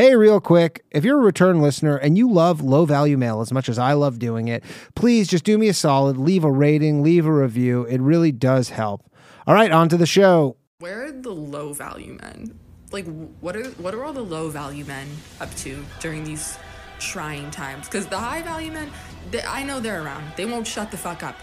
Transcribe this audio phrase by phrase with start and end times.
[0.00, 3.52] Hey, real quick, if you're a return listener and you love low value mail as
[3.52, 7.02] much as I love doing it, please just do me a solid, leave a rating,
[7.02, 7.84] leave a review.
[7.84, 9.04] It really does help.
[9.46, 10.56] All right, on to the show.
[10.78, 12.58] Where are the low value men?
[12.90, 13.04] Like,
[13.40, 15.06] what are what are all the low value men
[15.38, 16.56] up to during these
[16.98, 17.86] trying times?
[17.86, 18.90] Because the high value men,
[19.30, 20.32] they, I know they're around.
[20.34, 21.36] They won't shut the fuck up.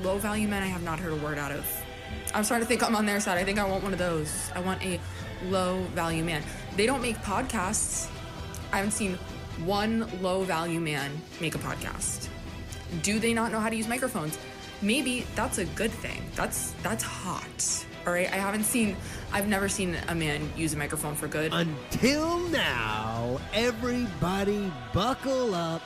[0.00, 1.66] Low value men, I have not heard a word out of.
[2.34, 3.36] I'm starting to think I'm on their side.
[3.36, 4.50] I think I want one of those.
[4.54, 4.98] I want a
[5.50, 6.42] low value man.
[6.76, 8.08] They don't make podcasts.
[8.72, 9.18] I haven't seen
[9.64, 12.28] one low value man make a podcast.
[13.02, 14.38] Do they not know how to use microphones?
[14.80, 16.22] Maybe that's a good thing.
[16.34, 17.86] That's that's hot.
[18.06, 18.96] All right, I haven't seen
[19.32, 21.52] I've never seen a man use a microphone for good.
[21.52, 25.82] Until now, everybody buckle up.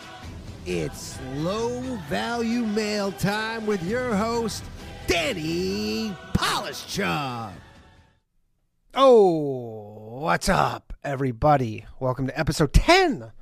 [0.65, 4.65] It's low value mail time with your host,
[5.07, 7.53] Danny Polishchuk.
[8.95, 9.86] Oh,
[10.17, 11.85] what's up, everybody?
[12.01, 13.33] Welcome to episode 10.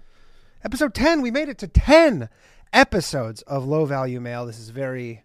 [0.64, 1.22] Episode 10.
[1.22, 2.28] We made it to 10
[2.72, 4.44] episodes of Low Value Mail.
[4.44, 5.22] This is very,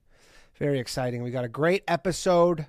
[0.59, 1.23] very exciting.
[1.23, 2.67] We got a great episode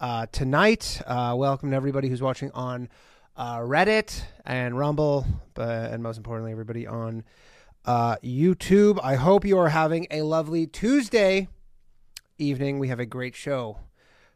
[0.00, 1.00] uh, tonight.
[1.06, 2.88] Uh, welcome to everybody who's watching on
[3.36, 5.24] uh, Reddit and Rumble,
[5.54, 7.22] but, and most importantly, everybody on
[7.84, 8.98] uh, YouTube.
[9.04, 11.46] I hope you are having a lovely Tuesday
[12.38, 12.80] evening.
[12.80, 13.78] We have a great show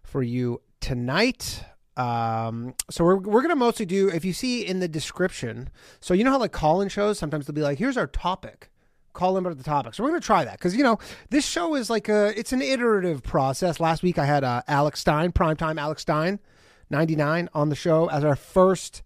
[0.04, 1.64] for you tonight.
[2.01, 5.69] Um, so we're we're gonna mostly do if you see in the description.
[6.01, 8.70] So you know how like call-in shows sometimes they'll be like, here's our topic,
[9.12, 9.93] call in about the topic.
[9.93, 12.62] So we're gonna try that because you know this show is like a it's an
[12.62, 13.81] iterative process.
[13.81, 16.41] Last week I had uh, Alex Stein, primetime Alex Stein,
[16.89, 19.03] ninety nine on the show as our first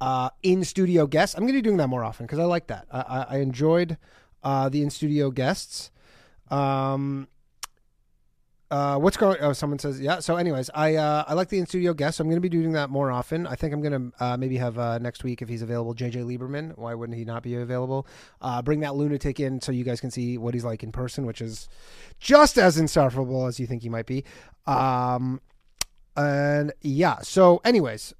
[0.00, 1.36] uh, in studio guest.
[1.36, 2.86] I'm gonna be doing that more often because I like that.
[2.90, 3.98] I, I, I enjoyed
[4.42, 5.92] uh, the in studio guests.
[6.50, 7.28] Um,
[8.70, 9.36] uh, what's going?
[9.40, 10.18] Oh, someone says yeah.
[10.18, 12.16] So, anyways, I uh, I like the in studio guest.
[12.16, 13.46] So I'm going to be doing that more often.
[13.46, 15.94] I think I'm going to uh, maybe have uh, next week if he's available.
[15.94, 16.76] JJ Lieberman.
[16.76, 18.06] Why wouldn't he not be available?
[18.40, 21.26] Uh, bring that lunatic in so you guys can see what he's like in person,
[21.26, 21.68] which is
[22.18, 24.24] just as insufferable as you think he might be.
[24.66, 25.40] Um,
[26.16, 27.18] and yeah.
[27.20, 28.14] So, anyways,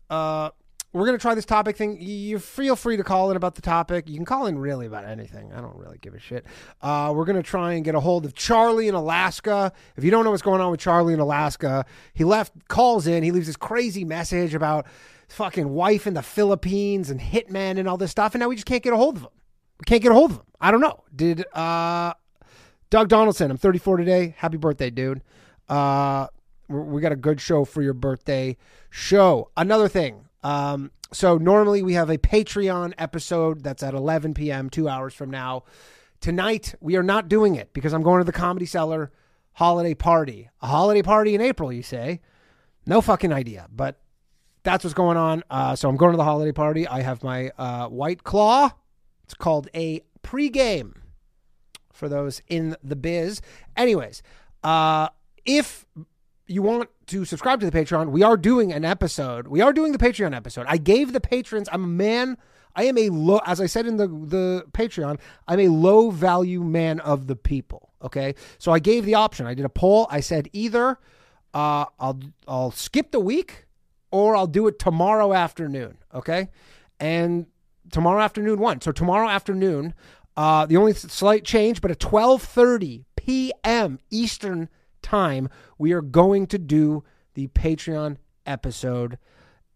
[0.92, 2.00] we're gonna try this topic thing.
[2.00, 4.08] You feel free to call in about the topic.
[4.08, 5.52] You can call in really about anything.
[5.52, 6.46] I don't really give a shit.
[6.80, 9.72] Uh, we're gonna try and get a hold of Charlie in Alaska.
[9.96, 13.22] If you don't know what's going on with Charlie in Alaska, he left calls in.
[13.22, 14.86] He leaves this crazy message about
[15.28, 18.66] fucking wife in the Philippines and hitman and all this stuff, and now we just
[18.66, 19.30] can't get a hold of him.
[19.80, 20.44] We can't get a hold of him.
[20.60, 21.04] I don't know.
[21.14, 22.14] Did uh,
[22.90, 23.50] Doug Donaldson?
[23.50, 24.34] I'm 34 today.
[24.38, 25.22] Happy birthday, dude.
[25.68, 26.28] Uh,
[26.68, 28.56] we got a good show for your birthday
[28.90, 29.50] show.
[29.56, 30.25] Another thing.
[30.46, 35.28] Um, so normally we have a Patreon episode that's at 11 p.m., two hours from
[35.28, 35.64] now.
[36.20, 39.10] Tonight we are not doing it because I'm going to the Comedy Cellar
[39.54, 40.48] holiday party.
[40.62, 42.20] A holiday party in April, you say?
[42.86, 43.98] No fucking idea, but
[44.62, 45.42] that's what's going on.
[45.50, 46.86] Uh, so I'm going to the holiday party.
[46.86, 48.70] I have my uh, White Claw.
[49.24, 50.94] It's called a pregame
[51.92, 53.40] for those in the biz.
[53.76, 54.22] Anyways,
[54.62, 55.08] uh,
[55.44, 55.86] if
[56.46, 59.48] you want to subscribe to the Patreon, we are doing an episode.
[59.48, 60.66] We are doing the Patreon episode.
[60.68, 62.36] I gave the patrons, I'm a man,
[62.76, 65.18] I am a low, as I said in the, the Patreon,
[65.48, 67.90] I'm a low value man of the people.
[68.02, 68.34] Okay.
[68.58, 69.46] So I gave the option.
[69.46, 70.06] I did a poll.
[70.10, 70.98] I said either
[71.54, 73.64] uh, I'll, I'll skip the week
[74.10, 75.98] or I'll do it tomorrow afternoon.
[76.14, 76.50] Okay.
[77.00, 77.46] And
[77.90, 78.82] tomorrow afternoon won.
[78.82, 79.94] So tomorrow afternoon,
[80.36, 83.98] uh, the only slight change, but at 1230 p.m.
[84.10, 84.68] Eastern
[85.02, 85.48] time,
[85.78, 89.18] we are going to do the Patreon episode.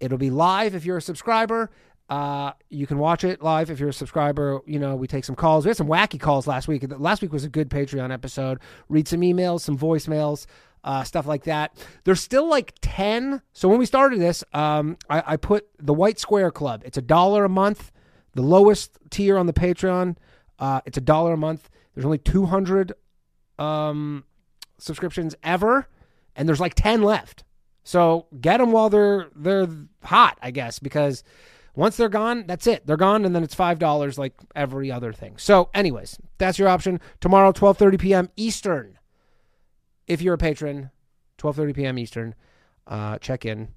[0.00, 1.70] It'll be live if you're a subscriber.
[2.08, 4.60] Uh, you can watch it live if you're a subscriber.
[4.66, 5.64] You know, we take some calls.
[5.64, 6.84] We had some wacky calls last week.
[6.98, 8.58] Last week was a good Patreon episode.
[8.88, 10.46] Read some emails, some voicemails,
[10.82, 11.72] uh, stuff like that.
[12.04, 13.42] There's still like 10.
[13.52, 16.82] So when we started this, um, I, I put the White Square Club.
[16.84, 17.92] It's a dollar a month.
[18.32, 20.16] The lowest tier on the Patreon,
[20.58, 21.68] uh, it's a dollar a month.
[21.94, 22.92] There's only 200
[23.58, 24.24] um,
[24.80, 25.88] subscriptions ever,
[26.34, 27.44] and there's like 10 left.
[27.84, 29.66] So get them while they're they're
[30.04, 31.24] hot, I guess, because
[31.74, 32.86] once they're gone, that's it.
[32.86, 35.36] They're gone, and then it's five dollars like every other thing.
[35.38, 37.00] So, anyways, that's your option.
[37.20, 38.28] Tomorrow, twelve thirty p.m.
[38.36, 38.98] Eastern.
[40.06, 40.90] If you're a patron,
[41.38, 41.98] twelve thirty p.m.
[41.98, 42.34] Eastern.
[42.86, 43.68] Uh, check in.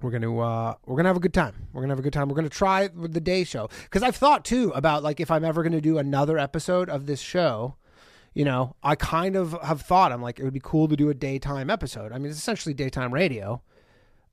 [0.00, 1.68] We're gonna uh, we're gonna have a good time.
[1.72, 2.28] We're gonna have a good time.
[2.28, 5.62] We're gonna try the day show because I've thought too about like if I'm ever
[5.62, 7.76] gonna do another episode of this show
[8.34, 11.10] you know, I kind of have thought I'm like it would be cool to do
[11.10, 12.12] a daytime episode.
[12.12, 13.62] I mean, it's essentially daytime radio.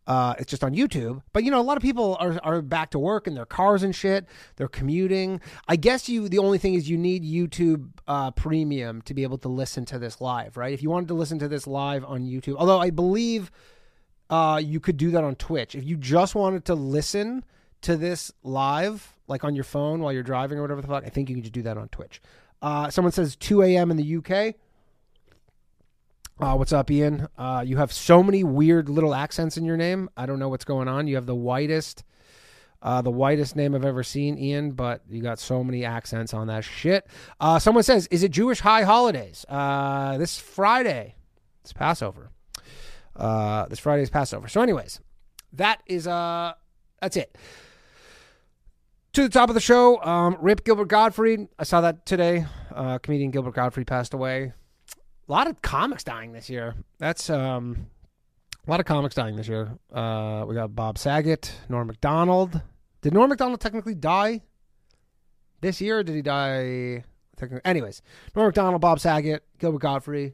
[0.07, 2.89] Uh, it's just on YouTube, but you know, a lot of people are are back
[2.91, 4.25] to work in their cars and shit.
[4.55, 5.39] They're commuting.
[5.67, 6.27] I guess you.
[6.27, 9.99] The only thing is you need YouTube uh, Premium to be able to listen to
[9.99, 10.73] this live, right?
[10.73, 13.51] If you wanted to listen to this live on YouTube, although I believe
[14.29, 15.75] uh, you could do that on Twitch.
[15.75, 17.43] If you just wanted to listen
[17.81, 21.09] to this live, like on your phone while you're driving or whatever the fuck, I
[21.09, 22.21] think you can just do that on Twitch.
[22.61, 23.91] Uh, someone says 2 a.m.
[23.91, 24.55] in the UK.
[26.41, 27.27] Uh, what's up, Ian?
[27.37, 30.09] Uh, you have so many weird little accents in your name.
[30.15, 31.07] I don't know what's going on.
[31.07, 32.03] You have the whitest,
[32.81, 34.71] uh, the whitest name I've ever seen, Ian.
[34.71, 37.05] But you got so many accents on that shit.
[37.41, 41.15] Uh, someone says, "Is it Jewish high holidays?" Uh, this Friday,
[41.61, 42.29] it's Passover.
[43.17, 44.47] Uh, this Friday is Passover.
[44.47, 45.01] So, anyways,
[45.51, 46.53] that is uh,
[47.01, 47.37] that's it.
[49.13, 51.47] To the top of the show, um, Rip Gilbert Gottfried.
[51.57, 52.45] I saw that today.
[52.73, 54.53] Uh, comedian Gilbert Gottfried passed away
[55.29, 56.75] a lot of comics dying this year.
[56.97, 57.87] That's um,
[58.67, 59.77] a lot of comics dying this year.
[59.93, 62.61] Uh, we got Bob Saget, Norm Macdonald.
[63.01, 64.41] Did Norm Macdonald technically die
[65.61, 66.03] this year?
[66.03, 67.03] Did he die?
[67.63, 68.01] Anyways,
[68.35, 70.33] Norm Macdonald, Bob Saget, Gilbert Gottfried.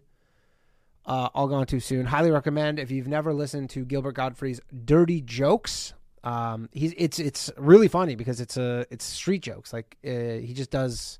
[1.05, 2.05] Uh, all gone too soon.
[2.07, 5.93] Highly recommend if you've never listened to Gilbert Gottfried's Dirty Jokes.
[6.25, 9.71] Um, he's it's it's really funny because it's a it's street jokes.
[9.71, 11.19] Like uh, he just does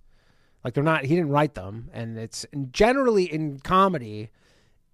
[0.63, 1.05] like they're not.
[1.05, 4.31] He didn't write them, and it's generally in comedy.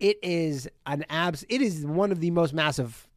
[0.01, 1.45] It is an abs.
[1.47, 3.07] It is one of the most massive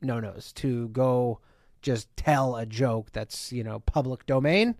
[0.00, 1.40] no nos to go
[1.82, 4.76] just tell a joke that's you know public domain.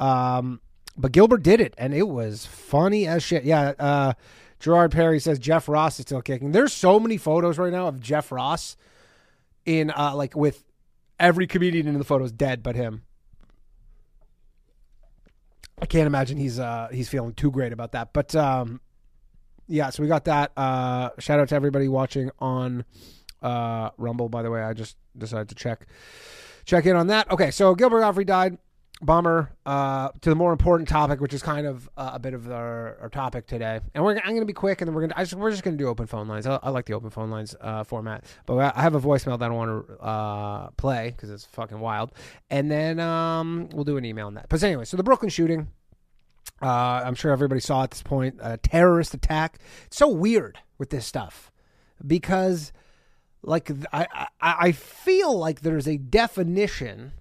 [0.00, 0.60] Um,
[0.96, 3.44] but Gilbert did it, and it was funny as shit.
[3.44, 3.74] Yeah.
[3.78, 4.12] Uh,
[4.58, 6.50] Gerard Perry says Jeff Ross is still kicking.
[6.50, 8.76] There's so many photos right now of Jeff Ross
[9.64, 10.64] in uh, like with
[11.18, 13.02] every comedian in the photo is dead but him.
[15.80, 18.12] I can't imagine he's uh he's feeling too great about that.
[18.12, 18.80] But um
[19.66, 20.52] yeah, so we got that.
[20.56, 22.84] Uh shout out to everybody watching on
[23.42, 24.62] uh Rumble, by the way.
[24.62, 25.86] I just decided to check
[26.64, 27.30] check in on that.
[27.30, 28.58] Okay, so Gilbert Gottfried died.
[29.00, 29.52] Bummer.
[29.64, 32.96] Uh, to the more important topic, which is kind of uh, a bit of our,
[33.00, 35.16] our topic today, and we're I'm going to be quick, and then we're going to
[35.18, 36.46] just, we're just going to do open phone lines.
[36.46, 39.50] I, I, like the open phone lines uh, format, but I have a voicemail that
[39.50, 42.12] I want to uh, play because it's fucking wild,
[42.50, 44.48] and then um, we'll do an email on that.
[44.48, 45.68] But anyway, so the Brooklyn shooting.
[46.60, 49.58] Uh, I'm sure everybody saw at this point a terrorist attack.
[49.86, 51.52] It's so weird with this stuff
[52.04, 52.72] because,
[53.42, 57.12] like, I I, I feel like there's a definition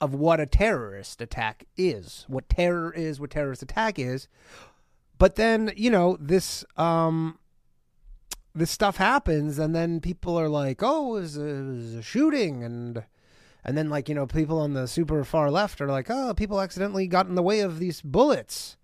[0.00, 4.28] of what a terrorist attack is, what terror is, what terrorist attack is.
[5.18, 7.38] But then, you know, this um
[8.54, 12.02] this stuff happens and then people are like, "Oh, it was a, it was a
[12.02, 13.04] shooting." And
[13.64, 16.60] and then like, you know, people on the super far left are like, "Oh, people
[16.60, 18.76] accidentally got in the way of these bullets."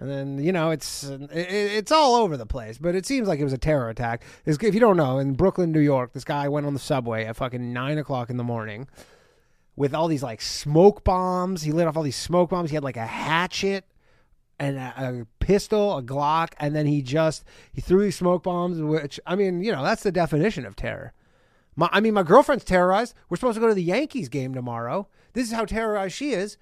[0.00, 3.38] And then you know it's it, it's all over the place, but it seems like
[3.38, 4.24] it was a terror attack.
[4.46, 7.36] If you don't know, in Brooklyn, New York, this guy went on the subway at
[7.36, 8.88] fucking nine o'clock in the morning,
[9.80, 11.62] with all these like smoke bombs.
[11.62, 12.68] He lit off all these smoke bombs.
[12.68, 13.86] He had like a hatchet
[14.58, 14.92] and a,
[15.22, 18.78] a, pistol, a Glock, and then he just he threw these smoke bombs.
[18.78, 21.14] Which I mean, you know, that's the definition of terror.
[21.76, 23.14] My, I mean, my girlfriend's terrorized.
[23.30, 25.08] We're supposed to go to the Yankees game tomorrow.
[25.32, 26.58] This is how terrorized she is.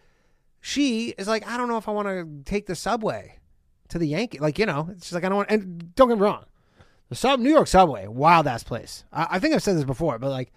[0.61, 3.41] She is like, I don't know if I want to take the subway
[3.89, 4.39] to the Yankee.
[4.39, 5.51] Like, you know, it's just like I don't want.
[5.51, 6.45] And don't get me wrong,
[7.09, 9.03] the sub New York subway, wild ass place.
[9.13, 10.53] I, I think I've said this before, but like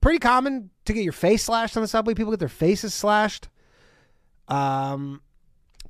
[0.00, 2.14] pretty common to get your face slashed on the subway.
[2.14, 3.48] People get their faces slashed.
[4.48, 5.20] Um,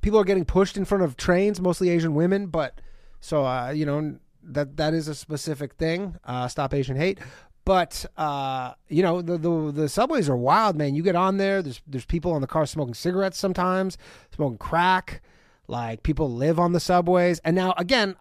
[0.01, 2.47] people are getting pushed in front of trains, mostly Asian women.
[2.47, 2.81] But
[3.19, 6.15] so uh, you know that that is a specific thing.
[6.23, 7.19] Uh, stop Asian hate.
[7.65, 10.95] But uh, you know the, the the subways are wild, man.
[10.95, 11.61] You get on there.
[11.61, 13.97] There's there's people on the car smoking cigarettes sometimes,
[14.35, 15.21] smoking crack.
[15.67, 17.39] Like people live on the subways.
[17.45, 18.15] And now again,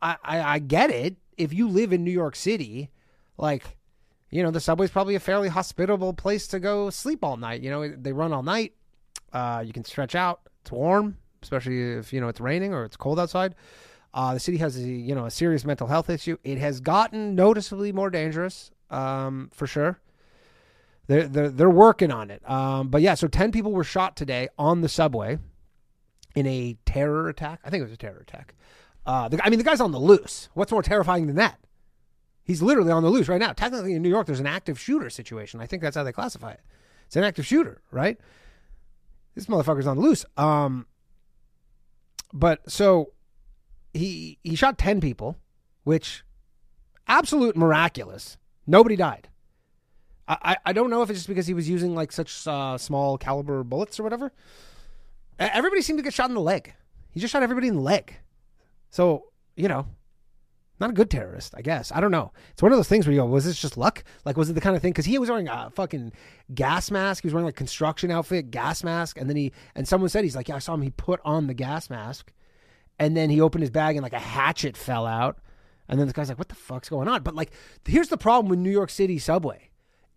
[0.00, 1.16] I, I, I get it.
[1.36, 2.90] If you live in New York City,
[3.36, 3.76] like
[4.30, 7.62] you know, the subway's probably a fairly hospitable place to go sleep all night.
[7.62, 8.74] You know, they run all night.
[9.32, 10.40] Uh, you can stretch out.
[10.62, 13.54] It's warm, especially if you know it's raining or it's cold outside.
[14.12, 16.36] Uh, the city has a you know a serious mental health issue.
[16.42, 20.00] It has gotten noticeably more dangerous, um, for sure.
[21.06, 22.48] They're, they're they're working on it.
[22.50, 25.38] Um, but yeah, so ten people were shot today on the subway
[26.34, 27.60] in a terror attack.
[27.64, 28.54] I think it was a terror attack.
[29.04, 30.48] Uh, the, I mean, the guy's on the loose.
[30.54, 31.60] What's more terrifying than that?
[32.46, 33.52] He's literally on the loose right now.
[33.52, 35.60] Technically, in New York, there's an active shooter situation.
[35.60, 36.60] I think that's how they classify it.
[37.06, 38.18] It's an active shooter, right?
[39.34, 40.24] This motherfucker's on the loose.
[40.36, 40.86] Um,
[42.32, 43.12] but so
[43.92, 45.36] he he shot ten people,
[45.82, 46.24] which
[47.08, 48.36] absolute miraculous.
[48.64, 49.28] Nobody died.
[50.28, 53.16] I, I don't know if it's just because he was using like such uh, small
[53.16, 54.32] caliber bullets or whatever.
[55.38, 56.74] Everybody seemed to get shot in the leg.
[57.10, 58.16] He just shot everybody in the leg.
[58.90, 59.26] So
[59.56, 59.86] you know,
[60.78, 61.90] not a good terrorist, I guess.
[61.92, 62.32] I don't know.
[62.50, 64.04] It's one of those things where you go, was this just luck?
[64.24, 64.92] Like, was it the kind of thing?
[64.92, 66.12] Because he was wearing a fucking
[66.54, 67.22] gas mask.
[67.22, 70.36] He was wearing like construction outfit, gas mask, and then he and someone said he's
[70.36, 70.82] like, yeah, I saw him.
[70.82, 72.32] He put on the gas mask,
[72.98, 75.38] and then he opened his bag and like a hatchet fell out,
[75.88, 77.22] and then the guy's like, what the fuck's going on?
[77.22, 77.52] But like,
[77.86, 79.70] here's the problem with New York City subway,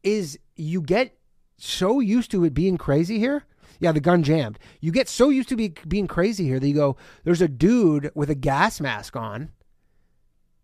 [0.03, 1.17] is you get
[1.57, 3.45] so used to it being crazy here.
[3.81, 4.59] Yeah, the gun jammed.
[4.81, 8.11] You get so used to be, being crazy here that you go, there's a dude
[8.13, 9.51] with a gas mask on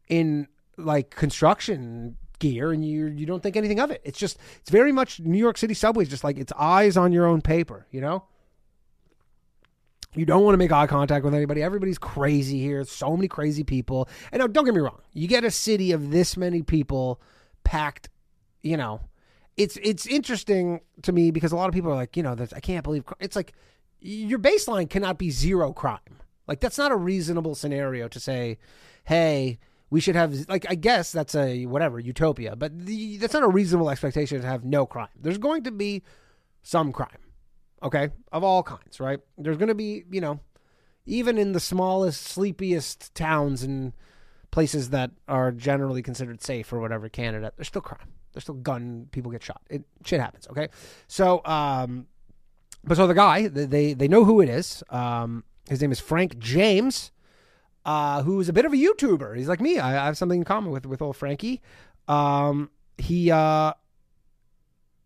[0.08, 0.48] in
[0.78, 4.02] like construction gear and you you don't think anything of it.
[4.04, 7.26] It's just it's very much New York City subways just like it's eyes on your
[7.26, 8.26] own paper, you know?
[10.14, 11.62] You don't want to make eye contact with anybody.
[11.62, 12.86] Everybody's crazy here.
[12.86, 14.08] So many crazy people.
[14.32, 15.02] And now, don't get me wrong.
[15.12, 17.20] You get a city of this many people
[17.66, 18.08] packed,
[18.62, 19.02] you know,
[19.58, 22.60] it's it's interesting to me because a lot of people are like, you know, I
[22.60, 23.54] can't believe it's like
[24.00, 26.00] your baseline cannot be zero crime.
[26.48, 28.58] Like that's not a reasonable scenario to say,
[29.06, 29.60] hey,
[29.90, 33.48] we should have like I guess that's a whatever utopia, but the, that's not a
[33.48, 35.10] reasonable expectation to have no crime.
[35.20, 36.04] There's going to be
[36.64, 37.20] some crime,
[37.84, 39.20] okay, of all kinds, right?
[39.38, 40.40] There's going to be you know,
[41.06, 43.94] even in the smallest, sleepiest towns and
[44.52, 48.14] places that are generally considered safe or whatever, Canada, there's still crime.
[48.34, 49.08] There's still gun.
[49.12, 49.62] People get shot.
[49.70, 50.48] It shit happens.
[50.48, 50.70] Okay,
[51.08, 52.08] so um,
[52.84, 54.84] but so the guy they they know who it is.
[54.90, 57.12] Um, his name is Frank James
[57.86, 59.38] uh, who's a bit of a YouTuber.
[59.38, 59.80] He's like me.
[59.80, 61.62] I, I have something in common with with old Frankie.
[62.08, 63.74] Um, he uh,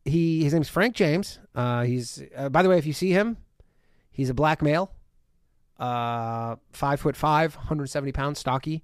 [0.06, 1.40] he his name's Frank James.
[1.54, 3.38] Uh, he's uh, by the way, if you see him,
[4.12, 4.92] he's a black male.
[5.78, 8.84] Uh, five foot five, 170 pounds, stocky.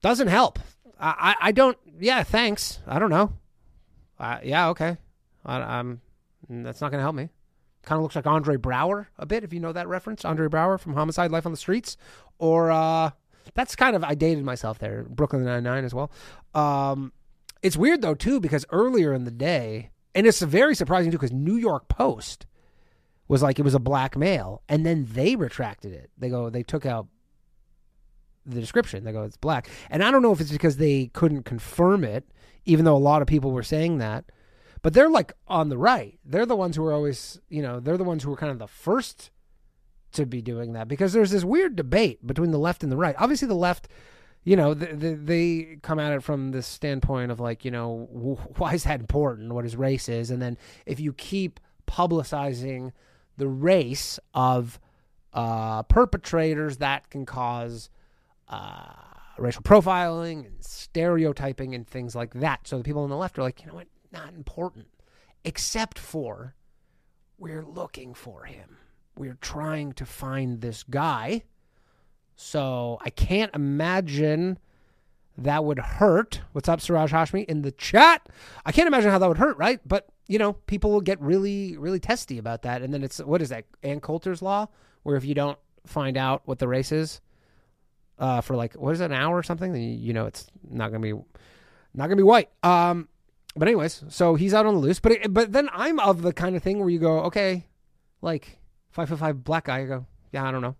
[0.00, 0.58] Doesn't help.
[0.98, 1.76] I, I, I don't.
[1.98, 2.80] Yeah, thanks.
[2.86, 3.32] I don't know.
[4.18, 4.96] Uh, yeah, okay.
[5.44, 6.00] I, I'm.
[6.48, 7.30] That's not gonna help me.
[7.82, 10.24] Kind of looks like Andre Braugher a bit, if you know that reference.
[10.24, 11.98] Andre Braugher from Homicide: Life on the Streets,
[12.38, 13.10] or uh,
[13.54, 15.04] that's kind of I dated myself there.
[15.08, 16.10] Brooklyn Nine Nine as well.
[16.54, 17.12] Um,
[17.62, 21.32] it's weird though too because earlier in the day, and it's very surprising too because
[21.32, 22.46] New York Post
[23.26, 26.10] was like it was a black male, and then they retracted it.
[26.18, 27.06] They go, they took out
[28.44, 29.04] the description.
[29.04, 32.28] They go, it's black, and I don't know if it's because they couldn't confirm it,
[32.64, 34.26] even though a lot of people were saying that
[34.84, 36.18] but they're like on the right.
[36.26, 38.58] They're the ones who are always, you know, they're the ones who are kind of
[38.58, 39.30] the first
[40.14, 43.14] to be doing that because there's this weird debate between the left and the right.
[43.18, 43.88] Obviously, the left,
[44.42, 48.08] you know, they, they come at it from this standpoint of like, you know,
[48.56, 49.52] why is that important?
[49.52, 52.92] What is race is, and then if you keep publicizing
[53.36, 54.80] the race of
[55.32, 57.90] uh, perpetrators, that can cause
[58.48, 58.92] uh,
[59.38, 62.68] racial profiling and stereotyping and things like that.
[62.68, 63.88] So the people on the left are like, you know what?
[64.14, 64.86] not important,
[65.44, 66.54] except for
[67.36, 68.78] we're looking for him.
[69.16, 71.42] We're trying to find this guy.
[72.36, 74.58] So I can't imagine
[75.38, 76.40] that would hurt.
[76.52, 78.28] What's up, Siraj Hashmi in the chat?
[78.64, 79.80] I can't imagine how that would hurt, right?
[79.86, 82.82] But you know, people will get really, really testy about that.
[82.82, 83.64] And then it's what is that?
[83.82, 84.68] Ann Coulter's law,
[85.02, 87.20] where if you don't find out what the race is
[88.18, 90.90] uh, for like what is it, an hour or something, then you know it's not
[90.90, 91.12] gonna be
[91.94, 92.50] not gonna be white.
[92.62, 93.08] Um,
[93.56, 95.00] but anyways, so he's out on the loose.
[95.00, 97.66] But it, but then I'm of the kind of thing where you go, okay,
[98.22, 98.58] like
[98.94, 99.80] five foot five black guy.
[99.80, 100.76] I go, yeah, I don't know.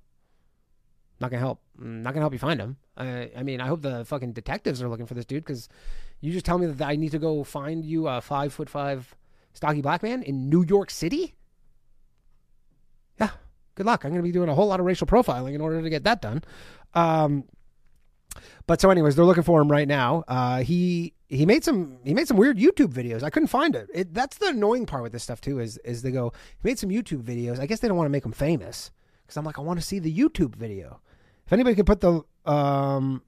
[1.20, 1.60] Not gonna help.
[1.78, 2.76] Mm, not gonna help you find him.
[2.96, 5.68] I, I mean, I hope the fucking detectives are looking for this dude because
[6.20, 9.14] you just tell me that I need to go find you a five foot five
[9.52, 11.34] stocky black man in New York City.
[13.20, 13.30] Yeah,
[13.74, 14.04] good luck.
[14.04, 16.22] I'm gonna be doing a whole lot of racial profiling in order to get that
[16.22, 16.44] done.
[16.94, 17.44] Um,
[18.66, 20.24] but so, anyways, they're looking for him right now.
[20.28, 23.22] Uh, he he made some he made some weird YouTube videos.
[23.22, 23.88] I couldn't find it.
[23.92, 24.14] it.
[24.14, 25.58] That's the annoying part with this stuff too.
[25.58, 27.58] Is is they go he made some YouTube videos.
[27.58, 28.90] I guess they don't want to make him famous
[29.22, 31.00] because I'm like I want to see the YouTube video.
[31.46, 33.22] If anybody could put the um,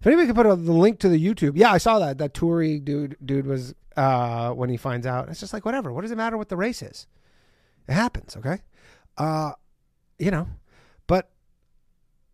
[0.00, 2.34] if anybody could put a, the link to the YouTube, yeah, I saw that that
[2.34, 5.28] Tory dude dude was uh when he finds out.
[5.28, 5.92] It's just like whatever.
[5.92, 7.06] What does it matter what the race is?
[7.88, 8.60] It happens, okay?
[9.16, 9.52] Uh,
[10.18, 10.48] you know,
[11.06, 11.30] but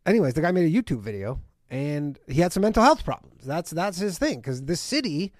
[0.06, 3.44] anyways, the guy made a YouTube video and he had some mental health problems.
[3.44, 5.32] That's that's his thing because this city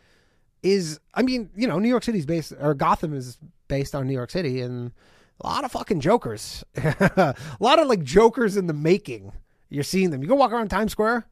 [0.63, 1.01] is.
[1.13, 4.31] I mean, you know, New York City's based or Gotham is based on New York
[4.31, 4.93] City, and
[5.41, 9.33] a lot of fucking jokers, a lot of like jokers in the making.
[9.69, 10.23] You're seeing them.
[10.23, 11.27] You go walk around Times Square.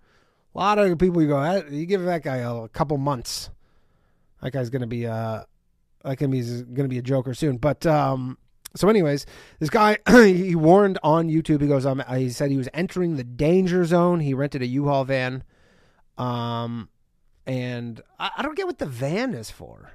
[0.55, 3.51] A lot of people you go, you give that guy a couple months.
[4.43, 5.43] That guy's gonna be uh,
[6.05, 7.57] that be gonna be a joker soon.
[7.59, 8.39] But um,
[8.79, 9.27] so, anyways,
[9.59, 11.61] this guy he warned on YouTube.
[11.61, 14.21] He goes, um, he said he was entering the danger zone.
[14.21, 15.43] He rented a U-Haul van,
[16.17, 16.89] um,
[17.45, 19.95] and I, I don't get what the van is for.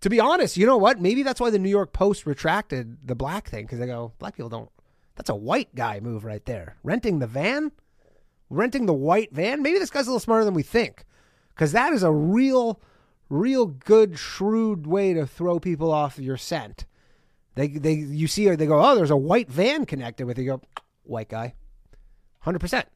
[0.00, 1.00] To be honest, you know what?
[1.00, 4.34] Maybe that's why the New York Post retracted the black thing because they go, black
[4.34, 4.70] people don't.
[5.14, 6.76] That's a white guy move right there.
[6.82, 7.70] Renting the van,
[8.48, 9.62] renting the white van.
[9.62, 11.04] Maybe this guy's a little smarter than we think
[11.50, 12.80] because that is a real,
[13.28, 16.86] real good, shrewd way to throw people off your scent
[17.54, 20.42] they they you see they go, oh, there's a white van connected with it.
[20.42, 20.62] You go,
[21.02, 21.54] white guy,
[22.40, 22.86] hundred percent,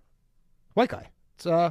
[0.74, 1.10] white guy.
[1.36, 1.70] It's a uh,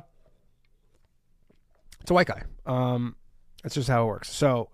[2.02, 2.44] it's a white guy.
[2.66, 3.16] Um,
[3.62, 4.32] that's just how it works.
[4.34, 4.70] So,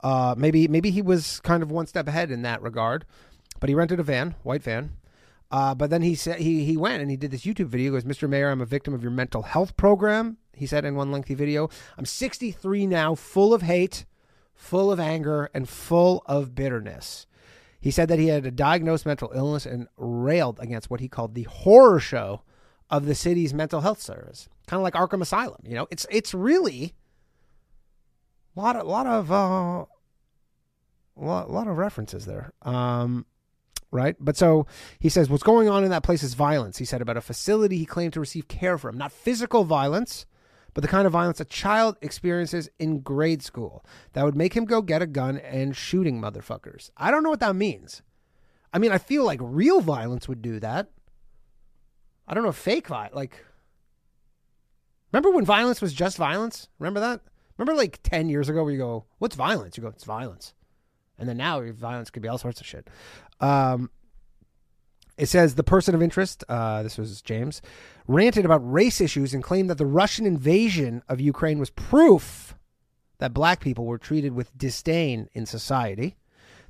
[0.00, 3.06] Uh, maybe maybe he was kind of one step ahead in that regard,
[3.60, 4.92] but he rented a van, white van.
[5.50, 7.92] Uh, but then he said he he went and he did this YouTube video.
[7.92, 8.28] He goes, "Mr.
[8.28, 11.70] Mayor, I'm a victim of your mental health program." He said in one lengthy video,
[11.96, 14.04] "I'm 63 now, full of hate,
[14.54, 17.26] full of anger, and full of bitterness."
[17.84, 21.34] He said that he had a diagnosed mental illness and railed against what he called
[21.34, 22.40] the horror show
[22.88, 25.60] of the city's mental health service, kind of like Arkham Asylum.
[25.66, 26.94] You know, it's it's really
[28.56, 29.84] a lot of lot of uh,
[31.14, 32.54] lot, lot of references there.
[32.62, 33.26] Um,
[33.90, 34.16] right?
[34.18, 34.66] But so
[34.98, 36.78] he says what's going on in that place is violence.
[36.78, 40.24] He said about a facility he claimed to receive care from, not physical violence,
[40.74, 44.64] but the kind of violence a child experiences in grade school that would make him
[44.64, 46.90] go get a gun and shooting motherfuckers.
[46.96, 48.02] I don't know what that means.
[48.72, 50.90] I mean, I feel like real violence would do that.
[52.26, 53.44] I don't know fake violence, like,
[55.12, 56.68] remember when violence was just violence?
[56.80, 57.20] Remember that?
[57.56, 59.76] Remember like 10 years ago where you go, what's violence?
[59.76, 60.54] You go, it's violence.
[61.18, 62.88] And then now violence could be all sorts of shit.
[63.40, 63.90] Um,
[65.16, 67.62] it says the person of interest, uh, this was James,
[68.06, 72.54] ranted about race issues and claimed that the Russian invasion of Ukraine was proof
[73.18, 76.16] that black people were treated with disdain in society.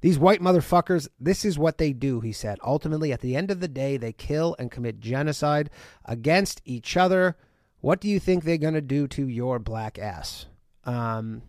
[0.01, 2.59] These white motherfuckers, this is what they do, he said.
[2.63, 5.71] Ultimately, at the end of the day, they kill and commit genocide
[6.05, 7.37] against each other.
[7.81, 10.47] What do you think they're going to do to your black ass?
[10.85, 11.43] Um,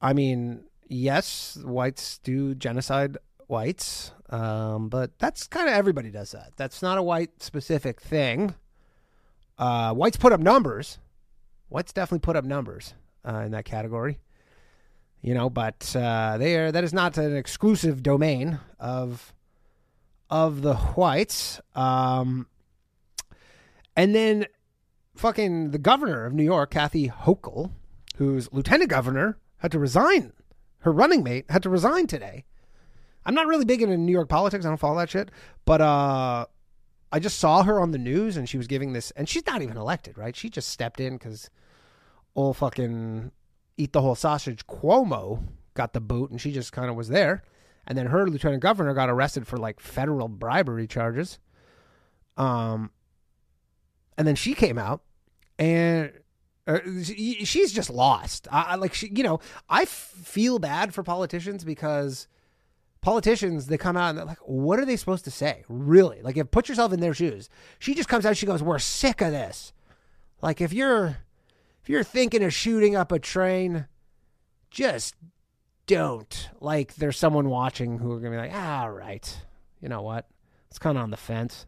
[0.00, 3.16] I mean, yes, whites do genocide
[3.48, 6.52] whites, um, but that's kind of everybody does that.
[6.56, 8.54] That's not a white specific thing.
[9.58, 10.98] Uh, whites put up numbers.
[11.68, 12.94] Whites definitely put up numbers
[13.26, 14.18] uh, in that category.
[15.22, 19.34] You know, but uh, they are that is not an exclusive domain of
[20.30, 21.60] of the whites.
[21.74, 22.46] Um,
[23.96, 24.46] and then
[25.16, 27.72] fucking the governor of New York, Kathy Hochul,
[28.16, 30.32] who's lieutenant governor, had to resign.
[30.80, 32.44] Her running mate had to resign today.
[33.26, 34.64] I'm not really big into New York politics.
[34.64, 35.30] I don't follow that shit.
[35.64, 36.46] But uh,
[37.12, 39.62] I just saw her on the news and she was giving this, and she's not
[39.62, 40.34] even elected, right?
[40.34, 41.50] She just stepped in because
[42.36, 43.32] old fucking
[43.76, 45.42] eat the whole sausage Cuomo
[45.74, 47.42] got the boot and she just kind of was there.
[47.86, 51.38] And then her lieutenant governor got arrested for like federal bribery charges.
[52.36, 52.90] Um,
[54.16, 55.02] and then she came out
[55.58, 56.12] and
[56.66, 58.48] uh, she's just lost.
[58.50, 62.26] I, I like she, you know, I f- feel bad for politicians because
[63.06, 65.64] politicians they come out and they're like, what are they supposed to say?
[65.68, 66.20] Really?
[66.22, 67.48] Like, if put yourself in their shoes.
[67.78, 68.30] She just comes out.
[68.30, 69.72] And she goes, "We're sick of this."
[70.42, 71.18] Like, if you're
[71.80, 73.86] if you're thinking of shooting up a train,
[74.72, 75.14] just
[75.86, 76.50] don't.
[76.58, 79.40] Like, there's someone watching who are gonna be like, "All right,
[79.80, 80.26] you know what?
[80.68, 81.66] It's kind of on the fence."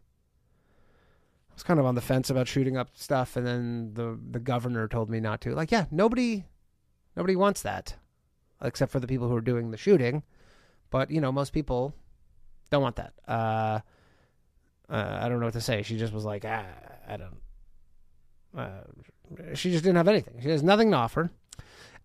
[1.51, 4.41] I was kind of on the fence about shooting up stuff, and then the the
[4.41, 5.55] governor told me not to.
[5.55, 6.43] Like, yeah, nobody
[7.15, 7.95] nobody wants that,
[8.61, 10.23] except for the people who are doing the shooting.
[10.89, 11.93] But you know, most people
[12.69, 13.13] don't want that.
[13.27, 13.79] Uh,
[14.89, 15.83] uh, I don't know what to say.
[15.83, 16.65] She just was like, ah,
[17.07, 17.37] I don't.
[18.57, 20.41] Uh, she just didn't have anything.
[20.41, 21.29] She has nothing to offer.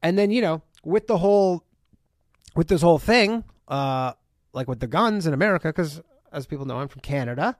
[0.02, 1.64] And then you know, with the whole,
[2.54, 4.12] with this whole thing, uh,
[4.52, 7.56] like with the guns in America, because as people know, I'm from Canada.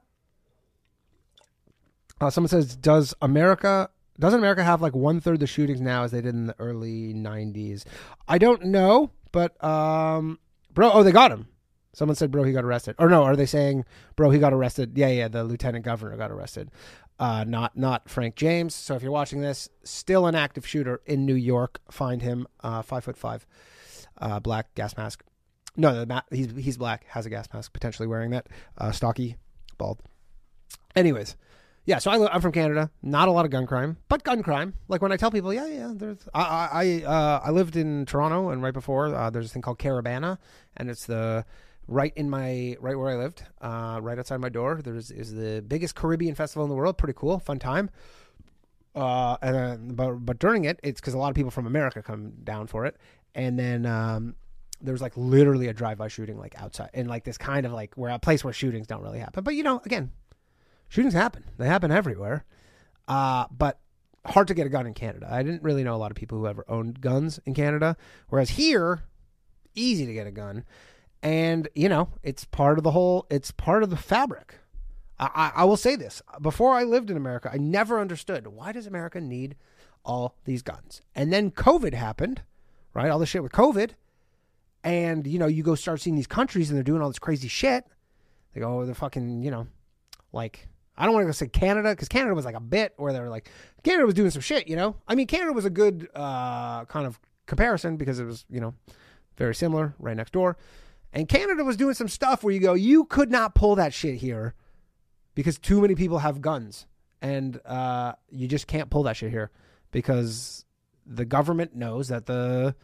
[2.21, 6.11] Uh, someone says, "Does America doesn't America have like one third the shootings now as
[6.11, 7.83] they did in the early '90s?"
[8.27, 10.39] I don't know, but um,
[10.75, 11.47] bro, oh, they got him.
[11.93, 13.85] Someone said, "Bro, he got arrested." Or no, are they saying,
[14.17, 14.97] "Bro, he got arrested"?
[14.97, 16.69] Yeah, yeah, the lieutenant governor got arrested.
[17.17, 18.75] Uh, not not Frank James.
[18.75, 21.79] So if you're watching this, still an active shooter in New York.
[21.89, 22.47] Find him.
[22.61, 23.47] Uh, five foot five,
[24.17, 25.23] uh, black gas mask.
[25.77, 27.05] No, the ma- he's he's black.
[27.07, 27.71] Has a gas mask.
[27.71, 28.47] Potentially wearing that.
[28.77, 29.37] Uh, stocky,
[29.77, 29.99] bald.
[30.97, 31.37] Anyways,
[31.85, 32.89] yeah, so I, am from Canada.
[33.03, 34.73] Not a lot of gun crime, but gun crime.
[34.87, 36.27] Like when I tell people, yeah, yeah, there's.
[36.33, 39.77] I I uh, I lived in Toronto, and right before uh, there's a thing called
[39.77, 40.39] Caribana,
[40.77, 41.45] and it's the
[41.87, 44.81] right in my right where I lived, uh, right outside my door.
[44.83, 46.97] There's is the biggest Caribbean festival in the world.
[46.97, 47.91] Pretty cool, fun time.
[48.95, 52.31] Uh, and but but during it, it's because a lot of people from America come
[52.43, 52.97] down for it,
[53.35, 54.35] and then um,
[54.81, 58.09] there's like literally a drive-by shooting like outside, and like this kind of like where
[58.09, 59.43] a place where shootings don't really happen.
[59.43, 60.11] But you know, again,
[60.95, 61.43] shootings happen.
[61.57, 62.45] They happen everywhere.
[63.07, 63.79] Uh, but
[64.25, 65.27] hard to get a gun in Canada.
[65.29, 67.97] I didn't really know a lot of people who ever owned guns in Canada.
[68.29, 69.03] Whereas here,
[69.75, 70.63] easy to get a gun.
[71.21, 74.55] And, you know, it's part of the whole, it's part of the fabric.
[75.19, 78.85] I, I, will say this before I lived in America, I never understood why does
[78.85, 79.55] America need
[80.03, 81.01] all these guns?
[81.15, 82.41] And then COVID happened,
[82.93, 83.09] right?
[83.09, 83.91] All the shit with COVID.
[84.83, 87.47] And, you know, you go start seeing these countries and they're doing all this crazy
[87.47, 87.85] shit.
[88.53, 89.67] They go, oh, they're fucking, you know,
[90.33, 93.19] like I don't want to say Canada because Canada was like a bit where they
[93.19, 93.49] were like
[93.83, 94.95] Canada was doing some shit, you know.
[95.07, 98.73] I mean, Canada was a good uh, kind of comparison because it was, you know,
[99.37, 100.57] very similar, right next door.
[101.13, 104.15] And Canada was doing some stuff where you go, you could not pull that shit
[104.15, 104.53] here
[105.33, 106.87] because too many people have guns,
[107.21, 109.51] and uh, you just can't pull that shit here
[109.91, 110.65] because
[111.05, 112.75] the government knows that the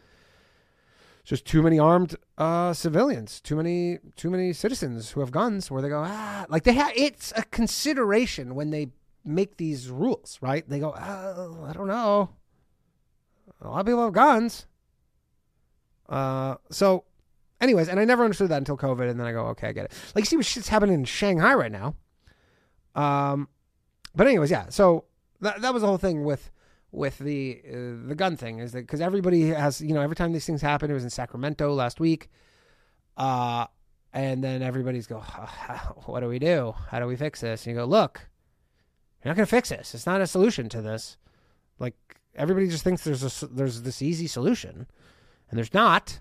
[1.24, 5.70] just too many armed uh, civilians, too many too many citizens who have guns.
[5.70, 6.92] Where they go, ah, like they have.
[6.96, 8.88] It's a consideration when they
[9.24, 10.68] make these rules, right?
[10.68, 12.30] They go, oh, I don't know.
[13.60, 14.66] A lot of people have guns.
[16.08, 17.04] Uh, so,
[17.60, 19.86] anyways, and I never understood that until COVID, and then I go, okay, I get
[19.86, 19.92] it.
[20.14, 21.94] Like, see what shit's happening in Shanghai right now.
[22.94, 23.48] Um,
[24.14, 24.68] but anyways, yeah.
[24.68, 25.04] So
[25.40, 26.50] that that was the whole thing with
[26.92, 30.32] with the uh, the gun thing is that because everybody has you know every time
[30.32, 32.30] these things happen, it was in Sacramento last week.
[33.16, 33.66] Uh,
[34.14, 35.20] and then everybody's go,
[36.04, 36.74] what do we do?
[36.90, 37.66] How do we fix this?
[37.66, 38.28] And you go, look,
[39.22, 39.94] you're not going to fix this.
[39.94, 41.16] It's not a solution to this.
[41.78, 41.94] Like
[42.34, 44.86] everybody just thinks there's a there's this easy solution,
[45.50, 46.20] and there's not.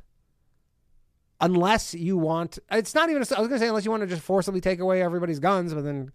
[1.44, 3.24] Unless you want, it's not even.
[3.24, 5.40] A, I was going to say unless you want to just forcibly take away everybody's
[5.40, 6.12] guns, but then,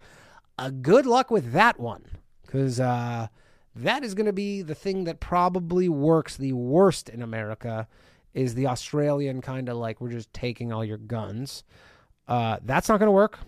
[0.57, 2.05] uh, good luck with that one,
[2.43, 3.27] because uh,
[3.77, 7.87] that is going to be the thing that probably works the worst in America.
[8.33, 11.63] Is the Australian kind of like we're just taking all your guns?
[12.27, 13.39] Uh, that's not going to work.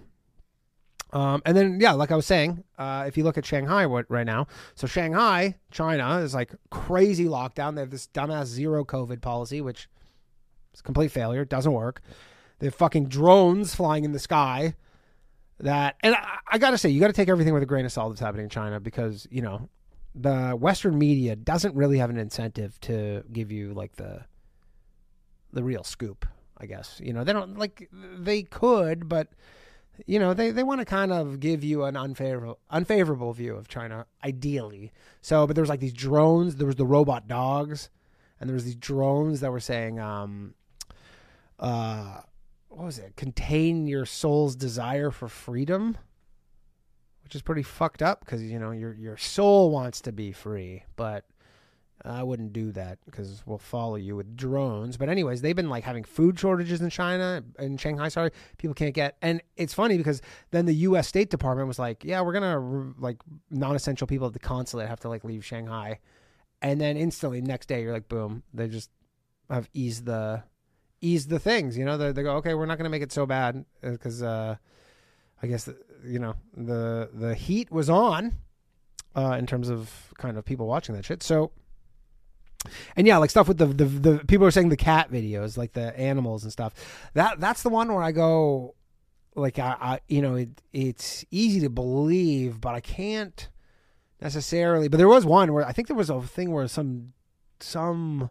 [1.11, 4.25] Um, and then, yeah, like I was saying, uh, if you look at Shanghai right
[4.25, 7.75] now, so Shanghai, China, is like crazy lockdown.
[7.75, 9.89] They have this dumbass zero COVID policy, which
[10.73, 11.41] is a complete failure.
[11.41, 12.01] It doesn't work.
[12.59, 14.75] They have fucking drones flying in the sky.
[15.59, 17.85] That and I, I got to say, you got to take everything with a grain
[17.85, 19.67] of salt that's happening in China because you know
[20.15, 24.25] the Western media doesn't really have an incentive to give you like the
[25.51, 26.25] the real scoop.
[26.57, 29.29] I guess you know they don't like they could, but
[30.05, 33.67] you know, they, they want to kind of give you an unfavorable unfavorable view of
[33.67, 34.91] China, ideally.
[35.21, 36.55] So, but there was like these drones.
[36.55, 37.89] There was the robot dogs,
[38.39, 40.53] and there was these drones that were saying, um,
[41.59, 42.21] uh,
[42.69, 43.15] what was it?
[43.15, 45.97] Contain your soul's desire for freedom,
[47.29, 50.81] which is pretty fucked up because you know your your soul wants to be free,
[50.95, 51.25] but
[52.03, 54.97] I wouldn't do that because we'll follow you with drones.
[54.97, 58.07] But anyways, they've been like having food shortages in China, in Shanghai.
[58.07, 59.15] Sorry, people can't get.
[59.21, 61.07] And it's funny because then the U.S.
[61.07, 63.17] State Department was like, "Yeah, we're gonna like
[63.51, 65.99] non-essential people at the consulate have to like leave Shanghai,"
[66.63, 68.89] and then instantly next day you're like, boom, they just
[69.51, 70.41] have eased the
[70.99, 71.77] eased the things.
[71.77, 74.55] You know, they, they go, okay, we're not gonna make it so bad because uh,
[75.43, 75.69] I guess
[76.05, 78.35] you know the the heat was on
[79.15, 81.23] uh, in terms of kind of people watching that shit.
[81.23, 81.51] So
[82.95, 85.73] and yeah, like stuff with the, the the people are saying the cat videos, like
[85.73, 86.73] the animals and stuff.
[87.13, 88.75] That that's the one where I go,
[89.35, 93.47] like I, I you know it it's easy to believe, but I can't
[94.21, 94.89] necessarily.
[94.89, 97.13] But there was one where I think there was a thing where some
[97.59, 98.29] some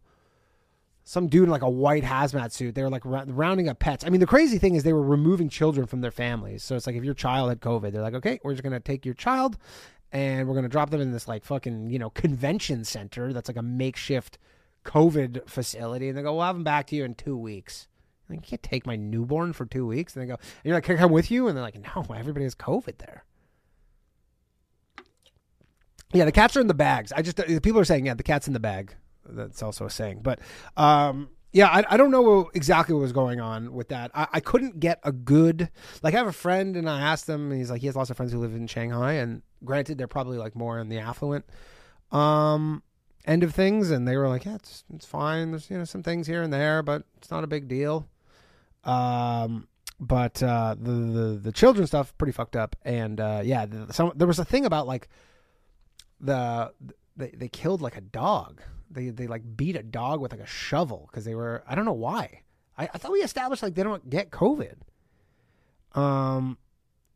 [1.09, 2.75] some dude in like a white hazmat suit.
[2.75, 4.05] They were like rounding up pets.
[4.05, 6.63] I mean, the crazy thing is they were removing children from their families.
[6.63, 9.07] So it's like if your child had COVID, they're like, okay, we're just gonna take
[9.07, 9.57] your child
[10.13, 13.57] and we're gonna drop them in this like fucking you know convention center that's like
[13.57, 14.37] a makeshift
[14.85, 17.89] COVID facility, and they go, "We'll have them back to you in two weeks."
[18.29, 20.97] You can't take my newborn for two weeks, and they go, and "You're like, can
[20.97, 23.25] I come with you?" And they're like, "No, everybody has COVID there."
[26.13, 27.13] Yeah, the cats are in the bags.
[27.13, 28.95] I just people are saying, yeah, the cat's in the bag.
[29.29, 30.41] That's also a saying, but
[30.77, 34.11] um, yeah, I, I don't know exactly what was going on with that.
[34.15, 35.71] I, I couldn't get a good
[36.03, 36.15] like.
[36.15, 37.51] I have a friend, and I asked him.
[37.51, 40.07] And he's like, he has lots of friends who live in Shanghai, and granted, they're
[40.09, 41.47] probably like more in the affluent
[42.13, 42.83] um,
[43.25, 45.51] end of things, and they were like, yeah, it's it's fine.
[45.53, 48.07] There's you know some things here and there, but it's not a big deal.
[48.85, 53.93] Um, but uh, the the the children stuff pretty fucked up, and uh, yeah, the,
[53.93, 55.09] some, there was a thing about like
[56.21, 56.73] the
[57.17, 60.47] they they killed like a dog they they like beat a dog with like a
[60.47, 62.43] shovel because they were I don't know why.
[62.77, 64.75] I, I thought we established like they don't get COVID.
[65.95, 66.59] Um,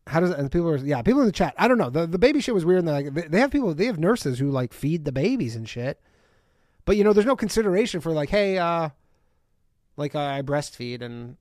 [0.06, 2.18] how does and people are yeah people in the chat I don't know the the
[2.18, 5.04] baby shit was weird and like they, have people they have nurses who like feed
[5.04, 6.00] the babies and shit,
[6.84, 8.88] but you know there's no consideration for like hey uh
[9.96, 11.36] like uh, I breastfeed and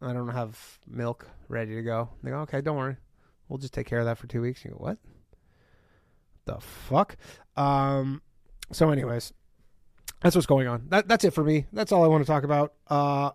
[0.00, 2.10] I don't have milk ready to go.
[2.22, 2.96] They go okay don't worry
[3.48, 4.64] we'll just take care of that for two weeks.
[4.64, 4.98] You go what?
[6.44, 7.16] The fuck?
[7.56, 8.22] Um.
[8.70, 9.32] So, anyways,
[10.20, 10.86] that's what's going on.
[10.88, 11.66] That, that's it for me.
[11.72, 12.74] That's all I want to talk about.
[12.88, 13.30] Uh,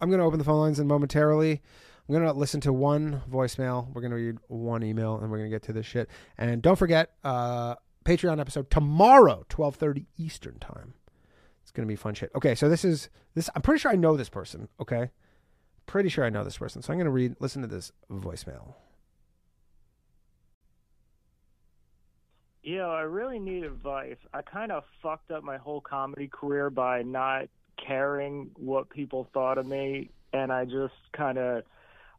[0.00, 1.62] I'm going to open the phone lines in momentarily.
[2.08, 3.86] I'm going to listen to one voicemail.
[3.92, 6.08] We're going to read one email, and we're going to get to this shit.
[6.36, 10.94] And don't forget, uh, Patreon episode tomorrow, 12:30 Eastern time.
[11.62, 12.32] It's going to be fun shit.
[12.34, 13.48] Okay, so this is this.
[13.54, 14.68] I'm pretty sure I know this person.
[14.80, 15.10] Okay,
[15.86, 16.82] pretty sure I know this person.
[16.82, 17.36] So I'm going to read.
[17.38, 18.74] Listen to this voicemail.
[22.62, 24.18] Yeah, I really need advice.
[24.32, 27.48] I kind of fucked up my whole comedy career by not
[27.84, 31.64] caring what people thought of me, and I just kind of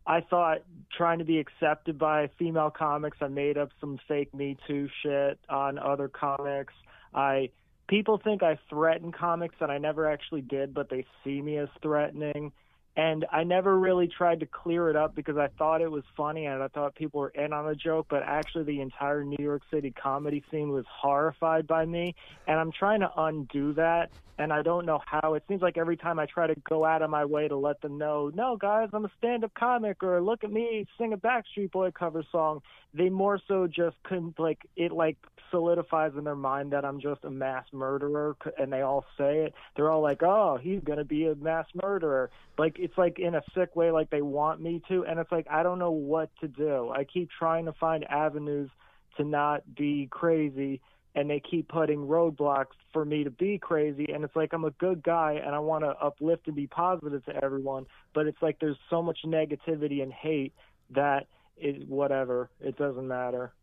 [0.06, 0.64] I thought
[0.96, 5.40] trying to be accepted by female comics, I made up some fake Me Too shit
[5.50, 6.74] on other comics.
[7.14, 7.50] I
[7.88, 11.70] people think I threaten comics and I never actually did, but they see me as
[11.82, 12.52] threatening.
[12.96, 16.46] And I never really tried to clear it up because I thought it was funny
[16.46, 19.64] and I thought people were in on the joke, but actually the entire New York
[19.72, 22.14] City comedy scene was horrified by me.
[22.48, 25.36] And I'm trying to undo that and I don't know how.
[25.36, 27.82] It seems like every time I try to go out of my way to let
[27.82, 31.18] them know, no, guys, I'm a stand up comic or look at me sing a
[31.18, 32.62] Backstreet Boy cover song,
[32.94, 35.18] they more so just couldn't, like, it like
[35.52, 39.54] solidifies in their mind that I'm just a mass murderer and they all say it.
[39.76, 42.32] They're all like, oh, he's going to be a mass murderer.
[42.58, 45.06] Like, it's like in a sick way, like they want me to.
[45.06, 46.92] And it's like, I don't know what to do.
[46.94, 48.70] I keep trying to find avenues
[49.18, 50.82] to not be crazy
[51.16, 54.72] and they keep putting roadblocks for me to be crazy and it's like I'm a
[54.72, 58.58] good guy and I want to uplift and be positive to everyone but it's like
[58.60, 60.54] there's so much negativity and hate
[60.90, 63.54] that it whatever it doesn't matter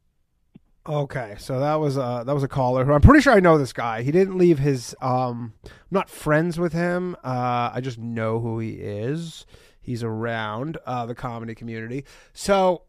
[0.88, 3.58] Okay, so that was a that was a caller who I'm pretty sure I know
[3.58, 4.02] this guy.
[4.02, 4.96] He didn't leave his.
[5.02, 7.16] Um, I'm not friends with him.
[7.22, 9.44] Uh, I just know who he is.
[9.82, 12.06] He's around uh, the comedy community.
[12.32, 12.82] So,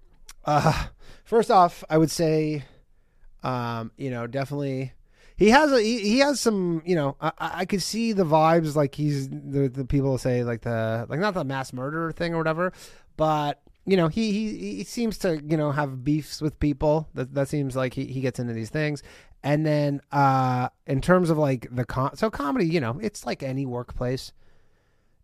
[0.46, 0.88] uh,
[1.26, 2.64] first off, I would say,
[3.44, 4.94] um, you know, definitely
[5.36, 6.82] he has a he, he has some.
[6.86, 8.74] You know, I, I could see the vibes.
[8.74, 12.38] Like he's the the people say like the like not the mass murderer thing or
[12.38, 12.72] whatever,
[13.18, 17.10] but you know, he, he he seems to you know have beefs with people.
[17.14, 19.02] That that seems like he, he gets into these things.
[19.44, 23.42] And then uh in terms of like the com- so comedy, you know, it's like
[23.44, 24.34] any workplace.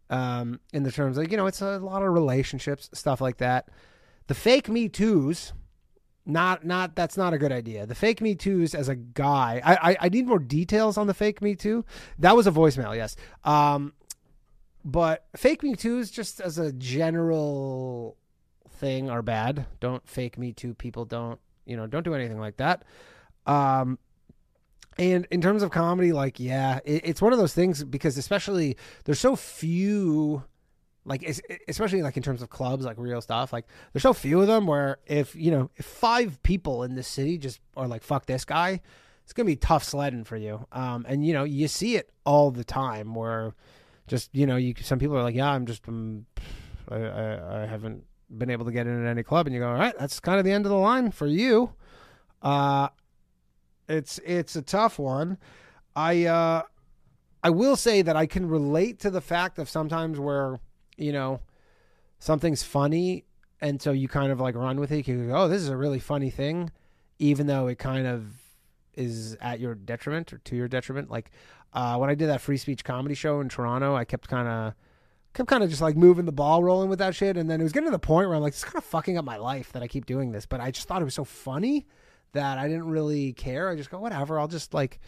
[0.09, 3.69] Um, in the terms of you know, it's a lot of relationships, stuff like that.
[4.27, 5.53] The fake Me Too's,
[6.25, 7.85] not not that's not a good idea.
[7.85, 11.13] The fake Me Too's as a guy, I, I I need more details on the
[11.13, 11.85] fake Me Too.
[12.19, 13.15] That was a voicemail, yes.
[13.43, 13.93] Um,
[14.83, 18.17] but fake Me Too's just as a general
[18.77, 19.65] thing are bad.
[19.79, 20.73] Don't fake me too.
[20.73, 22.83] People don't, you know, don't do anything like that.
[23.45, 23.99] Um,
[24.97, 28.77] and in terms of comedy, like, yeah, it, it's one of those things because especially
[29.05, 30.43] there's so few,
[31.05, 31.23] like,
[31.67, 34.65] especially like in terms of clubs, like real stuff, like there's so few of them
[34.65, 38.43] where if, you know, if five people in the city just are like, fuck this
[38.43, 38.81] guy,
[39.23, 40.65] it's to be tough sledding for you.
[40.71, 43.53] Um, and you know, you see it all the time where
[44.07, 46.25] just, you know, you, some people are like, yeah, I'm just, um,
[46.89, 49.69] I, I, I haven't been able to get in at any club, and you go,
[49.69, 51.71] all right, that's kind of the end of the line for you.
[52.41, 52.89] Uh,
[53.87, 55.37] it's it's a tough one.
[55.95, 56.61] I uh,
[57.43, 60.59] I will say that I can relate to the fact of sometimes where
[60.97, 61.41] you know
[62.19, 63.25] something's funny,
[63.61, 65.07] and so you kind of like run with it.
[65.07, 66.71] You go, oh, this is a really funny thing,
[67.19, 68.25] even though it kind of
[68.93, 71.09] is at your detriment or to your detriment.
[71.09, 71.31] Like
[71.73, 74.73] uh, when I did that free speech comedy show in Toronto, I kept kind of
[75.33, 77.37] kept kind of just like moving the ball rolling with that shit.
[77.37, 79.17] And then it was getting to the point where I'm like, it's kind of fucking
[79.17, 80.45] up my life that I keep doing this.
[80.45, 81.85] But I just thought it was so funny
[82.33, 83.69] that I didn't really care.
[83.69, 84.39] I just go, whatever.
[84.39, 84.99] I'll just like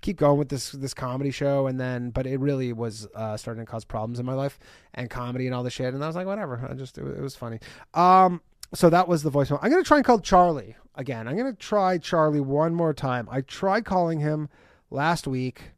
[0.00, 1.66] keep going with this this comedy show.
[1.66, 4.58] And then, but it really was uh, starting to cause problems in my life
[4.94, 5.94] and comedy and all the shit.
[5.94, 6.66] And I was like, whatever.
[6.68, 7.60] I just it, it was funny.
[7.94, 8.40] Um,
[8.74, 9.58] so that was the voicemail.
[9.62, 11.26] I'm gonna try and call Charlie again.
[11.26, 13.28] I'm gonna try Charlie one more time.
[13.30, 14.48] I tried calling him
[14.90, 15.72] last week.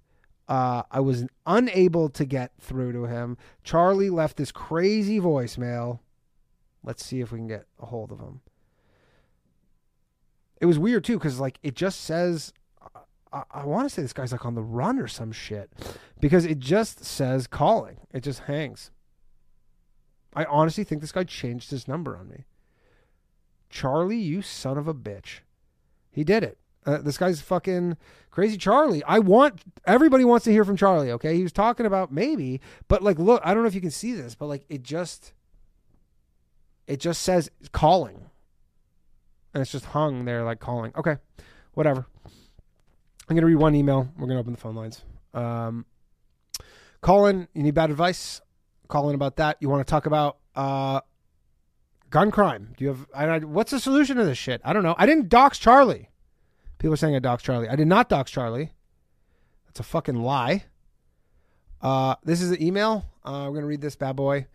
[0.49, 3.39] Uh, I was unable to get through to him.
[3.65, 6.01] Charlie left this crazy voicemail.
[6.85, 8.41] Let's see if we can get a hold of him.
[10.61, 12.53] It was weird too, because like it just says,
[13.33, 15.71] I, I want to say this guy's like on the run or some shit,
[16.21, 17.99] because it just says calling.
[18.13, 18.91] It just hangs.
[20.35, 22.45] I honestly think this guy changed his number on me.
[23.71, 25.41] Charlie, you son of a bitch.
[26.11, 26.59] He did it.
[26.85, 27.97] Uh, this guy's fucking
[28.31, 29.05] crazy Charlie.
[29.05, 31.37] I want everybody wants to hear from Charlie, okay?
[31.37, 34.13] He was talking about maybe, but like look, I don't know if you can see
[34.13, 35.33] this, but like it just
[36.87, 38.27] it just says calling.
[39.55, 40.93] And it's just hung there like calling.
[40.97, 41.17] Okay.
[41.75, 42.07] Whatever.
[42.25, 44.09] I'm going to read one email.
[44.17, 45.03] We're going to open the phone lines.
[45.35, 45.87] Um
[47.01, 48.41] Colin, you need bad advice?
[48.89, 49.57] Calling about that.
[49.61, 51.01] You want to talk about uh
[52.11, 52.75] gun crime?
[52.77, 54.61] Do you have I, what's the solution to this shit?
[54.65, 54.95] I don't know.
[54.99, 56.09] I didn't dox Charlie.
[56.83, 57.69] People are saying I doxed Charlie.
[57.69, 58.73] I did not dox Charlie.
[59.67, 60.65] That's a fucking lie.
[61.81, 63.07] Uh, this is an email.
[63.25, 64.49] Uh, we're to read this bad boy.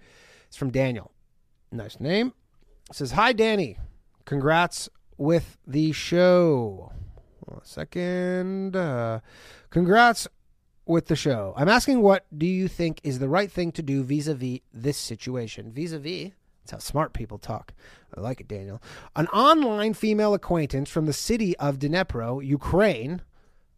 [0.49, 1.13] It's from Daniel.
[1.71, 2.33] Nice name.
[2.89, 3.77] It says, Hi, Danny.
[4.25, 6.91] Congrats with the show.
[7.45, 8.75] One second.
[8.75, 9.21] Uh,
[9.69, 10.27] congrats
[10.85, 11.53] with the show.
[11.55, 14.59] I'm asking what do you think is the right thing to do vis a vis
[14.73, 15.71] this situation?
[15.71, 16.31] Vis a vis
[16.67, 17.73] that's how smart people talk.
[18.15, 18.81] I like it, Daniel.
[19.15, 23.21] An online female acquaintance from the city of Dnipro, Ukraine,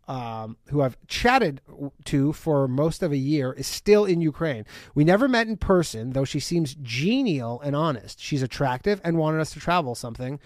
[0.08, 1.62] um, who I've chatted
[2.06, 4.65] to for most of a year, is still in Ukraine.
[4.95, 8.19] We never met in person, though she seems genial and honest.
[8.19, 10.39] She's attractive and wanted us to travel something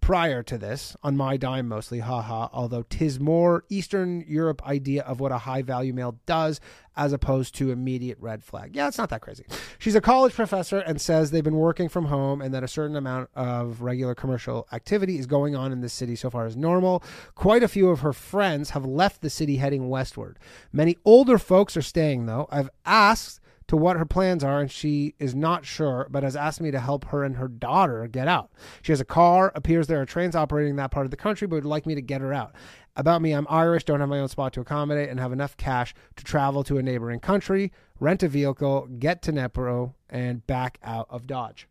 [0.00, 5.20] prior to this, on my dime mostly, haha, although tis more Eastern Europe idea of
[5.20, 6.60] what a high value male does
[6.96, 8.74] as opposed to immediate red flag.
[8.74, 9.44] Yeah, it's not that crazy.
[9.78, 12.96] She's a college professor and says they've been working from home and that a certain
[12.96, 17.02] amount of regular commercial activity is going on in the city so far as normal.
[17.34, 20.38] Quite a few of her friends have left the city heading westward.
[20.72, 22.48] Many older folks are staying though.
[22.50, 26.60] I've asked to what her plans are, and she is not sure, but has asked
[26.60, 28.50] me to help her and her daughter get out.
[28.82, 31.46] She has a car, appears there are trains operating in that part of the country,
[31.46, 32.52] but would like me to get her out.
[32.96, 35.94] About me, I'm Irish, don't have my own spot to accommodate, and have enough cash
[36.16, 41.06] to travel to a neighboring country, rent a vehicle, get to Dnipro, and back out
[41.08, 41.68] of Dodge.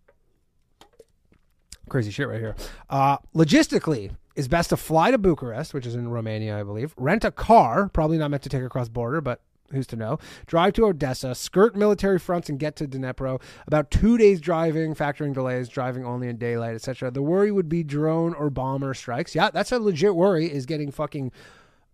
[1.90, 2.56] Crazy shit right here.
[2.90, 6.94] Uh, logistically, it's best to fly to Bucharest, which is in Romania, I believe.
[6.96, 10.20] Rent a car, probably not meant to take across border, but who's to know?
[10.46, 13.42] Drive to Odessa, skirt military fronts, and get to Dnipro.
[13.68, 17.12] About two days driving, factoring delays, driving only in daylight, etc.
[17.12, 19.36] The worry would be drone or bomber strikes.
[19.36, 20.52] Yeah, that's a legit worry.
[20.52, 21.32] Is getting fucking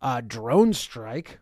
[0.02, 1.40] uh, drone strike.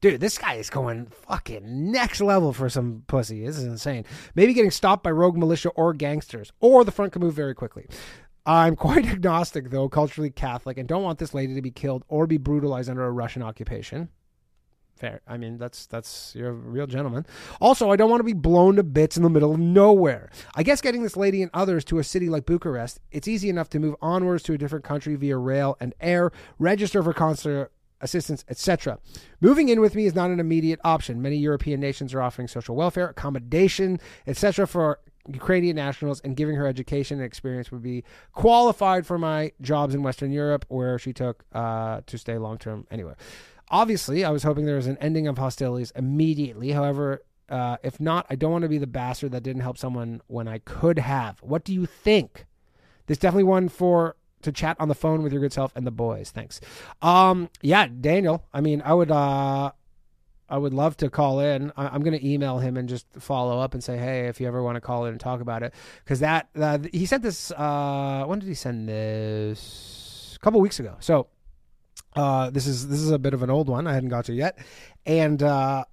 [0.00, 3.44] Dude, this guy is going fucking next level for some pussy.
[3.44, 4.06] This is insane.
[4.34, 7.86] Maybe getting stopped by rogue militia or gangsters, or the front can move very quickly.
[8.46, 12.26] I'm quite agnostic, though, culturally Catholic, and don't want this lady to be killed or
[12.26, 14.08] be brutalized under a Russian occupation.
[15.00, 15.22] Fair.
[15.26, 17.24] I mean, that's that's you're a real gentleman.
[17.58, 20.30] Also, I don't want to be blown to bits in the middle of nowhere.
[20.54, 23.70] I guess getting this lady and others to a city like Bucharest, it's easy enough
[23.70, 27.70] to move onwards to a different country via rail and air, register for consular
[28.02, 28.98] assistance, etc.
[29.40, 31.22] Moving in with me is not an immediate option.
[31.22, 34.66] Many European nations are offering social welfare, accommodation, etc.
[34.66, 39.94] for Ukrainian nationals, and giving her education and experience would be qualified for my jobs
[39.94, 43.14] in Western Europe, where she took uh, to stay long term anyway.
[43.70, 46.72] Obviously, I was hoping there was an ending of hostilities immediately.
[46.72, 50.22] However, uh, if not, I don't want to be the bastard that didn't help someone
[50.26, 51.38] when I could have.
[51.40, 52.46] What do you think?
[53.06, 55.90] There's definitely one for to chat on the phone with your good self and the
[55.90, 56.30] boys.
[56.30, 56.60] Thanks.
[57.02, 58.46] Um, yeah, Daniel.
[58.52, 59.72] I mean, I would, uh,
[60.48, 61.72] I would love to call in.
[61.76, 64.48] I, am going to email him and just follow up and say, hey, if you
[64.48, 67.52] ever want to call in and talk about it, because that uh, he sent this.
[67.52, 70.36] Uh, when did he send this?
[70.36, 70.96] A couple weeks ago.
[71.00, 71.28] So
[72.16, 73.86] uh, this is this is a bit of an old one.
[73.86, 74.58] I hadn't got to yet,
[75.06, 75.84] and uh,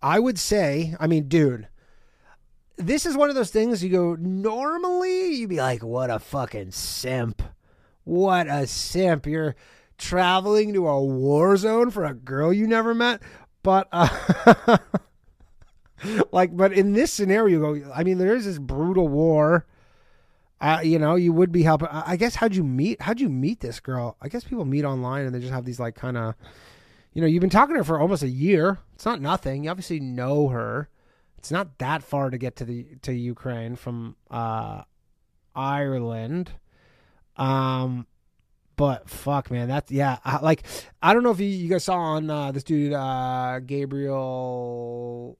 [0.00, 1.68] I would say, I mean, dude,
[2.76, 4.14] this is one of those things you go.
[4.14, 7.42] Normally, you'd be like, "What a fucking simp!
[8.04, 9.26] What a simp!
[9.26, 9.56] You're
[9.96, 13.20] traveling to a war zone for a girl you never met."
[13.64, 14.78] But uh,
[16.32, 19.66] like, but in this scenario, I mean, there is this brutal war
[20.60, 21.88] uh, you know, you would be helping.
[21.88, 23.00] I guess how'd you meet?
[23.00, 24.16] How'd you meet this girl?
[24.20, 26.34] I guess people meet online and they just have these like kind of,
[27.12, 28.78] you know, you've been talking to her for almost a year.
[28.94, 29.64] It's not nothing.
[29.64, 30.88] You obviously know her.
[31.38, 34.82] It's not that far to get to the to Ukraine from uh,
[35.54, 36.52] Ireland.
[37.36, 38.08] Um,
[38.74, 40.18] but fuck, man, that's yeah.
[40.24, 40.64] I, like
[41.00, 45.38] I don't know if you, you guys saw on uh, this dude uh, Gabriel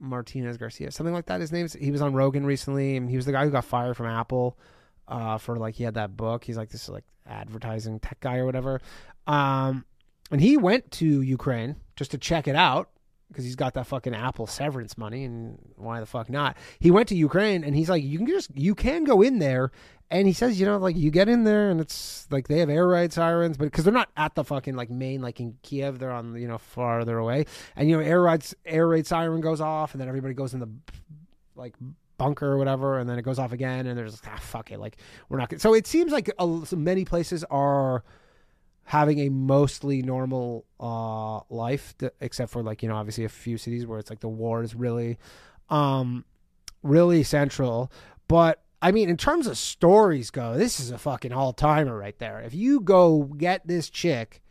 [0.00, 1.40] Martinez Garcia, something like that.
[1.40, 1.74] His name is.
[1.74, 4.58] He was on Rogan recently, and he was the guy who got fired from Apple
[5.06, 6.44] uh, for like he had that book.
[6.44, 8.80] He's like this like advertising tech guy or whatever.
[9.26, 9.84] Um,
[10.30, 12.88] and he went to Ukraine just to check it out
[13.30, 16.56] because he's got that fucking Apple severance money, and why the fuck not?
[16.78, 19.70] He went to Ukraine, and he's like, you can just you can go in there
[20.10, 22.68] and he says, you know, like you get in there and it's like they have
[22.68, 25.98] air raid sirens, but because they're not at the fucking like main, like in Kiev,
[25.98, 29.60] they're on you know farther away, and you know air raid air raid siren goes
[29.60, 30.68] off, and then everybody goes in the
[31.54, 31.74] like
[32.18, 34.96] bunker or whatever, and then it goes off again, and there's ah fuck it, like
[35.28, 35.48] we're not.
[35.48, 35.60] Gonna...
[35.60, 38.02] So it seems like a, many places are
[38.90, 43.56] having a mostly normal uh life, to, except for like you know obviously a few
[43.56, 45.18] cities where it's like the war is really,
[45.68, 46.24] um,
[46.82, 47.90] really central,
[48.26, 52.18] but I mean, in terms of stories go, this is a fucking all timer right
[52.18, 52.40] there.
[52.40, 54.42] If you go get this chick,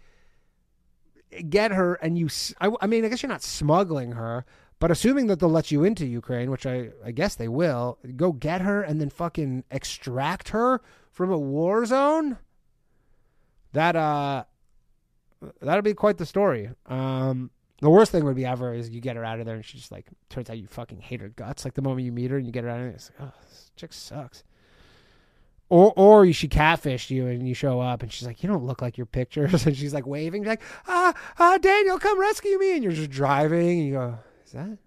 [1.50, 2.30] get her, and you,
[2.62, 4.46] I, I, mean, I guess you're not smuggling her,
[4.80, 8.32] but assuming that they'll let you into Ukraine, which I, I guess they will, go
[8.32, 12.38] get her and then fucking extract her from a war zone.
[13.74, 14.44] That uh,
[15.62, 16.70] that'll be quite the story.
[16.86, 17.52] Um,
[17.82, 19.78] the worst thing would be ever is you get her out of there and she
[19.78, 21.64] just like turns out you fucking hate her guts.
[21.64, 23.30] Like the moment you meet her and you get her out of there, it's like,
[23.30, 24.44] oh, this chick sucks.
[25.70, 28.82] Or or she catfished you and you show up and she's like, you don't look
[28.82, 32.74] like your pictures, and she's like waving, she's like, ah, ah, Daniel, come rescue me,
[32.74, 34.78] and you're just driving and you go, is that?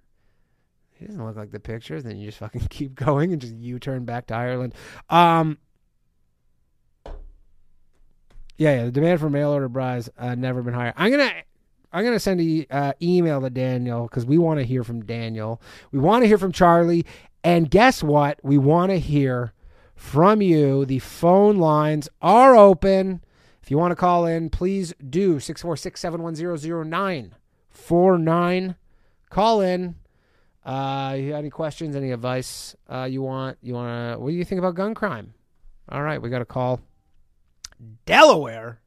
[1.02, 2.04] He doesn't look like the pictures.
[2.04, 4.74] Then you just fucking keep going and just U turn back to Ireland.
[5.10, 5.58] Um,
[8.56, 8.84] Yeah, yeah.
[8.86, 10.92] The demand for mail order brides uh, never been higher.
[10.96, 11.32] I'm gonna
[11.92, 15.60] I'm gonna send a uh, email to Daniel because we want to hear from Daniel.
[15.90, 17.04] We want to hear from Charlie,
[17.44, 18.38] and guess what?
[18.42, 19.52] We want to hear
[19.94, 20.84] from you.
[20.84, 23.22] The phone lines are open.
[23.62, 28.76] If you want to call in, please do 646 710 0949.
[29.30, 29.94] Call in.
[30.64, 33.58] Uh, you any questions, any advice uh, you want?
[33.62, 34.20] You want to?
[34.20, 35.34] What do you think about gun crime?
[35.88, 36.80] All right, we got a call.
[38.06, 38.80] Delaware.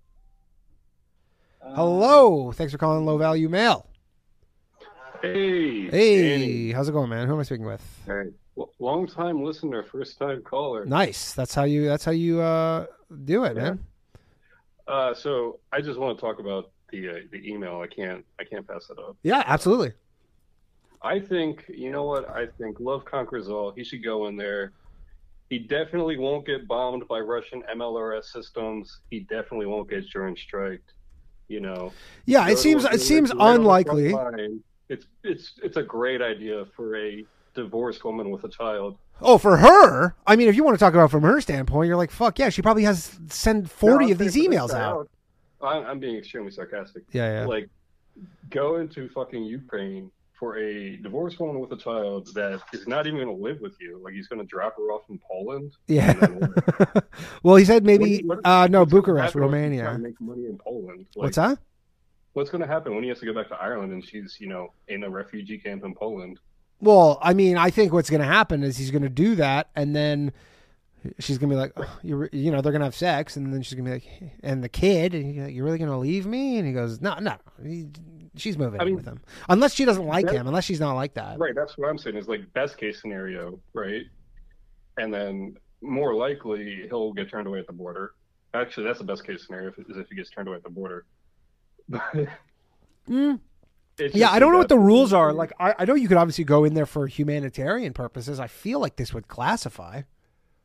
[1.62, 2.52] Hello.
[2.52, 3.88] Thanks for calling Low Value Mail.
[5.22, 5.89] Hey.
[5.89, 6.72] Hey, Danny.
[6.72, 7.28] how's it going, man?
[7.28, 7.82] Who am I speaking with?
[8.06, 8.30] Hey.
[8.58, 10.86] L- long time listener, first time caller.
[10.86, 11.34] Nice.
[11.34, 11.86] That's how you.
[11.88, 12.86] That's how you uh,
[13.26, 13.64] do it, Yeah.
[13.64, 13.86] man.
[14.88, 17.82] Uh, so I just want to talk about the uh, the email.
[17.82, 19.18] I can't I can't pass it up.
[19.24, 19.93] Yeah, absolutely.
[21.02, 22.80] I think you know what I think.
[22.80, 23.72] Love conquers all.
[23.72, 24.74] He should go in there.
[25.56, 28.99] He definitely won't get bombed by Russian MLRS systems.
[29.10, 30.91] He definitely won't get joint striked.
[31.47, 31.93] You know.
[32.26, 34.60] Yeah, it seems it seems right on the front unlikely.
[34.89, 38.97] It's it's it's a great idea for a divorced woman with a child.
[39.22, 40.14] Oh, for her.
[40.28, 42.49] I mean, if you want to talk about from her standpoint, you're like, fuck yeah,
[42.49, 45.10] she probably has sent forty No, of these saying for this emails out.
[45.62, 47.03] I'm, I'm being extremely sarcastic.
[47.14, 47.45] Yeah, yeah.
[47.45, 47.70] Like,
[48.49, 53.20] go into fucking Ukraine for a divorced woman with a child that is not even
[53.20, 54.00] going to live with you.
[54.04, 55.72] Like, he's going to drop her off in Poland.
[55.88, 56.14] Yeah.
[56.14, 56.54] Then
[57.44, 59.98] well, he said maybe What- what- uh, no Bucharest, happen when she's trying Romania.
[60.00, 61.06] Make money in Poland.
[61.16, 61.58] Like, What's that?
[62.34, 64.48] What's going to happen when he has to go back to Ireland and she's, you
[64.48, 66.40] know, in a refugee camp in Poland?
[66.82, 69.70] Well, I mean, I think what's going to happen is he's going to do that,
[69.78, 70.34] and then
[71.20, 73.54] she's going to be like, oh, "You, you know, they're going to have sex," and
[73.54, 75.90] then she's going to be like, "And the kid, and you're, like, "You're really going
[75.90, 77.88] to leave me?" And he goes, "No, no." He,
[78.38, 79.20] she's moving I mean, with him,
[79.50, 81.40] unless she doesn't like that- him, unless she's not like that.
[81.40, 81.56] Right.
[81.56, 84.04] That's what I'm saying is like best case scenario, right?
[84.98, 88.14] And then more likely he'll get turned away at the border.
[88.54, 90.70] Actually, that's the best case scenario if, is if he gets turned away at the
[90.70, 91.06] border.
[93.08, 93.40] Mm.
[94.14, 95.32] Yeah, I don't know what the rules are.
[95.32, 98.40] Like, I, I know you could obviously go in there for humanitarian purposes.
[98.40, 100.02] I feel like this would classify.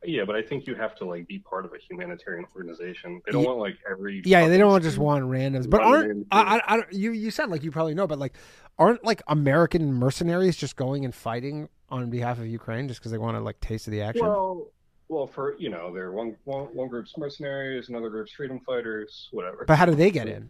[0.03, 3.21] Yeah, but I think you have to like be part of a humanitarian organization.
[3.25, 4.21] They don't Ye- want like every.
[4.25, 5.69] Yeah, they don't just want randoms.
[5.69, 8.33] But aren't I, I, I don't- you you said like you probably know, but like
[8.79, 13.17] aren't like American mercenaries just going and fighting on behalf of Ukraine just because they
[13.19, 14.25] want to like taste of the action?
[14.25, 14.71] Well,
[15.07, 19.65] well, for you know, they're one one one group's mercenaries, another group's freedom fighters, whatever.
[19.67, 20.49] but how do they get in?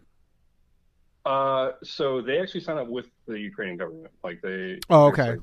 [1.24, 4.12] Uh, so they actually sign up with the Ukrainian government.
[4.24, 4.78] Like they.
[4.90, 5.30] Oh, okay.
[5.32, 5.40] like-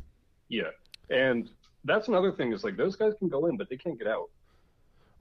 [0.49, 0.64] yeah,
[1.12, 1.49] and
[1.86, 4.30] that's another thing is like those guys can go in, but they can't get out.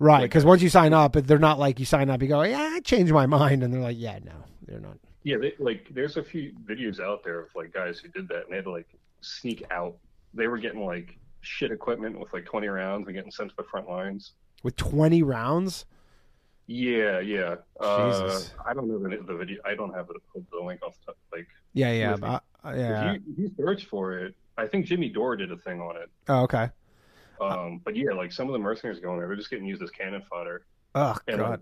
[0.00, 2.42] Right, Like- because once you sign up, they're not like you sign up, you go,
[2.42, 4.32] yeah, I changed my mind, and they're like, yeah, no,
[4.66, 4.96] they're not.
[5.24, 8.44] Yeah, they, like there's a few videos out there of like guys who did that,
[8.44, 8.88] and they had to like
[9.20, 9.96] sneak out.
[10.34, 13.64] They were getting like shit equipment with like 20 rounds and getting sent to the
[13.64, 14.32] front lines.
[14.62, 15.84] With twenty rounds,
[16.66, 17.56] Yeah, yeah.
[17.80, 18.52] Uh, Jesus.
[18.66, 19.60] I don't know the, the video.
[19.64, 20.14] I don't have the,
[20.52, 21.16] the link off the top.
[21.32, 22.40] Like, yeah, yeah, uh,
[22.74, 23.12] yeah.
[23.14, 26.10] if you, you search for it, I think Jimmy Dore did a thing on it.
[26.28, 26.68] oh, okay.
[27.40, 29.90] Um, but yeah, like some of the mercenaries going there, they're just getting used as
[29.90, 30.66] cannon fodder.
[30.94, 31.50] Oh And God.
[31.50, 31.60] like,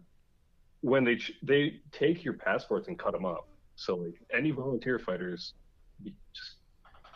[0.81, 5.53] when they they take your passports and cut them up, so like any volunteer fighters,
[6.05, 6.57] just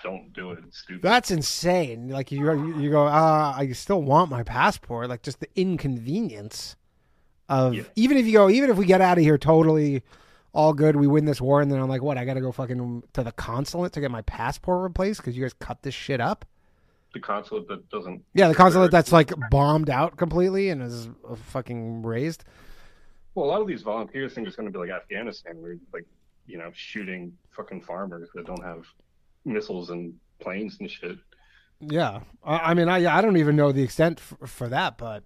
[0.02, 0.58] don't do it.
[0.66, 1.02] It's stupid.
[1.02, 2.08] That's insane.
[2.08, 5.08] Like you, you, you go, uh, I still want my passport.
[5.08, 6.76] Like just the inconvenience
[7.48, 7.82] of Yeah.
[7.96, 10.02] even if you go, even if we get out of here totally
[10.52, 12.18] all good, we win this war, and then I'm like, what?
[12.18, 15.42] I got to go fucking to the consulate to get my passport replaced because you
[15.42, 16.44] guys cut this shit up.
[17.14, 18.22] the consulate that doesn't.
[18.34, 22.44] Yeah, the consulate that's like bombed out completely and is uh, fucking razed.
[23.34, 26.06] Well, a lot of these volunteers think it's going to be like Afghanistan, where like
[26.46, 28.84] you know shooting fucking farmers that don't have
[29.44, 31.16] missiles and planes and shit.
[31.80, 35.22] Yeah, I, I mean, I I don't even know the extent f- for that, but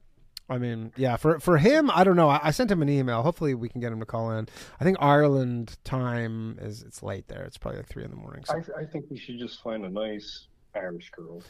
[0.48, 2.28] I mean, yeah, for for him, I don't know.
[2.28, 3.22] I, I sent him an email.
[3.22, 4.46] Hopefully, we can get him to call in.
[4.78, 7.44] I think Ireland time is it's late there.
[7.44, 8.44] It's probably like three in the morning.
[8.44, 8.54] So.
[8.76, 11.42] I, I think we should just find a nice Irish girl.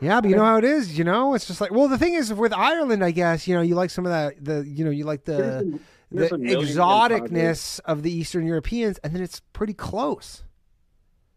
[0.00, 0.96] Yeah, but you know how it is.
[0.98, 3.62] You know, it's just like well, the thing is with Ireland, I guess you know
[3.62, 6.32] you like some of that the you know you like the There's a- the there's
[6.40, 10.44] million exoticness of the Eastern Europeans, and then it's pretty close.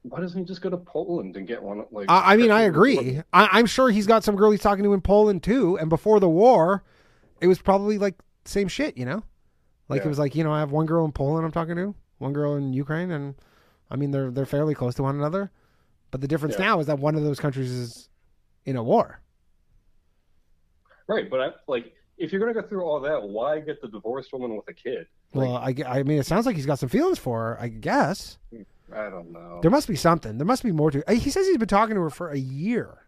[0.04, 1.84] Why doesn't he just go to Poland and get one?
[1.92, 3.22] Like, I, I mean, I agree.
[3.34, 5.78] I, I'm sure he's got some girl he's talking to in Poland too.
[5.78, 6.84] And before the war,
[7.40, 9.24] it was probably like same shit, you know.
[9.90, 11.94] Like it was like you know I have one girl in Poland I'm talking to,
[12.18, 13.36] one girl in Ukraine, and
[13.90, 15.52] I mean they're they're fairly close to one another.
[16.12, 16.66] But the difference Yeah.
[16.66, 18.10] now is that one of those countries is
[18.66, 19.20] in a war.
[21.08, 24.32] Right, but I, like, if you're gonna go through all that, why get the divorced
[24.32, 25.08] woman with a kid?
[25.34, 27.62] Well, I, I mean, it sounds like he's got some feelings for her.
[27.62, 28.62] I guess hmm.
[28.96, 29.60] I don't know.
[29.62, 30.38] there must be something.
[30.38, 31.04] There must be more to.
[31.10, 33.06] He says he's been talking to her for a year.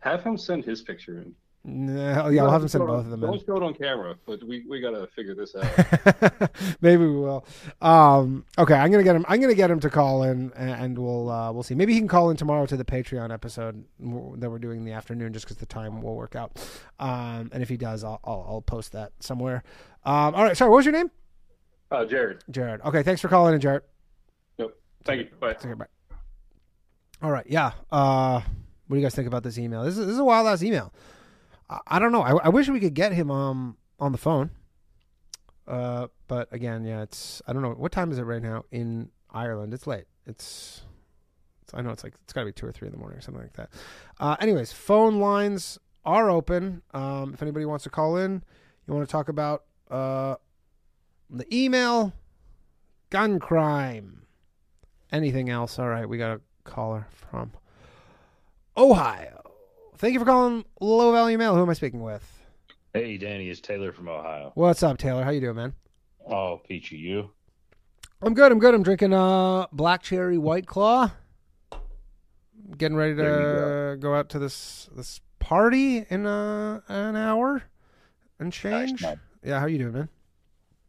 [0.00, 1.34] Have him send his picture in.
[1.64, 3.20] No, yeah, I'll have him send both of them.
[3.20, 3.46] Don't in.
[3.46, 6.50] show it on camera, but we, we gotta figure this out.
[6.80, 7.46] Maybe we will.
[7.80, 9.24] Um, okay, I'm gonna get him.
[9.28, 11.76] I'm gonna get him to call in, and, and we'll uh, we'll see.
[11.76, 14.90] Maybe he can call in tomorrow to the Patreon episode that we're doing in the
[14.90, 16.58] afternoon, just because the time will work out.
[16.98, 19.62] Um, and if he does, I'll I'll, I'll post that somewhere.
[20.04, 20.56] Um, all right.
[20.56, 21.12] Sorry, what was your name?
[21.92, 22.42] uh, Jared.
[22.50, 22.80] Jared.
[22.80, 23.82] Okay, thanks for calling in, Jared.
[25.04, 25.28] Thank you.
[25.40, 25.54] Bye.
[25.54, 25.86] Bye.
[27.22, 27.72] All right, yeah.
[27.90, 28.40] Uh,
[28.86, 29.84] what do you guys think about this email?
[29.84, 30.92] This is, this is a wild ass email.
[31.70, 32.22] I, I don't know.
[32.22, 34.50] I, I wish we could get him um on the phone.
[35.66, 39.10] Uh, but again, yeah, it's I don't know what time is it right now in
[39.30, 39.72] Ireland.
[39.72, 40.04] It's late.
[40.26, 40.82] It's,
[41.62, 43.18] it's I know it's like it's got to be two or three in the morning
[43.18, 43.70] or something like that.
[44.18, 46.82] Uh, anyways, phone lines are open.
[46.92, 48.42] Um, if anybody wants to call in,
[48.86, 50.36] you want to talk about uh
[51.30, 52.12] the email,
[53.10, 54.22] gun crime,
[55.12, 55.78] anything else.
[55.78, 57.52] All right, we got a caller from
[58.76, 59.38] Ohio.
[59.98, 61.54] Thank you for calling Low Value Mail.
[61.54, 62.26] Who am I speaking with?
[62.92, 64.52] Hey, Danny, it's Taylor from Ohio.
[64.54, 65.22] What's up, Taylor?
[65.22, 65.74] How you doing, man?
[66.28, 67.30] Oh, Peachy, you?
[68.20, 68.52] I'm good.
[68.52, 68.74] I'm good.
[68.74, 71.10] I'm drinking uh black cherry white claw.
[72.76, 77.64] Getting ready to go out to this this party in uh, an hour
[78.38, 79.02] and change.
[79.02, 79.16] nice.
[79.44, 80.08] Yeah, how you doing, man?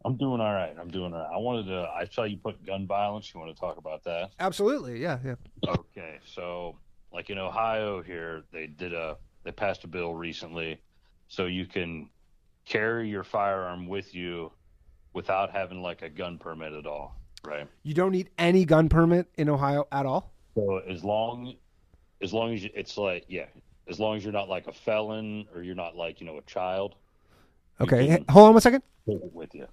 [0.04, 0.74] I'm doing all right.
[0.78, 1.30] I'm doing all right.
[1.34, 1.88] I wanted to.
[1.94, 3.32] I saw you put gun violence.
[3.32, 4.30] You want to talk about that?
[4.38, 5.00] Absolutely.
[5.00, 5.34] Yeah, yeah.
[5.66, 6.76] Okay, so
[7.12, 10.80] like in Ohio here, they did a they passed a bill recently,
[11.28, 12.10] so you can
[12.66, 14.50] carry your firearm with you
[15.14, 17.66] without having like a gun permit at all, right?
[17.82, 20.32] You don't need any gun permit in Ohio at all.
[20.54, 21.54] So as long
[22.20, 23.46] as long as you, it's like yeah,
[23.88, 26.42] as long as you're not like a felon or you're not like you know a
[26.42, 26.94] child,
[27.80, 28.82] Okay, hey, hold on one second.
[29.06, 29.66] with you.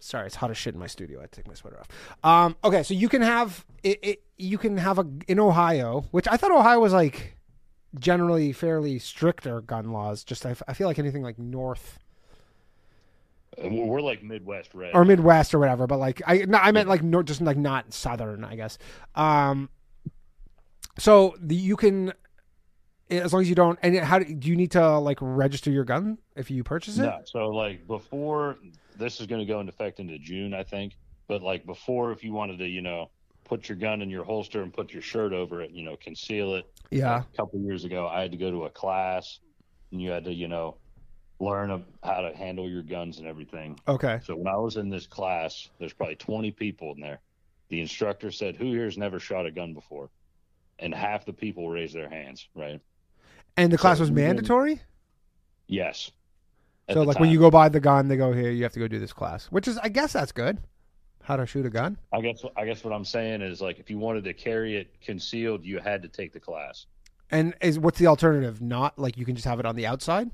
[0.00, 1.22] Sorry, it's hot as shit in my studio.
[1.22, 1.88] I take my sweater off.
[2.24, 4.22] Um, okay, so you can have it, it.
[4.36, 7.36] You can have a in Ohio, which I thought Ohio was like
[7.98, 10.24] generally fairly stricter gun laws.
[10.24, 11.98] Just I feel like anything like North
[13.58, 14.94] We're we're like Midwest red.
[14.94, 17.92] or Midwest or whatever, but like I no, I meant like nor just like not
[17.92, 18.78] Southern, I guess.
[19.14, 19.68] Um,
[20.98, 22.12] so the, you can
[23.10, 23.78] as long as you don't.
[23.82, 27.02] And how do, do you need to like register your gun if you purchase it?
[27.02, 28.56] No, so like before
[29.00, 30.96] this is going to go into effect into June, I think.
[31.26, 33.10] But like before, if you wanted to, you know,
[33.44, 36.54] put your gun in your holster and put your shirt over it, you know, conceal
[36.54, 36.70] it.
[36.90, 37.16] Yeah.
[37.16, 39.40] Like, a couple years ago, I had to go to a class,
[39.90, 40.76] and you had to, you know,
[41.40, 43.80] learn how to handle your guns and everything.
[43.88, 44.20] Okay.
[44.24, 47.20] So when I was in this class, there's probably 20 people in there.
[47.70, 50.10] The instructor said, "Who here's never shot a gun before?"
[50.78, 52.48] And half the people raised their hands.
[52.54, 52.80] Right?
[53.56, 54.80] And the class So was mandatory.
[55.66, 56.10] Yes.
[56.92, 58.50] So like when you go buy the gun, they go here.
[58.50, 60.58] You have to go do this class, which is I guess that's good.
[61.22, 61.98] How to shoot a gun.
[62.12, 65.00] I guess I guess what I'm saying is like if you wanted to carry it
[65.00, 66.86] concealed, you had to take the class.
[67.30, 68.60] And is what's the alternative?
[68.60, 70.30] Not like you can just have it on the outside.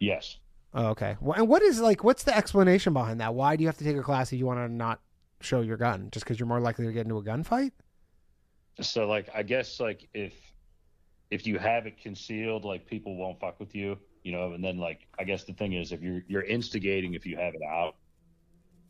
[0.00, 0.38] Yes.
[0.74, 1.16] Oh, okay.
[1.20, 3.34] Well, and what is like what's the explanation behind that?
[3.34, 5.00] Why do you have to take a class if you want to not
[5.40, 6.08] show your gun?
[6.10, 7.72] Just because you're more likely to get into a gunfight?
[8.80, 10.32] So like I guess like if
[11.30, 14.52] if you have it concealed, like people won't fuck with you, you know.
[14.52, 17.54] And then like I guess the thing is if you're you're instigating if you have
[17.54, 17.96] it out,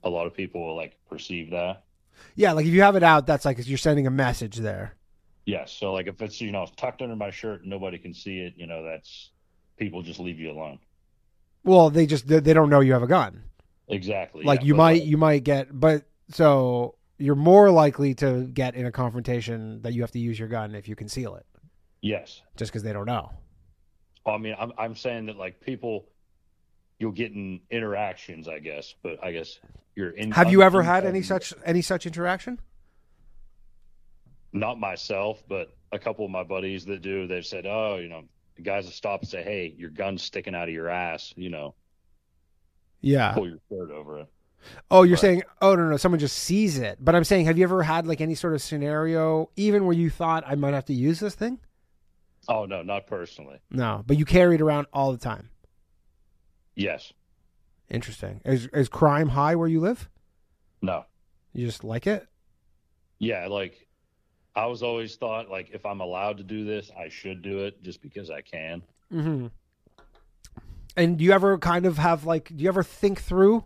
[0.04, 1.84] a lot of people will like perceive that.
[2.34, 4.96] Yeah, like if you have it out, that's like you're sending a message there.
[5.44, 5.72] Yes.
[5.72, 8.54] So like if it's you know tucked under my shirt and nobody can see it,
[8.56, 9.30] you know that's
[9.76, 10.78] people just leave you alone.
[11.64, 13.42] Well, they just they, they don't know you have a gun.
[13.88, 14.44] Exactly.
[14.44, 18.74] Like yeah, you might like, you might get, but so you're more likely to get
[18.74, 21.46] in a confrontation that you have to use your gun if you conceal it,
[22.00, 22.42] yes.
[22.56, 23.30] just because they don't know.
[24.26, 26.06] I mean, I'm I'm saying that like people,
[26.98, 28.94] you'll get in interactions, I guess.
[29.02, 29.58] But I guess
[29.96, 30.30] you're in.
[30.32, 32.60] Have you ever had any such any such interaction?
[34.52, 37.26] Not myself, but a couple of my buddies that do.
[37.26, 38.24] They've said, "Oh, you know,
[38.56, 41.32] the guys will stop and say, hey, your gun's sticking out of your ass.
[41.36, 41.74] You know,
[43.00, 43.32] Yeah.
[43.32, 44.28] pull your shirt over it."
[44.92, 46.98] Oh, you're saying, oh no, no, someone just sees it.
[47.00, 50.08] But I'm saying, have you ever had like any sort of scenario, even where you
[50.08, 51.58] thought I might have to use this thing?
[52.48, 53.60] Oh no, not personally.
[53.70, 55.50] No, but you carry it around all the time.
[56.74, 57.12] Yes.
[57.88, 58.40] Interesting.
[58.44, 60.08] Is is crime high where you live?
[60.80, 61.04] No.
[61.52, 62.26] You just like it?
[63.18, 63.86] Yeah, like
[64.54, 67.82] I was always thought like if I'm allowed to do this, I should do it
[67.82, 68.82] just because I can.
[69.12, 69.46] Mm-hmm.
[70.96, 73.64] And do you ever kind of have like, do you ever think through,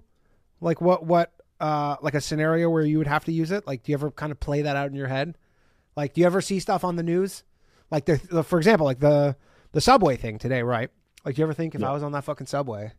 [0.60, 3.66] like what what uh like a scenario where you would have to use it?
[3.66, 5.36] Like, do you ever kind of play that out in your head?
[5.96, 7.42] Like, do you ever see stuff on the news,
[7.90, 9.36] like the, the for example, like the
[9.72, 10.90] the subway thing today, right?
[11.24, 11.90] Like, you ever think if Yeah.
[11.90, 12.92] I was on that fucking subway,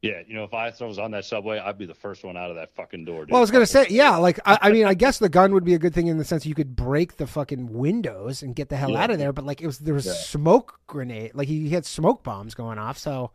[0.00, 2.50] Yeah, you know, if I was on that subway, I'd be the first one out
[2.50, 3.20] of that fucking door.
[3.20, 3.30] Dude.
[3.30, 5.64] Well, I was gonna say, yeah, like I, I mean, I guess the gun would
[5.64, 8.68] be a good thing in the sense you could break the fucking windows and get
[8.68, 9.02] the hell Yeah.
[9.04, 9.32] out of there.
[9.32, 10.12] But like it was, there was Yeah.
[10.14, 12.98] smoke grenade, like he had smoke bombs going off.
[12.98, 13.30] So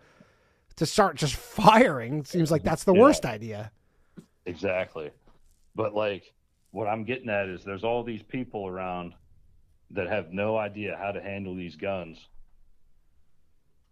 [0.75, 3.71] to start just firing seems like that's the worst idea.
[4.45, 5.11] Exactly.
[5.73, 6.33] But like
[6.71, 9.13] what I'm getting at is there's all these people around
[9.91, 12.27] that have no idea how to handle these guns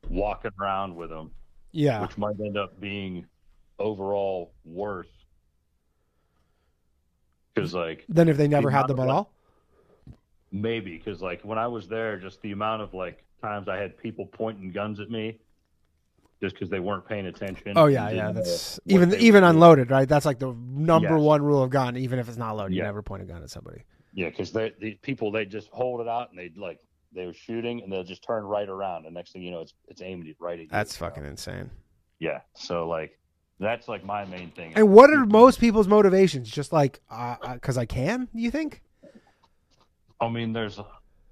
[0.10, 1.32] walking around with them,
[1.72, 3.26] Yeah, which might end up being
[3.80, 5.08] overall worse.
[7.56, 9.32] Cuz like then if they never The had them at of, all,
[10.52, 13.98] maybe cuz like when I was there just the amount of like times I had
[13.98, 15.40] people pointing guns at me
[16.44, 17.78] just cuz they weren't paying attention.
[17.78, 20.08] oh yeah, yeah, that's even even unloaded, right?
[20.08, 21.22] That's like the number Yes.
[21.22, 21.96] one rule of gun.
[21.96, 23.84] Even if it's not loaded, you never point a gun at somebody.
[24.16, 26.80] Yeah, because they the people they just hold it out and they like
[27.14, 29.74] they were shooting and they'll just turn right around and next thing you know it's
[29.88, 30.70] it's aimed right at you.
[30.72, 31.70] That's fucking insane.
[32.20, 32.40] yeah.
[32.56, 33.20] So like
[33.60, 34.74] that's like my main thing.
[34.76, 36.50] And what are most people's motivations?
[36.50, 38.82] Just like uh, uh, because I can, you think?
[40.20, 40.86] I mean, there's a,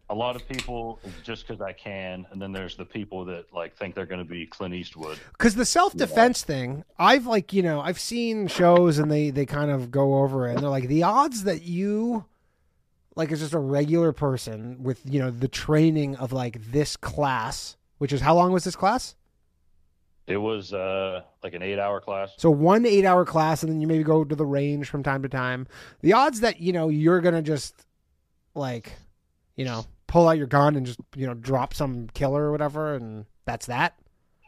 [0.09, 3.75] a lot of people just because I can, and then there's the people that like
[3.75, 5.19] think they're going to be Clint Eastwood.
[5.33, 9.45] because the self defense thing, I've like you know I've seen shows and they they
[9.45, 12.25] kind of go over it and they're like the odds that you
[13.15, 17.77] like as just a regular person with you know the training of like this class,
[17.97, 19.15] which is how long was this class?
[20.25, 22.33] It was uh like an eight hour class.
[22.37, 25.21] So one eight hour class and then you maybe go to the range from time
[25.23, 25.67] to time.
[26.01, 27.85] The odds that you know you're gonna just
[28.55, 28.93] like
[29.55, 32.93] you know pull out your gun and just you know drop some killer or whatever
[32.95, 33.97] and that's that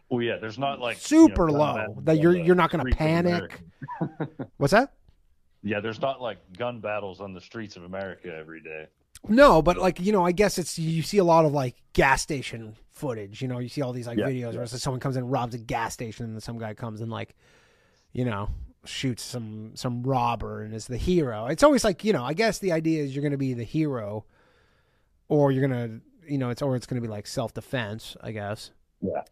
[0.10, 2.86] Well, yeah, there's not like super you know, low battles that you're you're not gonna
[2.86, 3.62] panic.
[4.58, 4.94] What's that?
[5.66, 8.86] Yeah, there's not like gun battles on the streets of America every day.
[9.28, 12.22] No, but like you know, I guess it's you see a lot of like gas
[12.22, 13.42] station footage.
[13.42, 14.60] You know, you see all these like Yeah, videos yeah.
[14.60, 17.12] where someone comes in, and robs a gas station, and then some guy comes and
[17.12, 17.36] like,
[18.14, 18.50] you know,
[18.86, 21.48] shoots some some robber and is the hero.
[21.48, 23.64] It's always like you know, I guess the idea is you're going to be the
[23.64, 24.26] hero,
[25.30, 28.16] or you're gonna you know, it's or it's going to be like self defense.
[28.22, 28.70] I guess.
[29.02, 29.24] Yeah.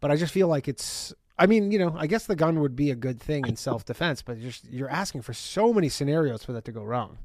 [0.00, 1.12] But I just feel like it's.
[1.38, 3.84] I mean, you know, I guess the gun would be a good thing in self
[3.84, 7.18] defense, but you're you're asking for so many scenarios for that to go wrong.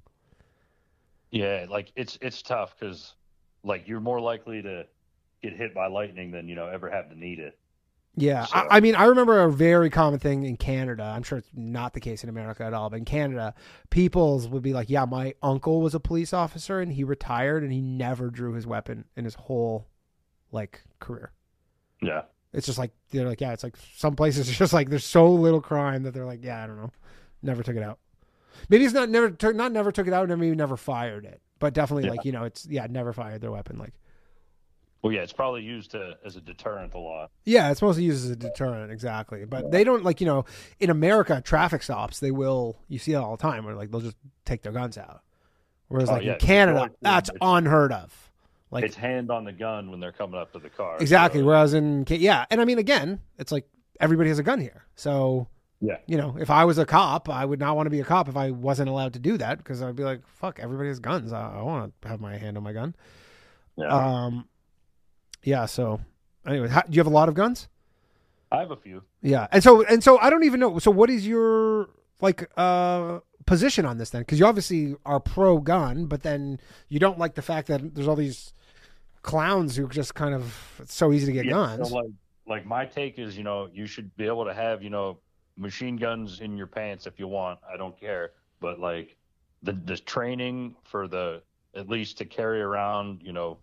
[1.32, 3.14] Yeah, like it's it's tough because
[3.64, 4.86] like you're more likely to
[5.44, 7.58] get hit by lightning than you know ever have to need it.
[8.16, 11.04] Yeah, So- I, I mean, I remember a very common thing in Canada.
[11.04, 13.54] I'm sure it's not the case in America at all, but in Canada,
[13.92, 17.72] people's would be like, "Yeah, my uncle was a police officer and he retired and
[17.72, 19.88] he never drew his weapon in his whole
[20.52, 21.32] like career."
[22.02, 22.24] Yeah,
[22.54, 25.32] It's just like they're like, "Yeah, it's like some places it's just like there's so
[25.32, 26.92] little crime that they're like, yeah, I don't know,
[27.44, 28.00] never took it out."
[28.70, 31.42] Maybe it's not never took not never took it out, and maybe never fired it,
[31.60, 32.12] but definitely Yeah.
[32.12, 33.78] like you know, it's yeah, never fired their weapon.
[33.78, 33.94] Like,
[35.02, 37.32] well, yeah, it's probably used to as a deterrent a lot.
[37.46, 39.46] Yeah, it's mostly used as a deterrent, exactly.
[39.46, 40.44] But they don't like you know
[40.80, 44.02] in America traffic stops they will you see it all the time where like they'll
[44.02, 45.22] just take their guns out,
[45.88, 48.29] whereas Oh, like yeah, in Canada that's unheard of.
[48.72, 50.98] Like it's hand on the gun when they're coming up to the car.
[51.00, 51.42] exactly.
[51.42, 53.68] So, Whereas in yeah, and I mean again, it's like
[54.00, 55.48] everybody has a gun here, so
[55.82, 58.06] yeah, you know if I was a cop, I would not want to be a
[58.06, 61.00] cop if I wasn't allowed to do that because I'd be like fuck, everybody has
[61.00, 61.34] guns.
[61.34, 62.96] I, I want to have my hand on my gun.
[63.76, 63.88] yeah.
[63.88, 64.48] Um,
[65.44, 65.66] yeah.
[65.66, 66.00] So
[66.46, 67.68] anyway, how, do you have a lot of guns?
[68.52, 69.04] I have a few.
[69.22, 70.80] Yeah, and so and so I don't even know.
[70.80, 71.90] So what is your
[72.22, 74.22] like uh position on this then?
[74.22, 78.08] Because you obviously are pro gun, but then you don't like the fact that there's
[78.08, 78.54] all these
[79.22, 81.90] clowns who just kind of it's so easy to get Yeah, guns.
[81.90, 82.12] So like,
[82.48, 85.20] like my take is, you know, you should be able to have, you know,
[85.58, 87.60] machine guns in your pants if you want.
[87.72, 89.16] I don't care, but like
[89.64, 91.42] the the training for the
[91.76, 93.58] at least to carry around, you know,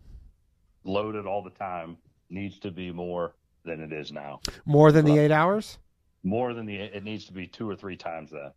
[0.85, 1.97] loaded all the time
[2.31, 3.35] needs to be more
[3.65, 4.41] than it is now.
[4.65, 5.79] More than the eight hours.
[6.23, 8.55] More than the it needs to be two or three times that.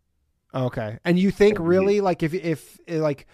[0.54, 3.28] Okay, and you think really like if if like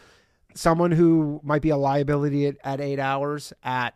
[0.56, 3.96] someone who might be a liability at, at eight hours at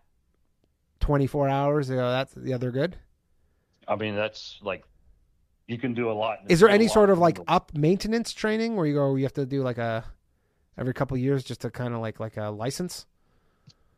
[0.99, 2.95] twenty four hours, you know, that's yeah, they're good.
[3.87, 4.83] I mean, that's like
[5.67, 6.39] you can do a lot.
[6.49, 9.45] Is there any sort of like up maintenance training where you go you have to
[9.45, 10.03] do like a
[10.77, 13.05] every couple of years just to kind of like like a license?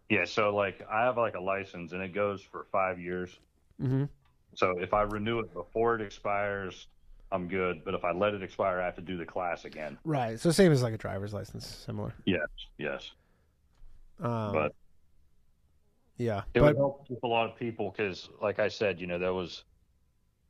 [0.09, 3.39] Yeah, so like I have like a license and it goes for five years.
[3.81, 4.05] Mm-hmm.
[4.53, 6.87] So if I renew it before it expires,
[7.31, 7.83] I'm good.
[7.85, 9.97] But if I let it expire, I have to do the class again.
[10.03, 10.39] Right.
[10.39, 12.13] So same as like a driver's license, similar.
[12.25, 13.11] Yes, yes.
[14.19, 14.75] Um, But
[16.17, 19.07] yeah, it but would help with a lot of people because, like I said, you
[19.07, 19.63] know, there was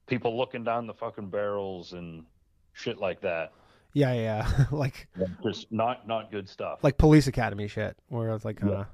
[0.07, 2.25] people looking down the fucking barrels and
[2.73, 3.53] shit like that.
[3.93, 5.07] yeah, yeah, like
[5.43, 6.79] Just not not good stuff.
[6.83, 8.87] like police academy shit, where it's like kind of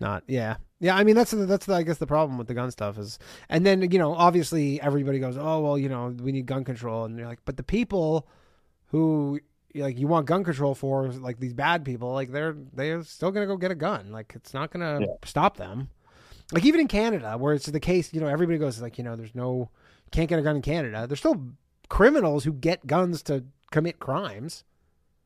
[0.00, 0.56] Not yeah.
[0.80, 2.98] Yeah, I mean that's the, that's the, I guess the problem with the gun stuff
[2.98, 3.18] is,
[3.48, 7.04] and then you know obviously everybody goes, oh well, you know we need gun control,
[7.04, 8.26] and you're like, but the people
[8.86, 9.38] who
[9.74, 13.46] like you want gun control for, like these bad people, like they're they're still gonna
[13.46, 15.06] go get a gun, like it's not gonna Yeah.
[15.24, 15.88] stop them.
[16.52, 19.14] Like even in Canada, where it's the case, you know, everybody goes like, you know,
[19.16, 19.70] there's no
[20.10, 21.06] can't get a gun in Canada.
[21.06, 21.52] There's still
[21.88, 24.64] criminals who get guns to commit crimes.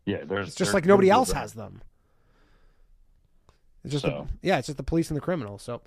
[0.05, 1.81] Yeah, there's It's just like nobody else has them.
[3.87, 4.27] It's just So.
[4.43, 5.63] the, yeah, it's just the police and the criminals.
[5.63, 5.81] So,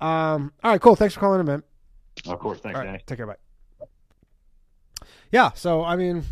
[0.00, 0.96] um, all right, cool.
[0.96, 1.62] Thanks for calling in, man.
[2.26, 3.02] Of course, thanks, All right, Danny.
[3.06, 3.36] take care, bye.
[5.30, 6.24] Yeah, so I mean,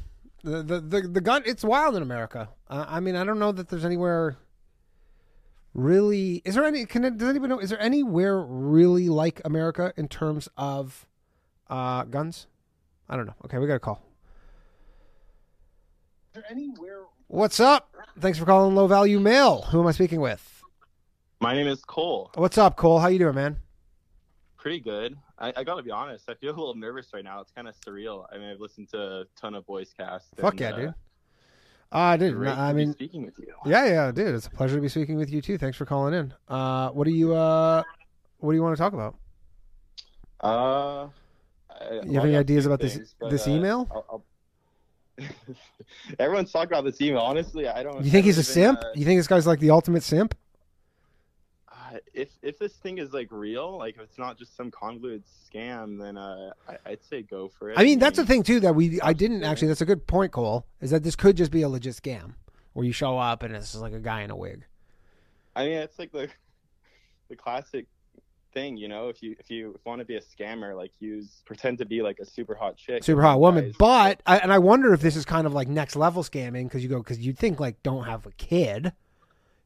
[0.43, 2.49] the the the, the gun it's wild in America.
[2.69, 4.37] Uh, I mean, I don't know that there's anywhere
[5.75, 6.43] really.
[6.45, 6.87] Is there any?
[6.87, 7.61] Can does anybody know?
[7.61, 11.07] Is there anywhere really like America in terms of
[11.71, 12.49] uh, guns?
[13.09, 13.35] I don't know.
[13.45, 14.03] Okay, we got a call.
[16.35, 17.03] Is there anywhere?
[17.29, 17.95] What's up?
[18.19, 19.63] Thanks for calling Low Value Mail.
[19.63, 20.49] Who am I speaking with?
[21.43, 22.31] My name is Cole.
[22.37, 23.01] What's up, Cole?
[23.01, 23.57] How you doing, man?
[24.57, 25.17] Pretty good.
[25.41, 26.31] I, I gotta be honest.
[26.31, 27.41] I feel a little nervous right now.
[27.41, 28.27] It's kind of surreal.
[28.33, 30.29] I mean, I've listened to a ton of voice casts.
[30.37, 30.95] Fuck and, yeah, uh, dude.
[31.91, 33.53] Uh, dude, great I mean, speaking with you.
[33.67, 34.37] Yeah, yeah, dude.
[34.37, 35.59] It's a pleasure to be speaking with you too.
[35.59, 36.33] Thanks for calling in.
[36.47, 37.83] Uh, what do you uh,
[38.39, 39.17] what do you want to talk about?
[40.41, 41.09] Uh,
[41.69, 43.89] I, You have any ideas about this but, this uh, email?
[43.91, 44.25] I'll,
[45.19, 45.27] I'll...
[46.21, 47.19] Everyone's talking about this email.
[47.19, 48.05] Honestly, I don't.
[48.05, 48.79] You think he's a simp?
[48.79, 50.37] uh, You think this guy's like the ultimate simp?
[52.15, 55.23] If if this thing is like real, like if it's not just some convoluted
[55.53, 57.79] scam, then uh, I, I'd say go for it.
[57.79, 59.69] I mean, that's the thing too that we I didn't actually.
[59.69, 60.67] That's a good point, Cole.
[60.81, 62.35] Is that this could just be a legit scam
[62.73, 64.65] where you show up and it's just like a guy in a wig.
[65.55, 66.29] I mean, it's like the
[67.29, 67.87] the classic
[68.55, 69.09] thing, you know.
[69.09, 72.19] If you if you want to be a scammer, like use pretend to be like
[72.19, 73.65] a super hot chick, super hot woman.
[73.67, 76.65] guys- But I, and I wonder if this is kind of like next level scamming
[76.65, 78.93] because you go because you'd think like don't have a kid,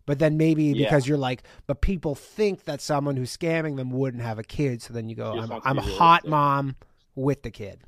[0.06, 0.86] but then maybe Yeah.
[0.86, 4.80] because you're like, but people think that someone who's scamming them wouldn't have a kid,
[4.82, 6.30] so then you go, I'm, I'm a hot realistic.
[6.30, 6.76] mom
[7.14, 7.80] with the kid,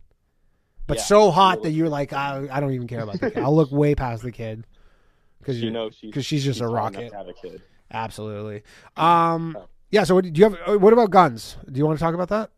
[0.87, 3.43] but Yeah, so hot that you're like, I, I don't even care about the kid.
[3.43, 4.67] I'll look way past the kid
[5.39, 7.13] because you know she's because she's just a hot enough rocket.
[7.15, 7.63] have a kid.
[7.91, 8.63] Absolutely.
[8.97, 9.57] Um.
[9.91, 10.05] Yeah.
[10.05, 10.59] So, what, do you have?
[10.67, 11.57] uh, What about guns?
[11.71, 12.51] Do you want to talk about that?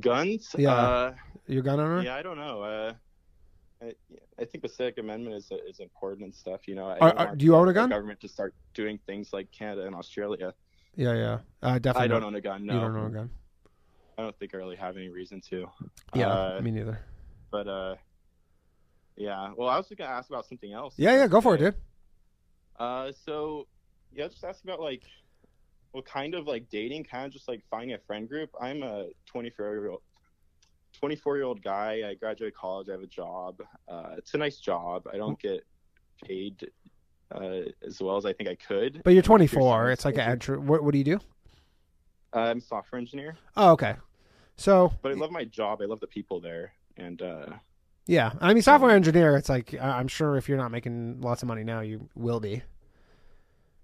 [0.00, 0.54] Guns?
[0.58, 0.72] Yeah.
[0.74, 1.14] Uh,
[1.46, 2.02] Your gun owner?
[2.02, 2.62] yeah, I don't know.
[2.62, 2.92] Uh,
[3.82, 3.94] I,
[4.38, 6.68] I think the Civic Amendment is is important and stuff.
[6.68, 7.88] You know, I Are- are- do you own a gun?
[7.90, 10.52] Government to start doing things like Canada and Australia.
[10.96, 11.14] Yeah.
[11.14, 11.38] Yeah.
[11.62, 12.04] Uh, definitely.
[12.04, 12.66] I don't own a gun.
[12.66, 13.30] No, You don't own a gun.
[14.18, 15.66] I don't think I really have any reason to.
[16.14, 16.28] Yeah.
[16.28, 16.98] Uh, me neither.
[17.50, 17.94] but uh,
[19.16, 19.52] yeah.
[19.56, 20.94] Well, I was gonna ask about something else.
[20.96, 21.14] Yeah.
[21.16, 21.26] Yeah.
[21.26, 21.74] Go for it, dude.
[22.78, 23.66] Uh, so
[24.12, 25.04] yeah, just ask about like
[25.92, 28.50] what kind of like dating, kind of just like finding a friend group.
[28.60, 30.02] I'm a 24 year old,
[31.00, 32.02] 24 year old guy.
[32.08, 32.88] I graduated college.
[32.88, 33.60] I have a job.
[33.88, 35.08] Uh, it's a nice job.
[35.12, 35.64] I don't get
[36.24, 36.70] paid
[37.34, 39.00] uh, as well as I think I could.
[39.02, 39.90] But you're in a computer 24.
[39.92, 40.58] It's like an entry.
[40.58, 41.20] What, what do you do?
[42.34, 43.96] Uh, I'm a software engineer, Oh, okay.
[44.56, 45.80] So but I love my job.
[45.82, 47.46] I love the people there, and uh,
[48.06, 49.36] yeah, I mean, software engineer.
[49.36, 52.62] It's like I'm sure if you're not making lots of money now, you will be.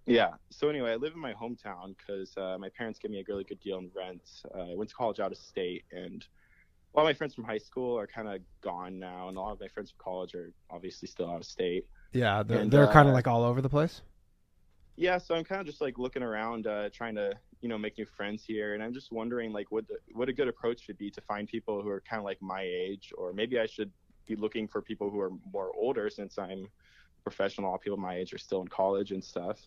[0.04, 0.34] Yeah.
[0.50, 3.42] So anyway, I live in my hometown because uh, my parents gave me a really
[3.42, 4.22] good deal in rent.
[4.54, 6.24] Uh, I went to college out of state, and
[6.96, 9.52] lot of my friends from high school are kind of gone now, and a lot
[9.52, 11.86] of my friends from college are obviously still out of state.
[12.12, 14.00] Yeah, they're And, they're kind of uh, like all over the place.
[14.96, 15.18] Yeah.
[15.18, 18.06] So I'm kind of just like looking around, uh, trying to you know make new
[18.06, 21.10] friends here, and I'm just wondering like what the, what a good approach should be
[21.10, 23.90] to find people who are kind of like my age, or maybe I should
[24.26, 26.68] be looking for people who are more older since I'm
[27.24, 27.70] professional.
[27.70, 29.58] All people my age are still in college and stuff.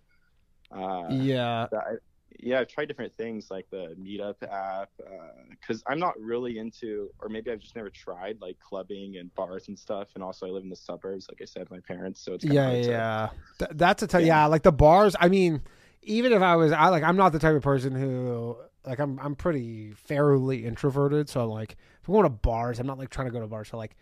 [0.71, 1.95] Uh, yeah, I,
[2.37, 5.09] yeah, I've tried different things like the Meetup app uh,
[5.49, 9.67] because I'm not really into, or maybe I've just never tried like clubbing and bars
[9.67, 10.09] and stuff.
[10.15, 12.55] And also, I live in the suburbs, like I said, my parents, so it's kinda
[12.55, 13.29] yeah, to- yeah.
[13.59, 14.25] Th- that's a t- yeah.
[14.25, 14.45] Yeah.
[14.45, 15.15] Like the bars.
[15.19, 15.61] I mean,
[16.03, 18.55] even if I was, I like, I'm not the type of person who
[18.85, 21.27] like I'm I'm pretty fairly introverted.
[21.29, 23.69] So like, if I'm going to bars, I'm not like trying to go to bars
[23.71, 23.95] to like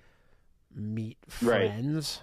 [0.76, 1.70] meet Right.
[1.72, 2.22] friends.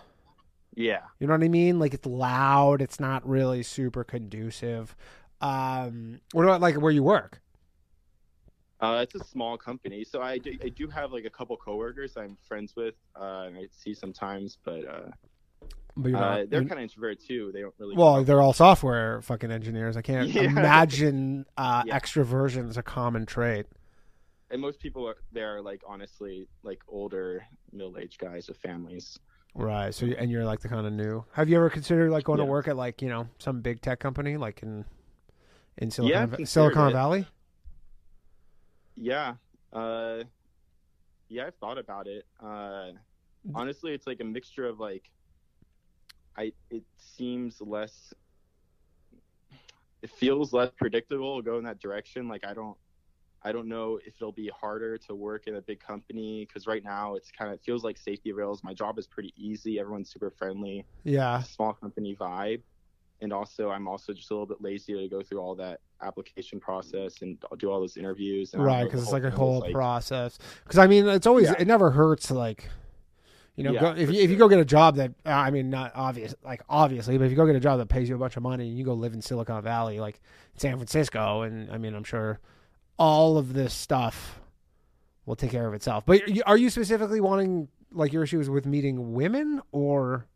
[0.77, 1.79] yeah, You know what I mean?
[1.79, 2.81] Like it's loud.
[2.83, 4.95] It's not really super conducive.
[5.49, 7.41] Um, what about like where you work?
[8.81, 12.17] uh, it's a small company, so I do, I do have like a couple coworkers
[12.17, 15.11] I'm friends with, uh, and I see sometimes, but uh,
[15.97, 16.51] But uh, not.
[16.51, 17.51] they're kind of introverted too.
[17.55, 17.95] They don't really.
[17.97, 19.97] well, they're all software fucking engineers.
[19.97, 20.43] I can't Yeah.
[20.45, 21.99] imagine uh, Yeah.
[21.99, 23.67] extroversion is a common trait.
[24.51, 29.19] and most people are there are like honestly like older middle aged guys with families.
[29.55, 29.95] Right.
[29.95, 31.25] So, and you're like the kind of new.
[31.33, 34.01] Have you ever considered like going to work at like you know some big tech
[34.01, 34.85] company like in
[35.79, 36.93] in Silicon Yeah, Silicon.
[36.93, 37.27] Valley?
[38.97, 39.35] Yeah.
[39.73, 40.25] Uh,
[41.29, 42.27] yeah, I've thought about it.
[42.41, 42.91] Uh,
[43.55, 45.11] honestly, it's like a mixture of like,
[46.37, 48.13] I it seems less.
[50.03, 52.29] it feels less predictable go in that direction.
[52.29, 52.77] Like I don't
[53.43, 56.83] I don't know if it'll be harder to work in a big company because right
[56.83, 58.63] now it's kind of it feels like safety rails.
[58.65, 59.79] My job is pretty easy.
[59.79, 60.85] Everyone's super friendly.
[61.05, 61.43] Yeah.
[61.43, 62.63] Small company vibe.
[63.21, 66.61] And also, I'm also just a little bit lazy to go through all that application
[66.61, 68.53] process and do all those interviews.
[68.55, 70.39] And Right, because it's like a whole like- process.
[70.65, 71.55] Because I mean, it's always Yeah.
[71.59, 72.69] it never hurts to like,
[73.57, 75.71] you know, Yeah, go, if you, if you go get a job that I mean,
[75.71, 78.19] not obvious, like obviously, but if you go get a job that pays you a
[78.19, 80.21] bunch of money and you go live in Silicon Valley, like
[80.57, 82.41] San Francisco, and I mean, I'm sure
[82.99, 84.41] all of this stuff
[85.25, 86.05] will take care of itself.
[86.05, 90.27] But are you specifically wanting like your issues with meeting women or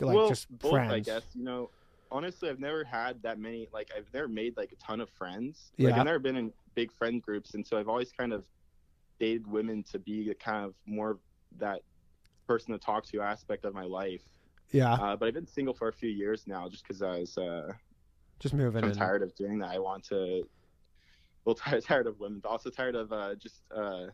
[0.00, 0.92] like well, just both, friends?
[0.92, 1.22] I guess.
[1.34, 1.70] You know,
[2.10, 3.68] honestly, I've never had that many.
[3.72, 5.72] Like, I've never made like a ton of friends.
[5.78, 5.98] Like, Yeah.
[6.00, 8.44] I've never been in big friend groups, and so I've always kind of
[9.18, 11.18] dated women to be the kind of more
[11.58, 11.82] that
[12.46, 14.22] person to talk to aspect of my life.
[14.70, 17.36] Yeah, Uh, but I've been single for a few years now, just because I was.
[17.38, 17.72] Uh,
[18.38, 18.84] just moving.
[18.84, 19.70] I'm tired of doing that.
[19.70, 20.48] I want to.
[21.44, 23.62] Well, tired, tired of women, but also tired of uh, just.
[23.74, 24.06] Uh,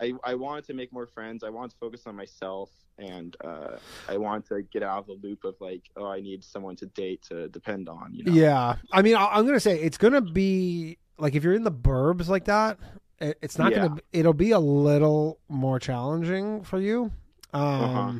[0.00, 1.44] I I wanted to make more friends.
[1.44, 3.76] I wanted to focus on myself, and uh,
[4.08, 6.86] I want to get out of the loop of like, oh, I need someone to
[6.86, 8.12] date to depend on.
[8.14, 8.32] You know?
[8.32, 11.72] Yeah, I mean, I- I'm gonna say it's gonna be like if you're in the
[11.72, 12.78] burbs like that,
[13.20, 13.88] it- it's not Yeah.
[13.88, 14.00] gonna.
[14.12, 17.12] It'll be a little more challenging for you.
[17.52, 18.12] Um, Uh-huh.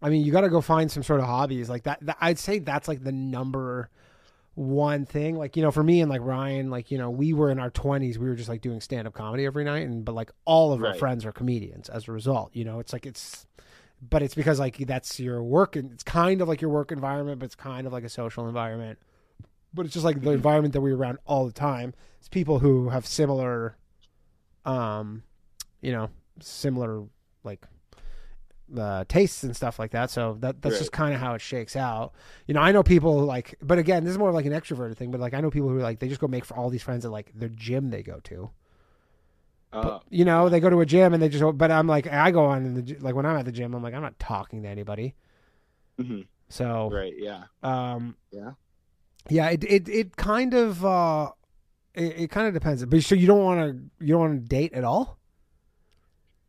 [0.00, 2.16] I mean, you got to go find some sort of hobbies like that, that.
[2.20, 3.90] I'd say that's like the number
[4.58, 5.36] one thing.
[5.36, 7.70] Like you know, for me and like Ryan, like you know, we were in our
[7.70, 8.18] 20s.
[8.18, 10.82] We were just like doing stand up comedy every night, and but like all of
[10.82, 12.50] our friends are comedians as a result.
[12.54, 13.46] You know, it's like it's.
[14.00, 17.40] But it's because like that's your work and it's kind of like your work environment,
[17.40, 18.96] but it's kind of like a social environment
[19.74, 21.94] but it's just like the environment that we're around all the time.
[22.18, 23.76] It's people who have similar,
[24.64, 25.22] um,
[25.80, 27.04] you know, similar
[27.44, 27.66] like
[28.76, 30.10] uh, tastes and stuff like that.
[30.10, 32.12] So that that's just kind of how it shakes out.
[32.46, 34.96] You know, I know people like, but again, this is more of like an extroverted
[34.96, 35.10] thing.
[35.10, 37.04] But like, I know people who like they just go make for all these friends
[37.04, 38.50] at like their gym they go to.
[39.72, 41.44] Uh, But, you know, they go to a gym and they just.
[41.58, 43.82] But I'm like, I go on in the like when I'm at the gym, I'm
[43.82, 45.14] like, I'm not talking to anybody.
[45.98, 47.14] mhm, So Right.
[47.16, 47.44] Yeah.
[47.62, 48.52] um, Yeah.
[49.28, 51.32] yeah, it it it kind of uh,
[51.94, 52.84] it, it kind of depends.
[52.86, 55.18] But so you don't want to you don't want to date at all.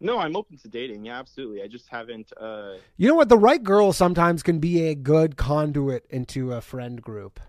[0.01, 1.05] No, I'm open to dating.
[1.05, 1.61] Yeah, absolutely.
[1.61, 2.31] I just haven't.
[2.39, 3.27] Uh, You know what?
[3.29, 7.39] The right girl sometimes can be a good conduit into a friend group.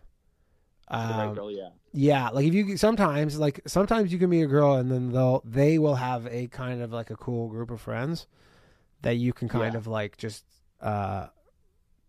[0.91, 1.51] the right Um, girl.
[1.53, 1.69] Yeah.
[1.93, 5.41] yeah, like if you sometimes like sometimes you can meet a girl and then they'll
[5.45, 8.27] they will have a kind of like a cool group of friends
[9.03, 9.79] that you can kind Yeah.
[9.79, 10.45] of like just
[10.81, 11.29] uh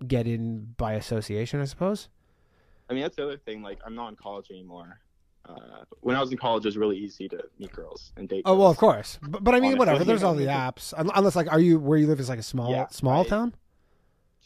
[0.07, 2.09] get in by association, I suppose.
[2.89, 3.61] I mean, that's the other thing.
[3.61, 4.99] Like, I'm not in college anymore.
[5.52, 8.43] Uh, when I was in college, it was really easy to meet girls and date.
[8.45, 9.80] Oh well, of course, but, but I mean, Honestly.
[9.80, 10.04] whatever.
[10.04, 12.72] There's all the apps, unless like, are you where you live is like a small
[12.72, 13.54] Yeah, small I- town?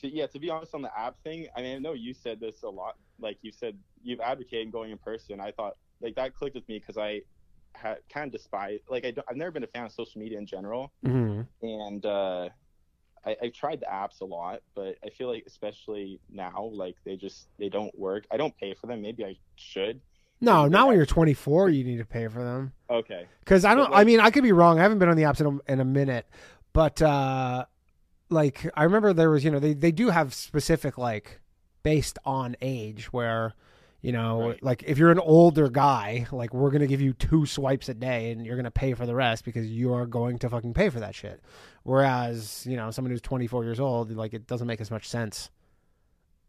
[0.02, 2.40] to, yeah, to be honest on the app thing, I mean, I know you said
[2.40, 2.96] this a lot.
[3.20, 5.40] Like you said, you've advocated going in person.
[5.40, 7.22] I thought like that clicked with me because I
[7.74, 10.38] had kind of despise like I don't- I've never been a fan of social media
[10.38, 11.42] in general, Mm-hmm.
[11.66, 12.50] and uh,
[13.26, 17.16] I, I've tried the apps a lot, but I feel like especially now, like they
[17.16, 18.26] just they don't work.
[18.32, 19.02] I don't pay for them.
[19.02, 20.02] Maybe I should.
[20.42, 21.70] No, not when you're 24.
[21.70, 23.26] You need to pay for them Okay.
[23.40, 23.92] because I don't.
[23.94, 24.80] I mean, I could be wrong.
[24.80, 26.28] I haven't been on the apps in a, in a minute,
[26.74, 27.66] but uh
[28.30, 31.40] like I remember there was, you know, they they do have specific like
[31.84, 33.54] based on age where.
[34.02, 34.62] You know, Right.
[34.64, 38.30] like if you're an older guy, like we're gonna give you two swipes a day,
[38.30, 41.16] and you're gonna pay for the rest because you're going to fucking pay for that
[41.16, 41.42] shit.
[41.82, 45.50] Whereas, you know, someone who's 24 years old, like it doesn't make as much sense.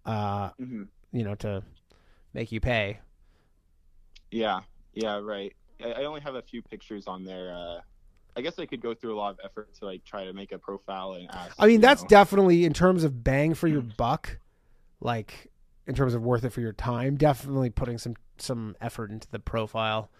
[0.05, 0.83] Uh, hmm
[1.13, 1.63] you know, to
[2.35, 2.99] make you pay.
[4.31, 4.61] Yeah.
[4.95, 5.19] Yeah.
[5.19, 5.55] Right.
[5.83, 7.55] I, I only have a few pictures on there.
[7.55, 7.81] Uh,
[8.37, 10.53] I guess I could go through a lot of effort to like try to make
[10.53, 11.55] a profile and ask.
[11.59, 12.09] I mean, that's know.
[12.09, 14.39] definitely in terms of bang for your buck,
[15.01, 15.51] like
[15.87, 17.17] in terms of worth it for your time.
[17.17, 20.11] Definitely putting some some effort into the profile,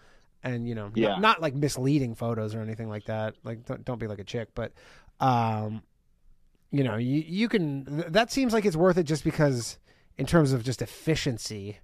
[0.43, 1.09] and you know, Yeah.
[1.09, 3.35] not, not like misleading photos or anything like that.
[3.43, 4.71] Like, don't, don't be like a chick, but
[5.19, 5.83] um,
[6.71, 7.85] you know, you you can.
[7.85, 9.77] th- That seems like it's worth it just because,
[10.17, 11.77] in terms of just efficiency,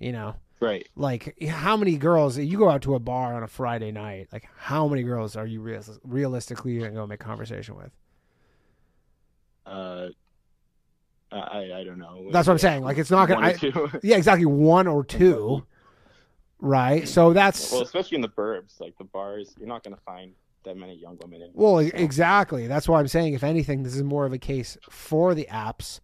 [0.00, 0.34] you know.
[0.60, 0.88] Right.
[0.96, 4.28] Like how many girls you go out to a bar on a Friday night?
[4.32, 7.90] Like how many girls are you real, realistically gonna go make conversation with?
[9.64, 10.08] Uh,
[11.32, 12.28] I I don't know.
[12.30, 12.84] That's what I'm saying.
[12.84, 13.90] Like, it's not gonna- One or I- two.
[14.02, 14.46] Yeah, exactly.
[14.46, 15.66] One or two,
[16.60, 17.06] right?
[17.08, 20.32] So that's well, especially in the burbs, like the bars, you're not gonna find
[20.62, 21.50] that many young women in.
[21.52, 22.66] well, so- exactly.
[22.68, 26.00] That's why I'm saying, if anything, this is more of a case for the apps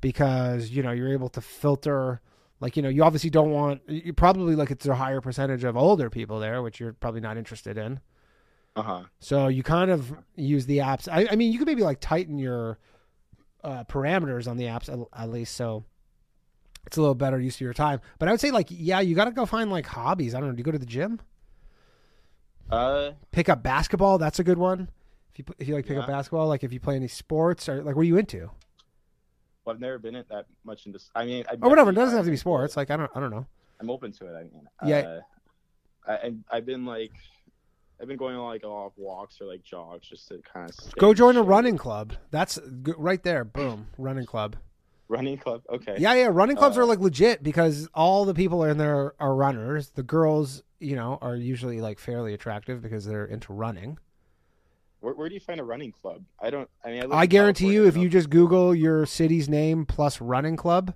[0.00, 2.20] because you know you're able to filter.
[2.60, 3.82] Like you know, you obviously don't want.
[3.86, 7.36] You probably like it's a higher percentage of older people there, which you're probably not
[7.36, 8.00] interested in.
[8.76, 9.02] Uh huh.
[9.20, 11.08] So you kind of use the apps.
[11.10, 12.78] I, I mean, you could maybe like tighten your
[13.62, 15.54] uh, parameters on the apps at, at least.
[15.56, 15.84] So
[16.86, 18.00] it's a little better use of your time.
[18.18, 20.34] But I would say like yeah, you got to go find like hobbies.
[20.34, 20.54] I don't know.
[20.54, 21.20] Do you go to the gym?
[22.70, 24.18] Uh, Pick up basketball.
[24.18, 24.88] That's a good one.
[25.32, 27.82] If you if you like pick up basketball, like if you play any sports or
[27.82, 28.50] like what are you into?
[29.64, 30.98] Well, I've never been in that much into.
[31.14, 31.90] I mean, I Or whatever.
[31.90, 32.76] It doesn't have to be sports.
[32.76, 33.46] Like I don't I don't know.
[33.80, 34.36] I'm open to it.
[34.36, 34.98] I mean, Yeah.
[34.98, 35.20] Uh,
[36.06, 37.12] I, and I've been like,
[38.00, 40.70] I've been going on like a lot of walks or like jogs just to kind
[40.70, 42.12] of Go join a running club.
[42.30, 42.58] That's
[42.98, 43.44] right there.
[43.44, 44.56] Boom, running club.
[45.08, 45.62] running club.
[45.70, 45.96] Okay.
[45.98, 46.28] Yeah, yeah.
[46.30, 49.90] Running clubs Uh, are like legit because all the people in there are runners.
[49.90, 53.98] The girls, you know, are usually like fairly attractive because they're into running.
[55.04, 56.24] Where, where do you find a running club?
[56.40, 56.68] I don't.
[56.82, 60.56] I mean, I, I guarantee you, if you just Google your city's name plus running
[60.56, 60.94] club,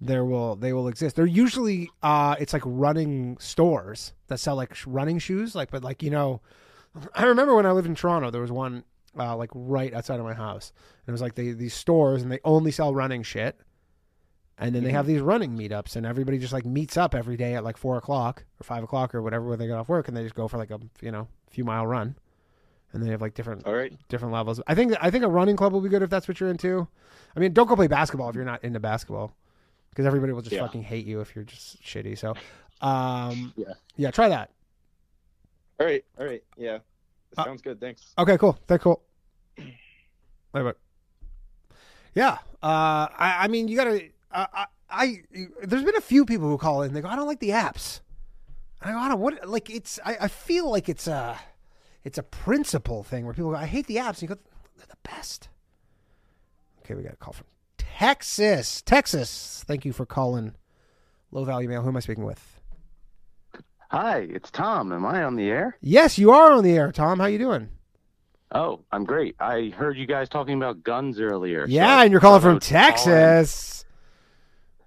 [0.00, 1.14] there will they will exist.
[1.14, 5.54] They're usually uh, it's like running stores that sell like running shoes.
[5.54, 6.40] Like, but like you know,
[7.14, 8.82] I remember when I lived in Toronto, there was one
[9.16, 10.72] uh, like right outside of my house.
[11.06, 13.58] And it was like they, these stores, and they only sell running shit.
[14.58, 17.54] And then they have these running meetups, and everybody just like meets up every day
[17.54, 20.16] at like four o'clock or five o'clock or whatever when they get off work, and
[20.16, 22.16] they just go for like a you know few mile run.
[22.92, 23.92] And they have like different All right.
[24.08, 24.60] different levels.
[24.66, 26.86] I think I think a running club will be good if that's what you're into.
[27.34, 29.34] I mean, don't go play basketball if you're not into basketball,
[29.90, 30.60] because everybody will just Yeah.
[30.62, 32.18] fucking hate you if you're just shitty.
[32.18, 32.34] So,
[32.86, 33.72] um, Yeah.
[33.96, 34.50] yeah, try that.
[35.80, 36.04] All right.
[36.18, 36.42] All right.
[36.56, 36.78] Yeah.
[37.36, 37.80] Uh, Sounds good.
[37.80, 38.12] Thanks.
[38.18, 38.58] Okay, cool.
[38.66, 39.02] That's cool.
[39.56, 40.74] Wait, wait.
[42.14, 42.32] Yeah,
[42.62, 44.08] uh, I, I mean, you gotta.
[44.30, 45.22] Uh, I, I
[45.64, 46.92] there's been a few people who call in.
[46.92, 48.00] They go, I don't like the apps.
[48.82, 49.98] I go, I don't what like it's.
[50.04, 51.38] I, I feel like it's a,
[52.04, 54.20] it's a principle thing where people go, I hate the apps.
[54.20, 54.38] And you go,
[54.76, 55.48] they're the best.
[56.80, 57.46] Okay, we got a call from
[57.78, 58.82] Texas.
[58.82, 59.64] Texas.
[59.66, 60.54] Thank you for calling.
[61.30, 61.82] Low value mail.
[61.82, 62.60] Who am I speaking with?
[63.90, 64.92] Hi, it's Tom.
[64.92, 65.76] Am I on the air?
[65.80, 67.20] Yes, you are on the air, Tom.
[67.20, 67.68] How you doing?
[68.54, 69.36] Oh, I'm great.
[69.38, 71.64] I heard you guys talking about guns earlier.
[71.68, 72.82] Yeah, I and you're calling from would call in.
[72.82, 73.84] Texas.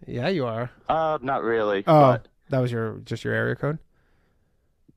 [0.07, 0.69] Yeah, you are.
[0.87, 1.83] Uh, not really.
[1.87, 2.17] Oh,
[2.49, 3.79] that was your just your area code.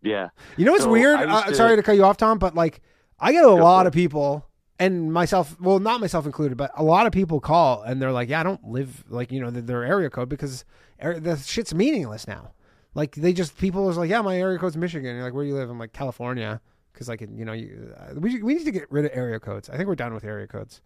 [0.03, 0.29] Yeah.
[0.57, 1.19] You know what's So, weird?
[1.21, 2.81] Uh, sorry to cut you off, Tom, but like
[3.21, 4.47] I get a lot of people,
[4.79, 8.29] and myself, well, not myself included, but a lot of people call and they're like,
[8.29, 10.65] "Yeah, I don't live like you know their- their area code because
[11.03, 12.53] ar- the shit's meaningless now."
[12.95, 15.49] Like they just people is like, "Yeah, my area code's Michigan." You're like, "Where do
[15.49, 16.61] you live?" I'm like, "California,"
[16.93, 19.69] because like you know you uh, we we need to get rid of area codes.
[19.69, 20.81] I think we're done with area codes.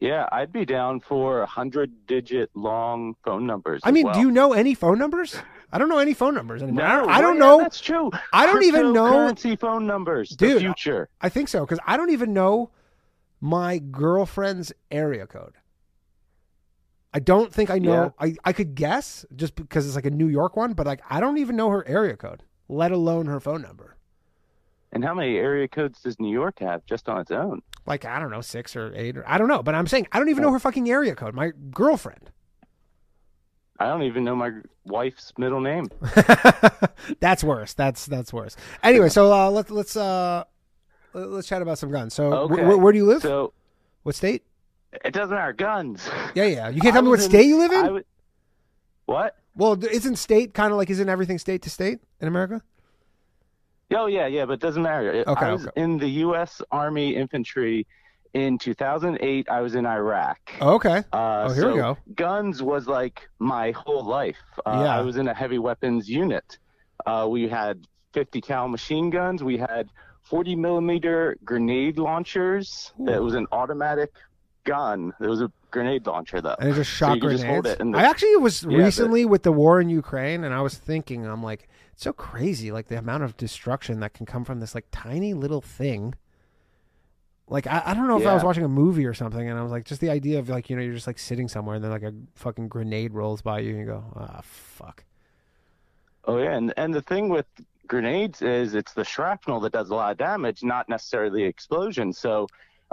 [0.00, 3.80] Yeah, I'd be down for a hundred digit long phone numbers.
[3.82, 4.14] I mean, well.
[4.14, 5.36] do you know any phone numbers?
[5.72, 6.84] I don't know any phone numbers anymore.
[6.84, 7.58] I No, don't, I don't yeah, know.
[7.58, 8.10] That's true.
[8.32, 10.30] I don't even know- Cryptocurrency phone numbers.
[10.30, 11.08] Dude, the future.
[11.20, 12.70] I think so because I don't even know
[13.40, 15.54] my girlfriend's area code.
[17.12, 18.14] I don't think I know.
[18.18, 21.20] I, I could guess just because it's like a New York one, but like I
[21.20, 23.96] don't even know her area code, let alone her phone number.
[24.92, 27.62] And how many area codes does New York have just on its own?
[27.86, 29.62] Like I don't know, six or eight or I don't know.
[29.62, 31.34] But I'm saying I don't even know her fucking area code.
[31.34, 32.30] My girlfriend.
[33.80, 34.50] I don't even know my
[34.84, 35.86] wife's middle name.
[37.20, 37.74] that's worse.
[37.74, 38.56] That's that's worse.
[38.82, 40.44] Anyway, so uh, let's let's uh,
[41.14, 42.14] let's chat about some guns.
[42.14, 42.62] So Okay.
[42.62, 43.22] wh- where do you live?
[43.22, 43.52] So
[44.02, 44.42] what state?
[45.04, 45.52] it doesn't matter.
[45.52, 46.08] Guns.
[46.34, 46.68] Yeah, yeah.
[46.70, 47.92] You can't tell me what in- state you live in.
[47.94, 48.04] Would-
[49.06, 49.36] what?
[49.54, 52.62] Well, isn't state kind of like isn't everything state to state in America?
[53.94, 55.10] Oh yeah, yeah, but it doesn't matter.
[55.12, 55.80] It- Okay, I was okay.
[55.80, 56.60] in the U.S.
[56.70, 57.86] Army infantry
[58.34, 59.48] in 2008.
[59.48, 60.38] I was in Iraq.
[60.60, 60.98] Okay.
[61.12, 61.98] Uh, Oh, here so we go.
[62.14, 64.36] Guns was like my whole life.
[64.66, 64.96] Uh, Yeah.
[64.98, 66.58] I was in a heavy weapons unit.
[67.06, 69.42] Uh, we had 50 cal machine guns.
[69.42, 69.88] We had
[70.24, 72.92] 40 millimeter grenade launchers.
[73.00, 73.06] Ooh.
[73.06, 74.12] That was an automatic
[74.64, 75.12] gun.
[75.20, 76.56] It was a grenade launcher though.
[76.58, 77.80] And it just So shot just hold grenades.
[77.80, 80.74] it the- I actually was Yeah, recently with the war in Ukraine, and I was
[80.76, 84.60] thinking, I'm like, it's so crazy, like the amount of destruction that can come from
[84.60, 86.14] this like tiny little thing.
[87.50, 89.62] Like I, I don't know if I was watching a movie or something, and I
[89.62, 91.82] was like, just the idea of like you know you're just like sitting somewhere, and
[91.84, 95.04] then like a fucking grenade rolls by you, and you go, ah, fuck.
[96.24, 97.46] Oh yeah, and and the thing with
[97.86, 102.12] grenades is it's the shrapnel that does a lot of damage, not necessarily the explosion.
[102.12, 102.46] So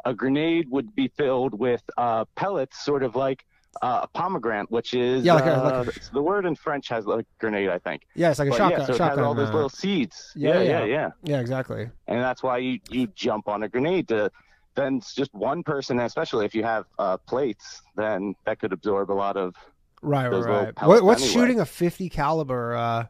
[0.05, 3.43] a grenade would be filled with uh, pellets, sort of like
[3.81, 6.87] uh, a pomegranate, which is Yeah, like a- uh, like a- the word in French
[6.87, 8.03] has like grenade, I think.
[8.15, 8.79] Yeah, it's like a But shotgun.
[8.79, 9.17] yeah, so it shotgun.
[9.17, 10.31] has all those uh, little seeds.
[10.33, 10.69] yeah, Yeah, yeah.
[10.79, 11.09] yeah, yeah.
[11.23, 11.89] yeah, exactly.
[12.07, 14.31] And that's why you you jump on a grenade to.
[14.75, 19.13] Then just one person, especially if you have uh, plates, then that could absorb a
[19.13, 19.55] lot of
[20.01, 21.33] Right, right, What, what's anyway.
[21.33, 23.05] shooting a 50 caliber uh,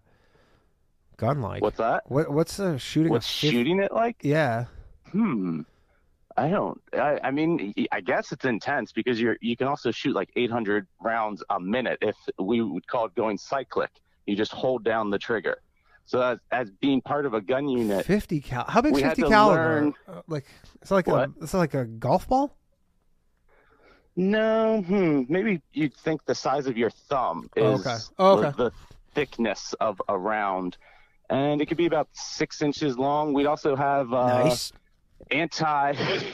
[1.18, 1.62] gun like?
[1.62, 2.04] what's that?
[2.10, 4.18] What what's uh, shooting What's a 50, shooting it like?
[4.22, 4.66] Yeah.
[5.12, 5.62] Hmm.
[6.38, 6.82] I don't.
[6.94, 10.86] I, I mean, I guess it's intense because you're you can also shoot like 800
[11.02, 11.98] rounds a minute.
[12.02, 13.90] If we would call it going cyclic,
[14.26, 15.58] you just hold down the trigger.
[16.06, 18.66] So as as being part of a gun unit, 50 cal.
[18.68, 19.62] How big We had 50 to caliber?
[19.62, 20.46] learn- Uh, like
[20.82, 21.30] it's like What?
[21.30, 22.56] a it's like a golf ball.
[24.16, 27.98] No, hmm, maybe you'd think the size of your thumb is Okay.
[28.18, 28.52] Oh, okay.
[28.58, 28.72] the,
[29.14, 30.76] thickness of a round,
[31.30, 33.34] and it could be about six inches long.
[33.34, 34.74] We'd also have uh, nice.
[35.32, 35.94] anti,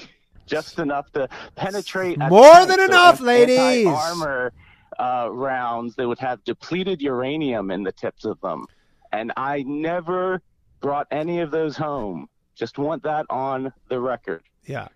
[0.47, 2.17] just enough to penetrate.
[2.17, 3.59] More than so enough, ladies.
[3.85, 4.51] Anti-armor
[4.99, 8.65] uh, rounds that would have depleted uranium in the tips of them,
[9.11, 10.41] and I never
[10.79, 12.27] brought any of those home.
[12.55, 14.43] Just want that on the record.
[14.65, 14.87] Yeah.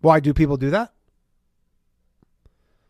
[0.00, 0.92] Why do people do that?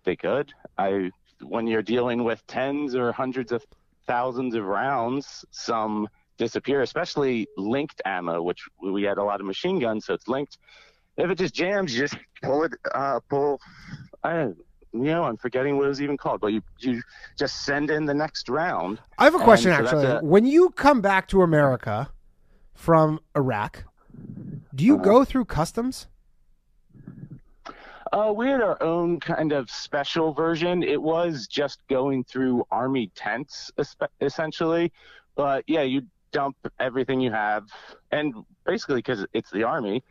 [0.05, 0.53] they could.
[0.79, 1.11] I
[1.43, 3.65] when you're dealing with tens or hundreds of
[4.07, 9.79] thousands of rounds, some disappear, especially linked ammo, which we had a lot of machine
[9.79, 10.59] guns, so it's linked.
[11.17, 13.61] If it just jams, you just pull it, uh, pull.
[14.25, 14.49] I,
[14.93, 17.03] you know, I'm forgetting what it was even called, but you you
[17.39, 19.01] just send in the next round.
[19.19, 20.05] I have a question And so that's actually.
[20.05, 20.25] it.
[20.25, 22.11] When you come back to America
[22.75, 23.85] from Iraq,
[24.75, 24.99] do you Uh-huh.
[24.99, 26.09] go through customs?
[28.13, 30.83] Uh, we had our own kind of special version.
[30.83, 33.71] It was just going through army tents,
[34.21, 34.93] essentially.
[35.37, 37.69] But yeah, you dump everything you have,
[38.11, 38.35] and
[38.67, 40.03] basically because it's the army,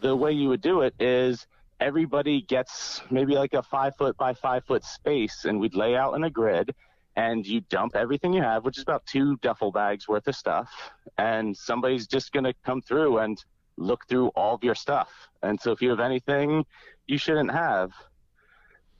[0.00, 1.46] the way you would do it is
[1.80, 6.14] everybody gets maybe like a five foot by five foot space, and we'd lay out
[6.14, 6.74] in a grid,
[7.16, 10.70] and you dump everything you have, which is about two duffel bags worth of stuff,
[11.18, 13.44] and somebody's just gonna come through and
[13.76, 15.10] look through all of your stuff.
[15.42, 16.64] And so if you have anything
[17.06, 17.92] you shouldn't have,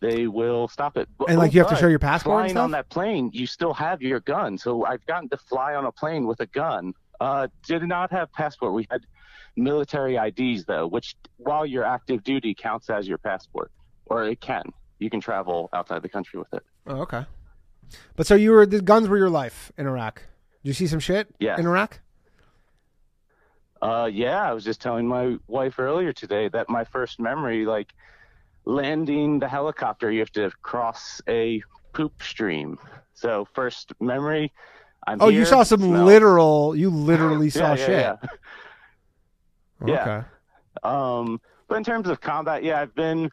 [0.00, 1.08] they will stop it.
[1.28, 3.74] And, like, you have to show your passport and Flying on that plane, you still
[3.74, 4.56] have your gun.
[4.56, 6.94] So I've gotten to fly on a plane with a gun.
[7.20, 8.72] Uh, did not have passport.
[8.72, 9.02] We had
[9.60, 13.70] military IDs though, which while you're active duty counts as your passport,
[14.06, 14.64] or it can.
[14.98, 16.62] You can travel outside the country with it.
[16.86, 17.24] Oh, okay.
[18.16, 20.22] But so you were the guns were your life in Iraq.
[20.62, 21.58] Did you see some shit Yes.
[21.58, 22.00] in Iraq?
[23.82, 27.92] Uh, yeah, I was just telling my wife earlier today that my first memory, like
[28.66, 31.62] landing the helicopter, you have to cross a
[31.94, 32.78] poop stream.
[33.14, 34.52] So first memory,
[35.06, 36.04] I'm Oh, you saw some smell.
[36.04, 36.76] literal.
[36.76, 37.86] You literally Yeah, saw yeah,
[38.20, 38.30] shit.
[39.86, 40.02] Yeah.
[40.02, 40.26] Okay.
[40.82, 43.30] Um, but in terms of combat, yeah, I've been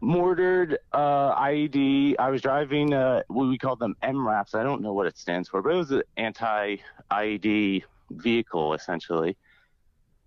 [0.00, 2.16] mortared, uh, IED.
[2.18, 4.54] I was driving, uh, what we call them MRAPs.
[4.54, 9.36] I don't know what it stands for, but it was an anti-IED vehicle, essentially.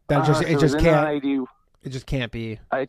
[0.07, 1.23] That just Uh, it just can't.
[1.23, 1.45] IED,
[1.83, 2.59] It just can't be.
[2.71, 2.87] I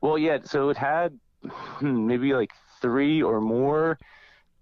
[0.00, 0.38] well, yeah.
[0.44, 2.50] So it had hmm, maybe like
[2.80, 3.98] three or more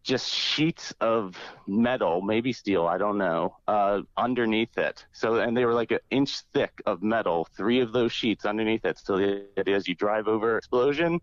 [0.04, 1.34] just sheets of
[1.66, 5.04] metal, maybe steel, I don't know, uh, underneath it.
[5.12, 7.48] So and they were like an inch thick of metal.
[7.56, 8.98] Three of those sheets underneath it.
[9.02, 11.20] So the idea is you drive over explosion,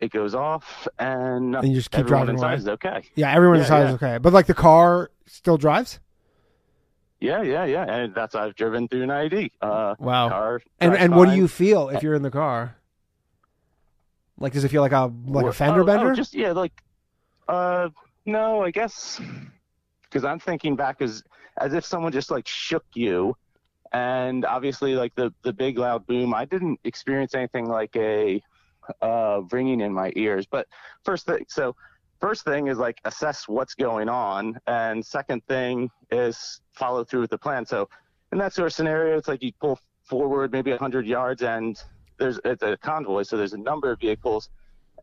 [0.00, 2.56] it goes off, and, And you just keep everyone driving inside away?
[2.56, 3.02] is okay.
[3.14, 3.88] Yeah, everyone Yeah, inside yeah.
[3.90, 4.18] is okay.
[4.18, 6.00] But like the car still drives.
[7.20, 7.84] Yeah, yeah, yeah.
[7.84, 9.52] And that's I've driven through an IED.
[9.60, 10.30] Uh, Wow.
[10.30, 12.76] Car, And and what do you feel if you're in the car?
[14.38, 16.10] Like, does it feel like a like a fender oh, bender?
[16.10, 16.72] Oh, just yeah, like
[17.48, 17.88] uh
[18.26, 19.20] no, I guess
[20.02, 21.22] because I'm thinking back as
[21.58, 23.36] as if someone just like shook you,
[23.92, 26.34] and obviously like the the big loud boom.
[26.34, 28.42] I didn't experience anything like a
[29.02, 30.46] uh ringing in my ears.
[30.46, 30.66] But
[31.04, 31.74] first thing, so
[32.20, 37.30] first thing is like assess what's going on, and second thing is follow through with
[37.30, 37.66] the plan.
[37.66, 37.88] So
[38.32, 41.80] in that sort of scenario, it's like you pull forward maybe 100 yards and
[42.18, 44.50] there's it's a convoy, so there's a number of vehicles,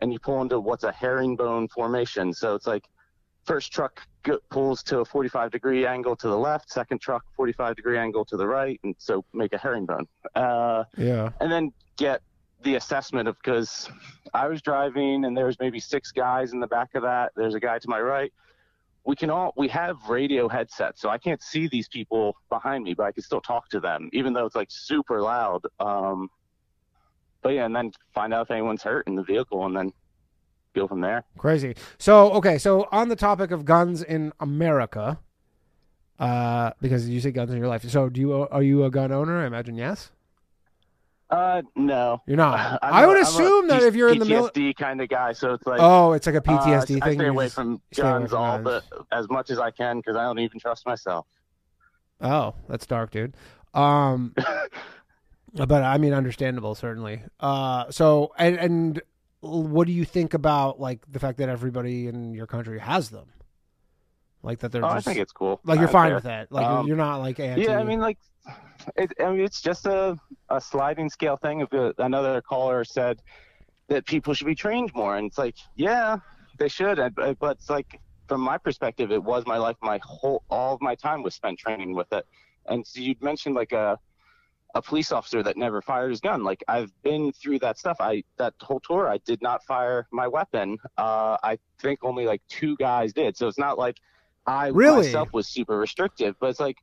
[0.01, 2.33] and you pull into what's a herringbone formation.
[2.33, 2.85] So it's like
[3.45, 4.01] first truck
[4.49, 8.37] pulls to a 45 degree angle to the left, second truck 45 degree angle to
[8.37, 10.05] the right, and so make a herringbone.
[10.35, 11.29] Uh, yeah.
[11.39, 12.21] and then get
[12.63, 13.89] the assessment of because
[14.33, 17.31] I was driving and there was maybe six guys in the back of that.
[17.35, 18.33] There's a guy to my right.
[19.05, 22.93] We can all we have radio headsets, so I can't see these people behind me,
[22.93, 25.61] but I can still talk to them, even though it's like super loud.
[25.79, 26.29] Um,
[27.57, 29.91] and then find out if anyone's hurt in the vehicle, and then
[30.75, 31.23] go from there.
[31.37, 31.75] Crazy.
[31.97, 35.19] So okay, so on the topic of guns in America,
[36.19, 37.83] uh, because you say guns in your life.
[37.89, 39.41] So do you are you a gun owner?
[39.41, 40.11] I imagine yes.
[41.29, 42.79] Uh, no, You're not.
[42.83, 45.01] I'm I a- would a assume that P- if you're in the mil- PTSD kind
[45.01, 47.17] of guy, so it's like Oh, it's like a uh, PTSD I thing.
[47.19, 48.83] stay you away from stay away guns from all guns.
[48.99, 51.25] the as much as I can because I don't even trust myself.
[52.21, 53.35] Oh, that's dark, dude.
[53.73, 54.33] Um,
[55.53, 57.23] but I mean, understandable, certainly.
[57.39, 59.01] Uh, so and and
[59.41, 63.27] what do you think about like the fact that everybody in your country has them?
[64.43, 65.59] Like that they're Oh, I just think it's cool.
[65.63, 66.15] like you're fine care.
[66.15, 66.51] with that.
[66.51, 67.63] Like you're- Um, you're not like anti.
[67.63, 68.17] Yeah, I mean, like,
[68.95, 70.17] it, I mean, it's just a,
[70.49, 71.61] a sliding scale thing.
[71.61, 73.21] If uh, another caller said
[73.89, 76.17] that people should be trained more, and it's like, yeah,
[76.59, 77.99] they should, but but it's like,
[78.29, 79.75] from my perspective, it was my life.
[79.81, 82.25] My whole, all of my time was spent training with it.
[82.67, 83.97] And so you'd mentioned like a,
[84.77, 86.43] a police officer that never fired his gun.
[86.43, 87.97] Like I've been through that stuff.
[87.99, 90.77] I that whole tour, I did not fire my weapon.
[90.97, 93.35] Uh, I think only like two guys did.
[93.37, 93.97] So it's not like
[94.45, 95.07] I Really?
[95.07, 96.77] myself was super restrictive, but it's like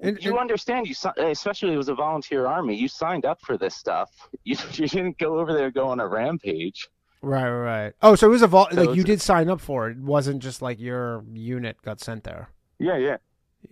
[0.00, 0.86] And- you and- understand.
[0.88, 2.74] You especially it was a volunteer army.
[2.74, 4.10] You signed up for this stuff.
[4.44, 6.88] You you didn't go over there go on a rampage.
[7.22, 7.92] Right, right, right.
[8.02, 9.92] Oh, so it was a vol- So like you did sign up for it.
[9.98, 12.50] It wasn't just like your unit got sent there.
[12.78, 13.16] Yeah, yeah.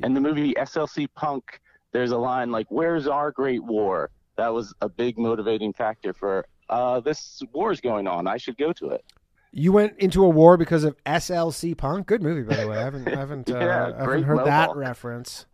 [0.03, 1.61] And the movie SLC Punk,
[1.95, 6.45] there's a line like, "Where's our Great War?" That was a big motivating factor for
[6.69, 8.27] uh, this war's going on.
[8.27, 9.05] I should go to it.
[9.53, 12.09] You went into a war because of SLC Punk.
[12.09, 12.77] Good movie, by the way.
[12.77, 15.47] I haven't, I haven't, uh, I haven't heard that reference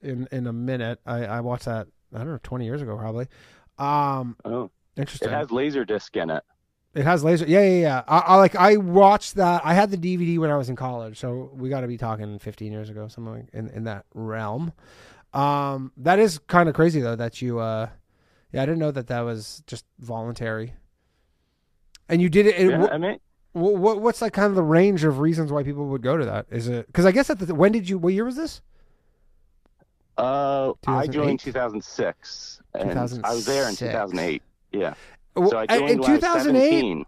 [0.00, 1.00] in in a minute.
[1.04, 1.88] I, I watched that.
[2.14, 3.26] I don't know, twenty years ago, probably.
[3.78, 5.28] Um, Oh, interesting.
[5.28, 6.44] it has Laserdisc in it.
[6.94, 7.44] It has laser.
[7.44, 8.02] Yeah, yeah, yeah.
[8.06, 8.54] I, I like.
[8.54, 9.62] I watched that.
[9.64, 12.38] I had the DVD when I was in college, so we got to be talking
[12.38, 14.72] 15 years ago, something like in in that realm.
[15.34, 17.58] Um, that is kind of crazy though that you.
[17.58, 17.88] uh
[18.52, 20.74] Yeah, I didn't know that that was just voluntary.
[22.08, 22.56] And you did it.
[22.56, 23.18] it Yeah, I mean,
[23.52, 26.24] wh- what what's like kind of the range of reasons why people would go to
[26.26, 26.46] that?
[26.50, 27.98] Is it because I guess at the when did you?
[27.98, 28.60] What year was this?
[30.16, 34.42] uh, I joined 2006, and I was there in 2008.
[34.70, 34.94] Yeah,
[35.34, 37.06] Well, so I in- joined in when I was 2008.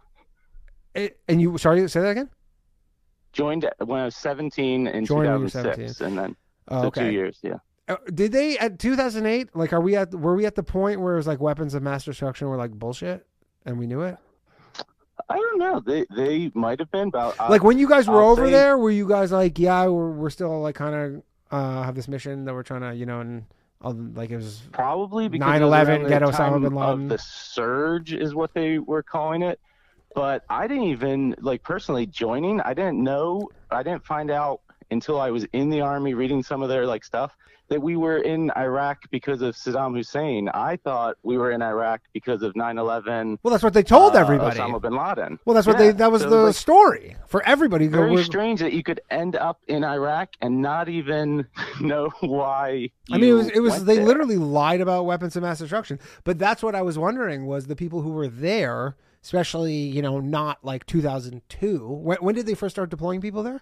[0.95, 2.29] it- and you sorry, say that again.
[3.33, 6.35] Joined when I was 17 in Joined when you 2006, and then
[6.69, 7.05] Oh, so okay.
[7.05, 7.39] two years.
[7.43, 7.57] Yeah.
[7.87, 11.13] Uh, did they at 2008 like are we at were we at the point where
[11.13, 13.25] it was like weapons of mass destruction were like bullshit
[13.65, 14.17] and we knew it
[15.29, 15.81] I don't know.
[15.81, 18.51] They they might have been about uh, like when you guys were I'll over say-
[18.51, 22.07] there were you guys like yeah we're, we're still like kind of uh have this
[22.07, 23.45] mission that we're trying to you know and
[23.81, 27.07] like it was Probably because 9/11, it was around the get Osama bin Laden.
[27.09, 29.59] The surge is what they were calling it.
[30.15, 32.59] But I didn't even like personally joining.
[32.61, 33.49] I didn't know.
[33.69, 34.61] I didn't find out
[34.91, 37.35] until I was in the army reading some of their like stuff
[37.69, 40.47] that we were in Iraq because of Saddam Hussein.
[40.53, 43.39] I thought we were in Iraq because of 9/11.
[43.43, 45.37] well that's what they told uh, everybody Osama bin Laden.
[45.43, 48.23] well that's what Yeah, they that was so the like, story for everybody very we're-
[48.23, 51.45] strange that you could end up in Iraq and not even
[51.81, 52.89] know why.
[53.11, 54.05] I mean, it was it was they there.
[54.05, 55.99] literally lied about weapons of mass destruction.
[56.23, 60.21] But that's what I was wondering was the people who were there, especially you know
[60.21, 61.79] not like 2002.
[61.85, 63.61] When, when did they first start deploying people there?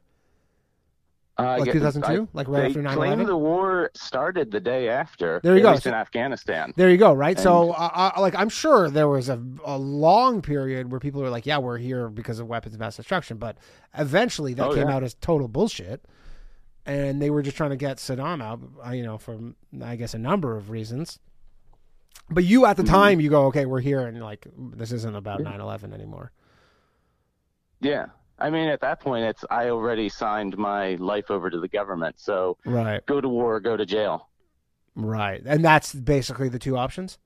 [1.38, 2.94] Uh, Like yeah, 2002, like right they after 9/11.
[2.96, 5.42] claim the war started the day after.
[5.44, 5.72] There you at go.
[5.72, 6.72] least in Afghanistan.
[6.78, 7.38] There you go, right?
[7.38, 11.30] so, uh, uh, like, I'm sure there was a, a long period where people were
[11.30, 13.58] like, "Yeah, we're here because of weapons of mass destruction," but
[13.98, 14.96] eventually that Oh, came yeah.
[14.96, 16.06] out as total bullshit,
[16.86, 19.38] and they were just trying to get Saddam out, uh, you know, for
[19.84, 21.20] I guess a number of reasons.
[22.30, 22.94] But you, at the Mm-hmm.
[22.94, 26.32] time, you go, "Okay, we're here," and like, this isn't about 9/11 anymore.
[27.82, 28.06] Yeah,
[28.38, 32.20] I mean, at that point, it's I already signed my life over to the government.
[32.20, 34.30] So Right, go to war, or go to jail.
[34.96, 37.18] right, and that's basically the two options.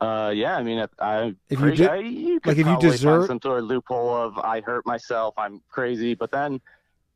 [0.00, 2.98] Uh, yeah, I mean, if I If you did- I- you could like, if you
[2.98, 6.60] find some sort of loophole of I hurt myself, I'm crazy, but then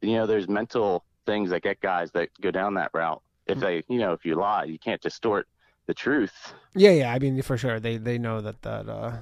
[0.02, 3.22] you know, there's mental things that get guys that go down that route.
[3.48, 3.52] Mm.
[3.52, 5.48] If they, you know, if you lie, you can't distort
[5.86, 6.54] the truth.
[6.74, 7.12] Yeah, yeah.
[7.12, 9.16] I mean, for sure, they they know that that uh,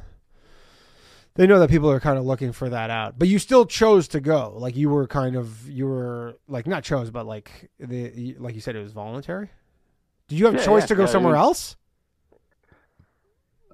[1.37, 3.19] they know that people are kind of looking for that out.
[3.19, 4.55] But you still chose to go.
[4.57, 8.61] Like you were kind of you were like not chose, but like the like you
[8.61, 9.51] said, it was voluntary.
[10.29, 11.77] Did you have a Yeah, choice yeah, to go yeah, I somewhere mean- else?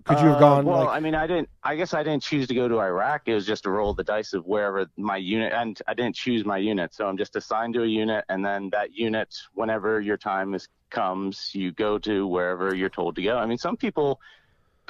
[0.05, 1.51] Could you have Uh, gone Well, like I mean, I didn't.
[1.63, 3.23] I guess I didn't choose to go to Iraq.
[3.27, 6.17] It was just a roll of the dice of wherever my unit, and I didn't
[6.17, 6.95] choose my unit.
[6.95, 10.67] So I'm just assigned to a unit, and then that unit, whenever your time is
[10.89, 13.37] comes, you go to wherever you're told to go.
[13.37, 14.21] I mean, some people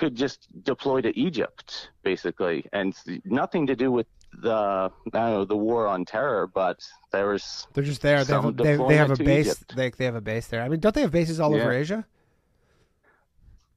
[0.01, 2.89] could just deploy to Egypt, basically, and
[3.25, 4.07] nothing to do with
[4.43, 6.79] the I don't know the war on terror, but
[7.13, 8.25] there was they're just there?
[8.25, 9.47] They have a, they, they have a base.
[9.47, 9.77] Egypt.
[9.77, 10.63] They they have a base there.
[10.63, 12.07] I mean, don't they have bases all over Asia?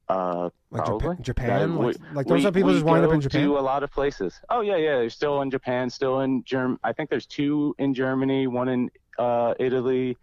[0.08, 1.48] uh, Like Japan?
[1.48, 3.42] Yeah, like, we- like those we- are people just wind up in Japan.
[3.42, 4.40] To a lot of places.
[4.50, 4.96] Oh yeah, yeah.
[4.98, 6.78] They're still in Japan, still in Germ.
[6.84, 10.16] I think there's two in Germany, one in uh, Italy.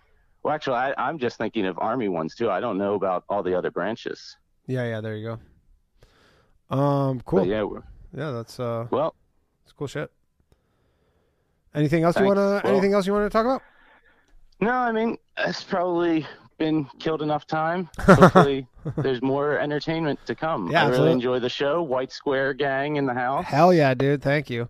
[0.44, 2.49] Well, actually, I, I'm just thinking of army ones too.
[2.49, 4.38] I don't know about all the other branches.
[4.68, 5.02] Yeah, yeah.
[5.02, 5.40] There you go.
[6.72, 7.39] Um, cool.
[7.39, 7.65] But Yeah,
[8.15, 8.31] yeah.
[8.31, 9.14] that's uh, Well,
[9.64, 10.11] that's cool shit.
[11.73, 12.41] Anything else you want to?
[12.41, 13.61] Well- anything else you want to talk about?
[14.60, 16.26] no, I mean it's probably
[16.57, 17.89] been killed enough time.
[17.99, 18.68] Hopefully,
[18.98, 20.69] there's more entertainment to come.
[20.69, 21.81] Yeah, I really enjoy the show.
[21.81, 23.45] White Square Gang in the house.
[23.45, 24.22] Hell yeah, dude.
[24.22, 24.64] Thank you.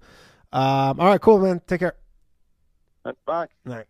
[0.54, 1.62] Um, all right, cool, man.
[1.68, 1.96] Take care.
[3.26, 3.48] Bye.
[3.66, 3.84] Yeah,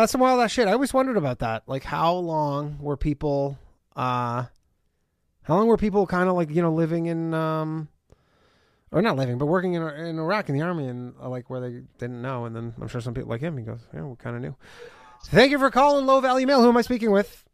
[0.00, 0.68] that's some wild ass shit.
[0.68, 1.62] I always wondered about that.
[1.66, 3.58] Like, how long were people?
[3.96, 4.44] uh
[5.44, 7.88] How long were people kind of like you know living in, um
[8.90, 11.60] or not living, but working in in Iraq in the army and uh, like where
[11.60, 13.56] they didn't know, and then I'm sure some people like him.
[13.56, 14.54] He goes, yeah, we kind of knew.
[15.26, 16.60] Thank you for calling Low Value Mail.
[16.62, 17.44] Who am I speaking with?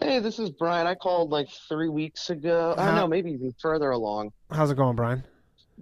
[0.00, 0.86] Hey, this is Brian.
[0.86, 2.74] I called like three weeks ago.
[2.78, 4.32] I don't know, maybe even further along.
[4.50, 5.24] How's it going, Brian?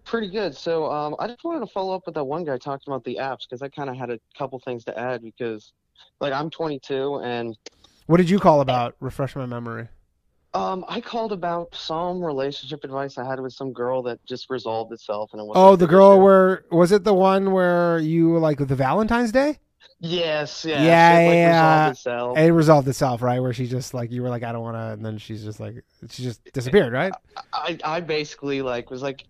[0.05, 0.57] Pretty good.
[0.57, 3.19] So, um, I just wanted to follow up with that one guy talking about the
[3.21, 5.73] apps because I kind of had a couple things to add because,
[6.21, 7.57] like, I'm 22 and
[8.07, 8.97] What did you call about?
[9.01, 9.89] Refresh my memory.
[10.53, 14.93] Um, I called about some relationship advice I had with some girl that just resolved
[14.93, 18.59] itself and it was Oh, the girl where was it the one where you like
[18.59, 19.59] with the Valentine's Day?
[20.01, 21.49] Yes, yeah, Yeah, like, yeah.
[21.49, 22.39] resolved itself.
[22.39, 23.41] It resolved itself, right?
[23.41, 25.61] Where she just like you were like I don't want to, and then she's just
[25.61, 27.13] like she just disappeared, right?
[27.53, 29.25] I, I basically like was like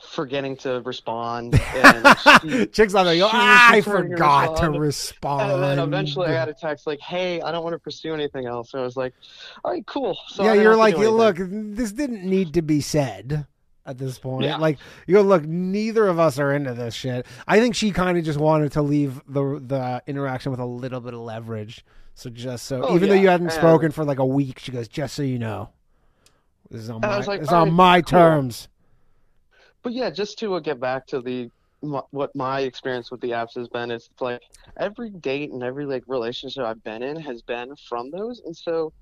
[0.00, 5.52] forgetting to respond and she, Chicks on there, ah, I forgot to respond." respond.
[5.52, 8.46] And then eventually I got a text like, "Hey, I don't want to pursue anything
[8.46, 9.14] else." So I was like,
[9.64, 13.46] "All right, cool." So yeah, you're like, look, this didn't need to be said
[13.86, 14.44] at this point.
[14.44, 14.56] Yeah.
[14.56, 17.24] Like, you go, look, neither of us are into this shit.
[17.46, 21.00] I think she kind of just wanted to leave the the interaction with a little
[21.00, 21.84] bit of leverage.
[22.14, 24.72] So just so, Oh, even though you hadn't and- spoken for like a week, she
[24.72, 25.68] goes, just so you know,
[26.70, 28.18] this is on And my, like, it's on right, my cool.
[28.18, 28.68] terms.
[29.86, 31.48] But yeah, just to uh, get back to the
[32.10, 34.42] what my experience with the apps has been, it's like
[34.76, 38.92] every date and every like relationship I've been in has been from those, and so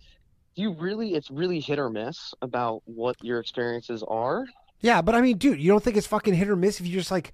[0.56, 4.44] you really, it's really hit or miss about what your experiences are.
[4.80, 6.92] Yeah, but I mean, dude, you don't think it's fucking hit or miss if you
[6.92, 7.32] just like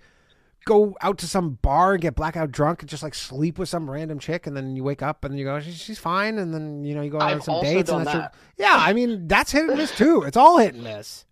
[0.65, 3.91] go out to some bar and get blackout drunk and just like sleep with some
[3.91, 6.95] random chick and then you wake up and you go, she's, fine, and then you
[6.95, 8.77] know you go out on some dates and that's your- yeah.
[8.79, 10.23] I mean, that's hit and miss too.
[10.23, 11.25] It's all hit and miss.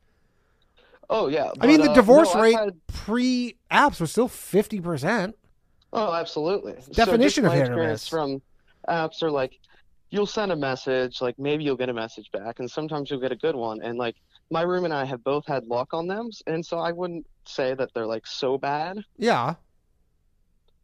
[1.10, 4.28] Oh yeah, I mean, but, the uh, divorce no, rate had- pre apps was still
[4.28, 5.36] fifty percent.
[5.92, 6.74] Oh, absolutely.
[6.92, 8.06] Definition so of hit or miss.
[8.06, 8.42] from
[8.88, 9.58] apps are like
[10.10, 13.32] you'll send a message, like maybe you'll get a message back, and sometimes you'll get
[13.32, 13.80] a good one.
[13.82, 14.16] And like
[14.50, 17.74] my room and I have both had luck on them, and so I wouldn't say
[17.74, 19.02] that they're like so bad.
[19.16, 19.54] Yeah,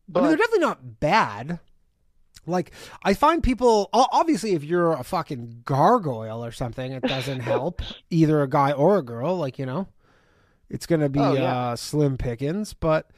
[0.08, 1.58] But I mean, they're definitely not bad.
[2.46, 2.72] Like,
[3.02, 7.80] I find people obviously, if you're a fucking gargoyle or something, it doesn't help
[8.10, 9.36] either a guy or a girl.
[9.38, 9.88] Like, you know,
[10.74, 11.70] it's gonna be Oh, yeah.
[11.70, 12.74] uh, slim pickings.
[12.74, 13.08] But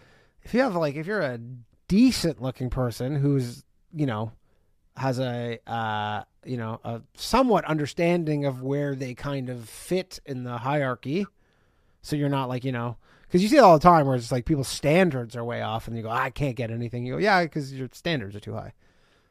[0.42, 1.40] if you have like, if you're a
[1.88, 3.64] decent looking person who's,
[3.94, 4.32] you know,
[4.96, 10.44] has a, uh, you know, a somewhat understanding of where they kind of fit in
[10.44, 11.26] the hierarchy,
[12.02, 14.30] so you're not like, you know, because you see it all the time where it's
[14.30, 17.04] like people's standards are way off, and you go, I can't get anything.
[17.06, 18.72] You go, yeah, because your standards are too high.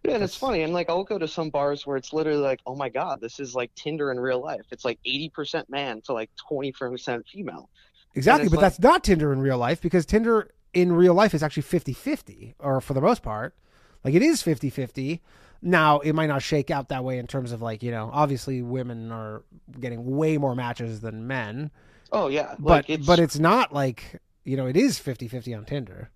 [0.04, 2.60] yeah, and it's funny, and like I'll go to some bars where it's literally like,
[2.66, 4.66] oh my god, this is like Tinder in real life.
[4.72, 7.70] It's like eighty percent man to like twenty percent female.
[8.16, 11.42] Exactly, but like- that's not Tinder in real life because Tinder in real life is
[11.44, 13.56] actually 50-50 or for the most part.
[14.04, 15.20] Like it is 50-50.
[15.62, 18.62] Now, it might not shake out that way in terms of like, you know, obviously
[18.62, 19.44] women are
[19.80, 21.72] getting way more matches than men,
[22.12, 26.12] Oh yeah, but it's but it's not like, you know, it is 50-50 on Tinder.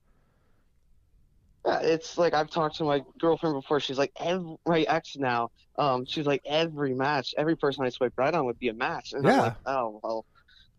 [1.66, 3.80] Yeah, it's like I've talked to my girlfriend before.
[3.80, 5.52] She's like every my ex now.
[5.78, 9.14] Um, she's like every match, every person I swipe right on would be a match,
[9.14, 9.42] and I'm Yeah.
[9.42, 10.26] like, oh well,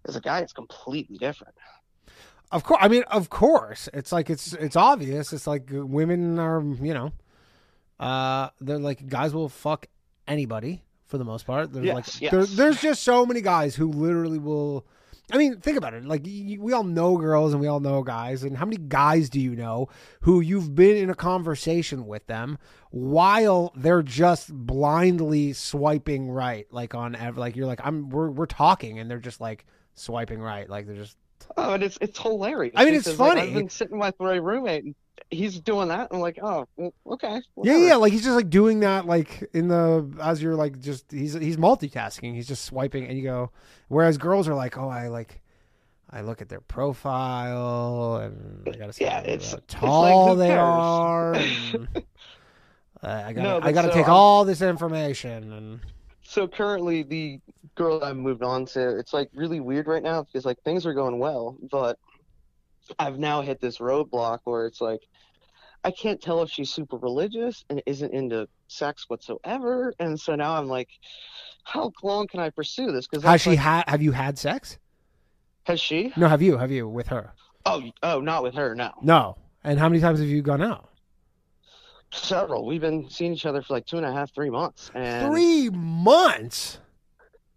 [0.06, 1.54] as a guy, it's completely different.
[2.52, 5.32] Of course, I mean, of course, it's like it's it's obvious.
[5.32, 7.12] It's like women are, you know,
[8.00, 9.86] uh, they're like guys will fuck
[10.26, 11.72] anybody for the most part.
[11.72, 12.32] There's Yes, like yes.
[12.32, 14.84] there, there's just so many guys who literally will.
[15.32, 16.04] I mean, think about it.
[16.04, 19.38] Like we all know girls and we all know guys, and how many guys do
[19.38, 19.88] you know
[20.22, 22.58] who you've been in a conversation with them
[22.90, 28.46] while they're just blindly swiping right, like on ev- like you're like I'm we're we're
[28.46, 29.66] talking and they're just like
[30.00, 31.16] swiping right, like they're just
[31.56, 32.74] Oh, and it's it's hilarious.
[32.76, 33.48] I mean, it's because, like, funny.
[33.48, 34.94] I've been sitting with my roommate, and
[35.30, 36.10] he's doing that.
[36.10, 37.32] And I'm like, oh, well, okay.
[37.34, 37.78] Yeah, whatever.
[37.78, 41.32] yeah, like he's just like doing that, like in the as you're like just he's
[41.32, 42.34] he's multitasking.
[42.34, 43.50] He's just swiping, and you go.
[43.88, 45.40] Whereas girls are like, oh, I like,
[46.10, 50.32] I look at their profile, and I gotta see Yeah, how it's- it's tall like,
[50.36, 51.34] who they are.
[51.34, 52.00] And, uh,
[53.02, 55.80] I gotta No, I gotta so take all this information, and
[56.30, 57.40] So currently, the
[57.74, 60.94] girl I've moved on to, it's like really weird right now because like things are
[60.94, 61.98] going well, but
[63.00, 65.00] I've now hit this roadblock where it's like
[65.82, 70.54] I can't tell if she's super religious and isn't into sex whatsoever, and so now
[70.54, 70.88] I'm like,
[71.64, 73.08] how long can I pursue this?
[73.08, 73.88] Because has she had?
[73.88, 74.78] Have you had sex?
[75.64, 76.12] has she?
[76.16, 76.58] No, have you?
[76.58, 77.32] Have you with her?
[77.66, 78.76] Oh, oh, not with her.
[78.76, 79.36] No, No.
[79.64, 80.89] And how many times have you gone out?
[82.12, 82.66] Several.
[82.66, 85.70] We've been seeing each other for like two and a half, three months, and Three
[85.70, 86.78] months.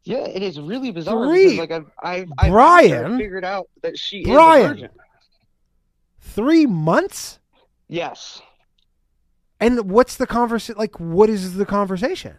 [0.04, 1.26] yeah, it is really bizarre.
[1.28, 1.58] Three?
[1.58, 3.18] Because, like I've, I've, I've Brian?
[3.18, 4.90] figured out that she is Brian?
[6.20, 7.40] Three months.
[7.88, 8.42] Yes.
[9.60, 10.76] And what's the conversation?
[10.78, 12.36] Like, what is the conversation?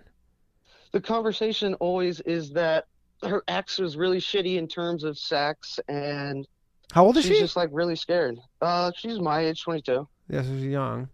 [0.93, 2.85] the conversation always is that
[3.25, 6.47] her ex was really shitty in terms of sex and
[6.93, 7.35] How old is she's she?
[7.35, 8.39] She's just like really scared.
[8.61, 10.07] Uh she's my age, 22.
[10.29, 11.09] Yes, she's young.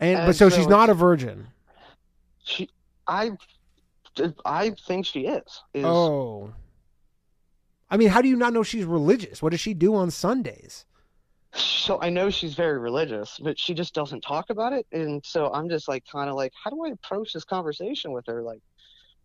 [0.00, 1.48] And, but so, so she's not a virgin.
[2.44, 2.68] She
[3.06, 3.32] I
[4.44, 5.62] I think she is.
[5.74, 6.52] is Oh.
[7.90, 9.42] I mean, how do you not know she's religious?
[9.42, 10.84] What does she do on Sundays?
[11.54, 14.86] So I know she's very religious, but she just doesn't talk about it.
[14.92, 18.26] And so I'm just like, kind of like, how do I approach this conversation with
[18.26, 18.42] her?
[18.42, 18.60] Like,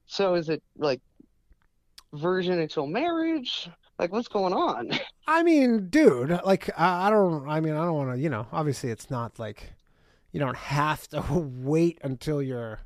[0.06, 1.02] so is it like
[2.14, 3.70] virgin until marriage?
[4.00, 4.92] Like, what's going on?
[5.28, 7.48] I mean, dude, like I, I don't.
[7.48, 8.20] I mean, I don't want to.
[8.20, 9.74] You know, obviously, it's not like
[10.34, 12.82] you don't have to wait until you're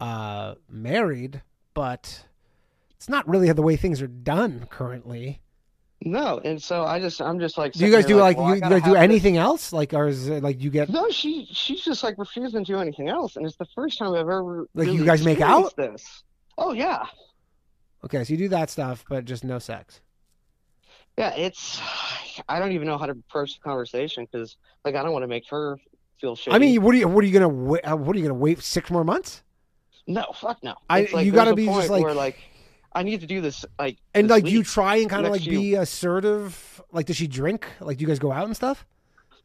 [0.00, 1.42] uh married,
[1.74, 2.24] but
[2.96, 5.40] it's not really the way things are done currently.
[6.04, 8.54] No, and so I just, I'm just like, Do you guys do like, well, you,
[8.56, 9.72] you guys do have this- anything else?
[9.72, 12.78] Like, or is it like you get No, she, she's just like refusing to do
[12.80, 15.76] anything else, and it's the first time I've ever Like, you guys make out?
[15.76, 16.24] This.
[16.58, 17.06] Oh yeah,
[18.04, 18.24] okay?
[18.24, 20.00] So you do that stuff, but just no sex.
[21.16, 21.34] yeah.
[21.36, 21.80] It's,
[22.48, 25.28] I don't even know how to approach the conversation because, like, I don't want to
[25.28, 25.78] make her
[26.22, 26.54] feel shitty.
[26.54, 27.08] I mean, what are you?
[27.08, 27.48] What are you gonna?
[27.48, 29.42] Wait, uh, what are you gonna wait six more months?
[30.06, 30.74] no, fuck no.
[30.90, 32.36] I- like, you gotta be just like- where, like,
[32.92, 35.32] I need to do this, like, And this like, do you try and kind of
[35.32, 36.82] like few- be assertive?
[36.90, 37.66] Like, does she drink?
[37.80, 38.84] Like, do you guys go out and stuff?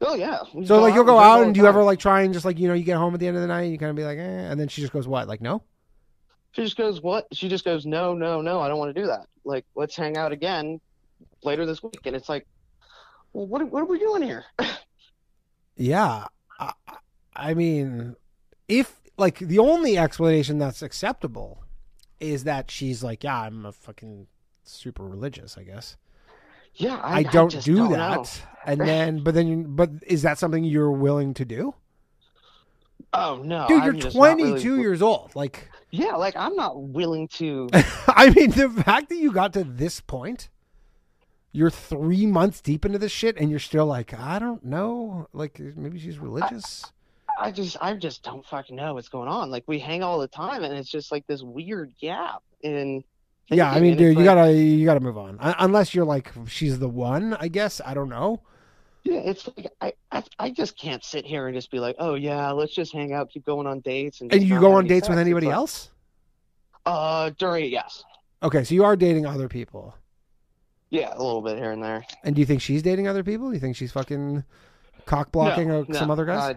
[0.00, 0.38] Oh yeah.
[0.54, 2.58] We So like, you'll go out and do you ever like try and just like
[2.58, 3.96] you know you get home at the end of the night and you kind of
[3.96, 5.26] be like, eh, and then she just goes what?
[5.28, 5.62] Like, no.
[6.52, 9.06] She just goes, "What?" She just goes, "No, no, no, I don't want to do
[9.06, 9.26] that.
[9.44, 10.80] Like, let's hang out again
[11.44, 12.46] later this week." And it's like,
[13.32, 14.44] well, what, what are we doing here?
[15.76, 16.24] Yeah,
[16.58, 16.72] I,
[17.34, 18.16] I mean,
[18.68, 21.64] if like the only explanation that's acceptable
[22.20, 24.26] is that she's like, yeah, I'm a fucking
[24.64, 25.96] super religious, I guess.
[26.74, 30.22] Yeah, I, I, don't just do don't that, and then, but then, you, but is
[30.22, 31.74] that something you're willing to do?
[33.12, 35.34] Oh no, Dude, I'm you're just not 22 really- years old.
[35.34, 37.68] Like, Yeah, like I'm not willing to.
[38.08, 40.50] I mean, the fact that you got to this point,
[41.52, 45.28] you're three months deep into this shit, and you're still like, I don't know.
[45.32, 46.84] Like, maybe she's religious.
[47.40, 49.50] I just, I just don't fucking know what's going on.
[49.50, 53.04] Like we hang all the time, and it's just like this weird gap in.
[53.48, 55.38] yeah, I mean, and dude, you like- gotta, you gotta move on.
[55.40, 57.34] Un- Unless you're like, she's the one.
[57.34, 58.40] I guess I don't know.
[59.04, 62.14] Yeah, it's like I, I, I just can't sit here and just be like, oh
[62.14, 64.32] yeah, let's just hang out, keep going on dates, and.
[64.34, 65.20] And you go on dates with sex.
[65.20, 65.90] It's anybody like- else?
[66.84, 68.02] Uh, during yes,
[68.42, 69.94] Okay, so you are dating other people.
[70.90, 72.04] Yeah, a little bit here and there.
[72.24, 73.48] And do you think she's dating other people?
[73.48, 74.44] Do you think she's fucking
[75.06, 76.56] cock blocking No, uh, some no, other guys?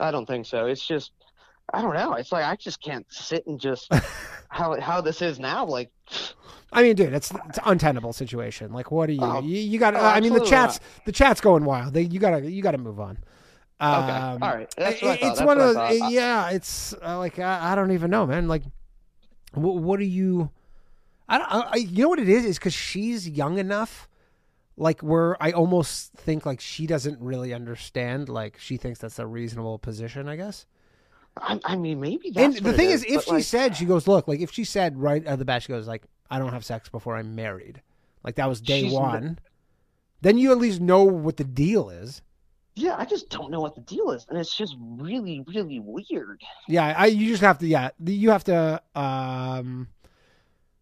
[0.00, 0.66] I, I don't think so.
[0.66, 1.12] It's just,
[1.72, 2.14] I don't know.
[2.14, 3.92] It's like I just can't sit and just
[4.48, 5.64] how how this is now.
[5.64, 5.90] Like,
[6.72, 8.72] I mean, dude, it's it's an untenable situation.
[8.72, 9.18] Like, what are you?
[9.22, 9.94] Oh, you, you got.
[9.94, 11.94] oh, I mean, the chat's the chat's going wild.
[11.94, 13.18] They, you gotta you gotta move on.
[13.78, 14.72] Okay, Um, all right.
[14.76, 15.22] That's what it-.
[15.22, 16.12] It's That's one what of those.
[16.12, 18.48] Yeah, it's uh, like I, I don't even know, man.
[18.48, 18.62] Like,
[19.52, 20.50] what what do you?
[21.28, 21.48] I don't.
[21.50, 22.44] I, you know what it is?
[22.44, 24.08] Is because she's young enough.
[24.76, 28.28] Like where I almost think like she doesn't really understand.
[28.28, 30.28] Like she thinks that's a reasonable position.
[30.28, 30.66] I guess.
[31.38, 34.26] I, I mean, maybe And the thing is, if she like, said, she goes, look,
[34.26, 36.88] like if she said right at the bat, she goes, like, I don't have sex
[36.88, 37.82] before I'm married,
[38.24, 39.38] like that was day one,
[40.22, 42.22] then you at least know what the deal is.
[42.74, 46.42] yeah, I just don't know what the deal is, and it's just really, really weird.
[46.68, 49.88] Yeah, I you just have to, yeah, you have to, um,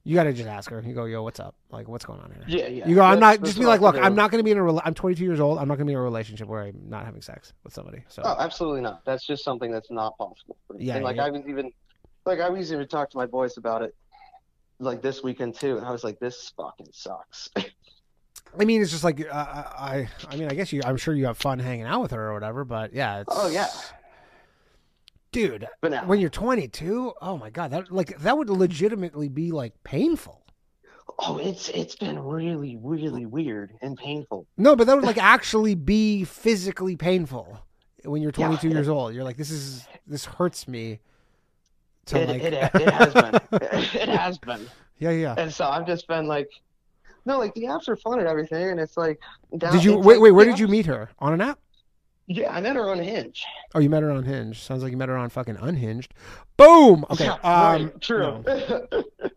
[0.05, 0.83] you got to just ask her.
[0.87, 1.55] You go, yo, what's up?
[1.71, 2.45] Like, what's going on here?
[2.47, 2.87] Yeah, yeah.
[2.87, 3.47] You go, I'm That's- not.
[3.47, 4.77] Just be like, look, I'm not going to be in a.
[4.85, 5.59] I'm 22 years old.
[5.59, 8.05] I'm not going to be in a relationship where I'm not having sex with somebody.
[8.09, 9.05] So Oh, absolutely not.
[9.07, 10.57] That's just something that's not possible.
[10.67, 10.85] For me.
[10.85, 11.25] Yeah, and like yeah.
[11.27, 11.73] I was even,
[12.27, 13.95] like I was even talked to my boys about it,
[14.79, 17.49] like this weekend too, and I was like, this fucking sucks.
[17.57, 20.81] I mean, it's just like, uh, I, I mean, I guess you.
[20.85, 23.29] I'm sure you have fun hanging out with her or whatever, but yeah, it's.
[23.33, 23.67] oh yeah,
[25.35, 25.69] dude.
[26.07, 30.41] when you're 22 oh my god that like that would legitimately be like painful.
[31.19, 34.47] Oh, it's it's been really, really weird and painful.
[34.57, 37.61] no but that would like actually be physically painful
[38.05, 39.15] when you're Yeah, 22 it- years old.
[39.15, 41.01] You're like this is this hurts me
[42.07, 43.35] to It, like it, it has been,
[44.03, 44.67] it has been,
[44.99, 45.35] yeah yeah.
[45.39, 46.51] And so I've just been like,
[47.25, 49.19] no, like the apps are fun and everything, and it's like,
[49.57, 51.09] down, did you wait like, wait where did you meet her?
[51.21, 51.59] On an app
[52.27, 53.45] Yeah, I met her on Hinge.
[53.75, 56.15] oh you met her on hinge sounds like you met her on fucking unhinged
[56.57, 58.43] boom okay Yeah, um right, true.
[58.47, 59.05] no.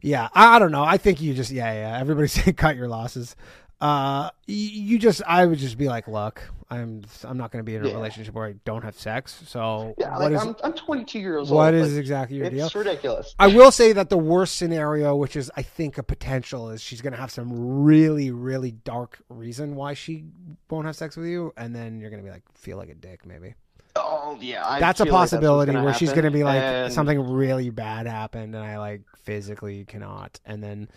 [0.00, 0.84] Yeah, I, I don't know.
[0.84, 1.98] I think you just yeah yeah.
[1.98, 3.34] Everybody's saying cut your losses.
[3.80, 7.64] Uh, y- you just I would just be like, look, I'm I'm not going to
[7.64, 7.94] be in a Yeah.
[7.94, 9.42] relationship where I don't have sex.
[9.46, 11.82] So yeah, what like is I'm, I'm 22 years what old.
[11.82, 12.66] is like, exactly your it's deal?
[12.66, 13.34] It's ridiculous.
[13.38, 17.00] I will say that the worst scenario, which is I think a potential, is she's
[17.00, 20.24] going to have some really really dark reason why she
[20.68, 22.94] won't have sex with you, and then you're going to be like feel like a
[22.94, 23.54] dick maybe.
[23.96, 26.62] Oh yeah, I that's a feel like possibility gonna where she's going to be like
[26.62, 30.88] and- something really bad happened and I like physically cannot and then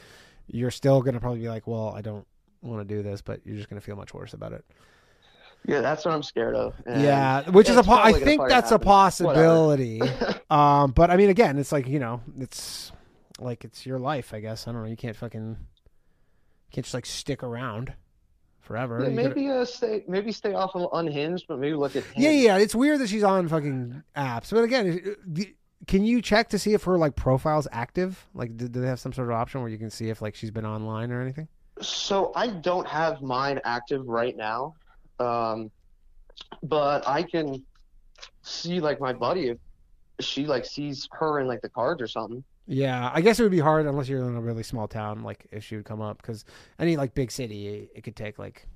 [0.47, 2.27] you're still going to probably be like well I don't
[2.61, 4.63] want to do this but you're just going to feel much worse about it
[5.65, 6.73] Yeah, that's what I'm scared of.
[6.85, 10.01] and yeah, which is a po- I think that's a possibility.
[10.49, 12.91] um, but I mean, again, it's like you know, it's
[13.39, 14.33] like it's your life.
[14.33, 14.89] I guess I don't know.
[14.89, 17.93] You can't fucking you can't just like stick around
[18.59, 18.99] forever.
[19.03, 22.03] Yeah, You gotta- maybe uh, stay maybe stay off of unhinged, but maybe look at
[22.15, 24.51] Yeah, yeah, it's weird that she's on fucking apps.
[24.51, 25.15] But again,
[25.87, 28.27] can you check to see if her like profile's active?
[28.33, 30.35] Like, do, do they have some sort of option where you can see if like
[30.35, 31.47] she's been online or anything?
[31.81, 34.75] So I don't have mine active right now,
[35.21, 35.71] um,
[36.63, 37.63] but I can
[38.41, 39.57] see like my buddy if
[40.19, 42.43] she like sees her in like the cards or something.
[42.67, 45.23] Yeah, I guess it would be hard unless you're in a really small town.
[45.23, 46.45] Like, if she would come up, because
[46.79, 48.67] any like big city, it could take like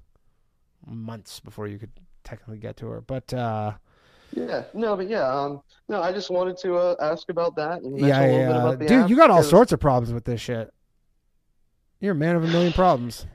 [0.85, 1.91] months before you could
[2.23, 3.01] technically get to her.
[3.01, 3.73] But uh,
[4.33, 7.97] Yeah, no, but yeah, um, no, I just wanted to uh, ask about that and
[7.97, 10.13] yeah, a little bit about the dude, app you got all because sorts of problems
[10.13, 10.73] with this shit.
[12.01, 13.25] You're a man of a million problems.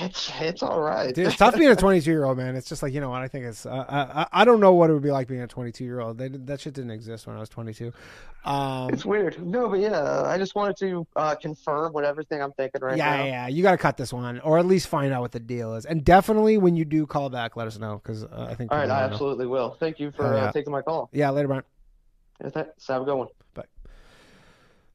[0.00, 1.14] It's it's all right.
[1.14, 2.56] Dude, it's tough being a 22 year old man.
[2.56, 3.64] It's just like you know what I think it's.
[3.64, 6.18] Uh, I I- don't know what it would be like being a 22 year old.
[6.18, 7.92] They, that shit didn't exist when I was 22.
[8.44, 9.44] Um, It's weird.
[9.44, 13.16] No, but yeah, I just wanted to uh, confirm what everything I'm thinking right yeah,
[13.16, 13.24] now.
[13.24, 13.46] yeah, yeah.
[13.48, 15.84] You got to cut this one, or at least find out what the deal is.
[15.86, 18.72] And definitely, when you do call back, let us know because uh, I think.
[18.72, 19.12] All right, I wanna know.
[19.12, 19.76] absolutely will.
[19.78, 20.44] Thank you for Hell yeah.
[20.46, 21.08] uh, taking my call.
[21.12, 21.62] Yeah, later, Brian.
[22.42, 22.86] Yeah, thanks.
[22.88, 23.28] Have a good one.
[23.54, 23.64] Bye.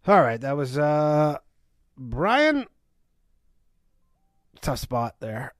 [0.07, 1.37] All right, that was uh
[1.97, 2.65] Brian.
[4.63, 5.53] Tough spot there.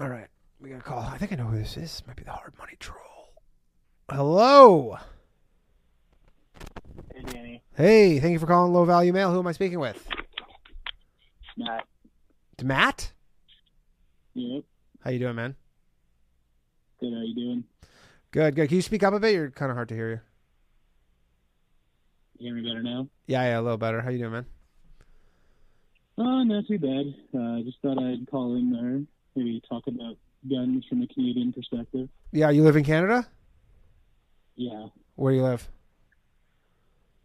[0.00, 0.28] All right,
[0.62, 1.00] we got a call.
[1.00, 2.02] I think I know who this is.
[2.06, 3.34] Might be the hard money troll.
[4.10, 4.96] Hello.
[7.14, 7.62] Hey, Danny.
[7.76, 9.30] Hey, thank you for calling Low Value Mail.
[9.30, 10.08] Who am I speaking with?
[11.58, 11.84] Matt.
[12.64, 13.12] Matt.
[14.32, 14.64] Yep.
[15.04, 15.54] How you doing, man?
[17.00, 17.12] Good.
[17.12, 17.64] How you doing?
[18.30, 18.68] Good, good.
[18.68, 19.34] Can you speak up a bit?
[19.34, 20.20] You're kind of hard to hear you.
[22.38, 23.08] You hear me better now?
[23.26, 24.00] Yeah, yeah, a little better.
[24.00, 24.46] How you doing, man?
[26.18, 27.14] Oh, not too bad.
[27.38, 29.00] Uh, just thought I'd call in there,
[29.36, 30.16] maybe talk about
[30.50, 32.08] guns from a Canadian perspective.
[32.32, 33.26] Yeah, you live in Canada?
[34.56, 34.86] Yeah.
[35.14, 35.68] Where do you live?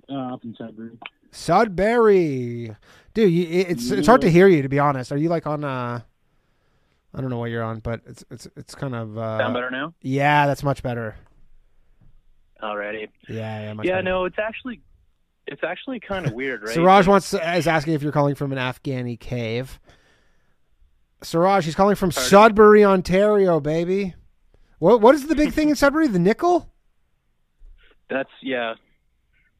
[0.09, 0.97] Uh, up in Sudbury.
[1.31, 2.75] Sudbury,
[3.15, 3.31] dude.
[3.31, 5.11] You, it- it's it's hard to hear you to be honest.
[5.11, 6.01] Are you like on uh?
[7.15, 9.71] I don't know what you're on, but it's it's it's kind of uh, Sound better
[9.71, 9.93] now?
[10.01, 11.15] Yeah, that's much better.
[12.61, 13.09] Alrighty.
[13.29, 14.03] Yeah, yeah, much Yeah, better.
[14.03, 14.81] no, it's actually
[15.47, 16.73] it's actually kind of weird, right?
[16.73, 19.79] Siraj wants is asking if you're calling from an Afghani cave.
[21.21, 24.15] Siraj, he's calling from Sudbury, Ontario, baby.
[24.79, 26.07] What what is the big thing in Sudbury?
[26.07, 26.69] The nickel?
[28.09, 28.75] That's yeah,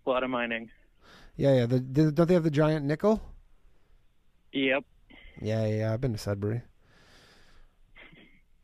[0.05, 0.69] a lot of mining.
[1.35, 1.65] Yeah, yeah.
[1.65, 3.21] The, the, don't they have the giant nickel?
[4.51, 4.83] Yep.
[5.41, 5.93] Yeah, yeah.
[5.93, 6.61] I've been to Sudbury.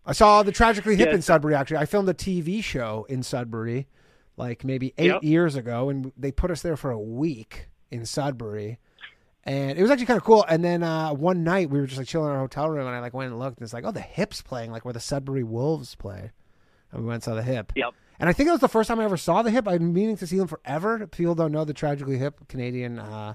[0.05, 1.55] I saw the Tragically Hip Yeah, in Sudbury.
[1.55, 3.87] Actually, I filmed a TV show in Sudbury,
[4.40, 5.24] like maybe eight Yep.
[5.24, 8.80] years ago, and they put us there for a week in Sudbury,
[9.44, 10.45] and it was actually kind of cool.
[10.48, 12.95] And then uh, one night we were just like chilling in our hotel room, and
[12.95, 14.99] I like went and looked, and it's like, oh, the Hip's playing, like where the
[14.99, 16.32] Sudbury Wolves play,
[16.91, 17.74] and we went and saw the Hip.
[17.76, 17.94] Yep.
[18.20, 19.68] And I think that was the first time I ever saw the Hip.
[19.68, 21.06] I've been meaning to see them forever.
[21.07, 22.98] People don't know the Tragically Hip Canadian.
[22.99, 23.34] Uh,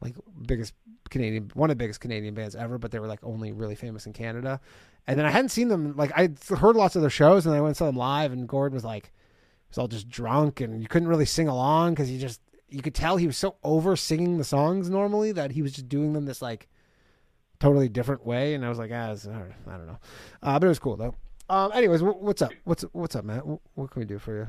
[0.00, 0.14] like
[0.46, 0.74] biggest
[1.08, 4.04] Canadian, one of the biggest Canadian bands ever, but they were like only really famous
[4.04, 4.60] in Canada.
[5.06, 5.96] And then I hadn't seen them.
[5.96, 8.32] Like I heard lots of their shows, and I went and saw them live.
[8.32, 9.12] And Gord was like,
[9.74, 12.94] was all just drunk, and you couldn't really sing along because he just you could
[12.94, 16.24] tell he was so over singing the songs normally that he was just doing them
[16.24, 16.68] this like
[17.60, 18.54] totally different way.
[18.54, 19.98] And I was like, ah, I don't know,
[20.42, 21.14] uh, but it was cool though.
[21.48, 22.52] Um, anyways, wh- what's up?
[22.64, 23.42] What's what's up, Matt?
[23.42, 24.48] Wh- What can we do for you?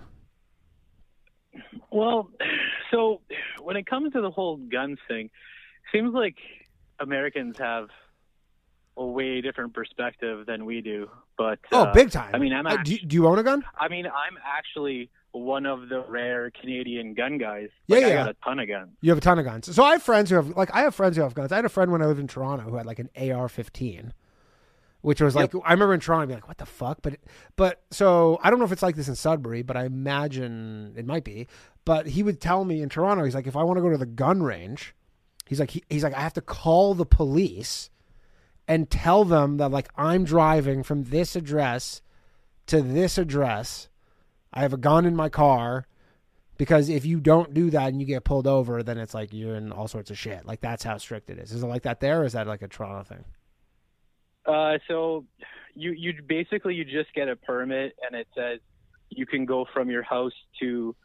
[1.91, 2.29] Well,
[2.91, 3.21] so
[3.61, 5.29] when it comes to the whole guns thing,
[5.93, 6.35] seems like
[6.99, 7.87] Americans have
[8.97, 11.09] a way different perspective than we do.
[11.37, 12.33] But Oh, uh, big time.
[12.33, 13.63] I mean, I'm Uh, do, you- do you own a gun?
[13.77, 17.67] I mean, I'm actually one of the rare Canadian gun guys.
[17.87, 18.15] Yeah, Like, I yeah.
[18.23, 18.89] got a ton of guns.
[19.01, 19.75] You have a ton of guns.
[19.75, 21.51] So I have friends who have like I have friends who have guns.
[21.51, 24.11] I had a friend when I lived in Toronto who had like an AR-15,
[25.01, 26.99] which was like I remember in Toronto be like, what the fuck?
[27.01, 27.17] But
[27.57, 31.05] but so I don't know if it's like this in Sudbury, but I imagine it
[31.05, 31.47] might be.
[31.83, 33.97] But he would tell me in Toronto, he's like, if I want to go to
[33.97, 34.95] the gun range,
[35.45, 37.89] he's like he, he's like I have to call the police
[38.67, 42.01] and tell them that like I'm driving from this address
[42.67, 43.89] to this address.
[44.53, 45.85] I have a gun in my car
[46.57, 49.55] because if you don't do that and you get pulled over, then it's like you're
[49.55, 50.45] in all sorts of shit.
[50.45, 51.51] Like that's how strict it is.
[51.51, 53.25] Is it like that there, or is that like a Toronto thing?
[54.45, 55.25] Uh, so
[55.73, 58.59] you you basically you just get a permit and it says
[59.09, 60.95] you can go from your house to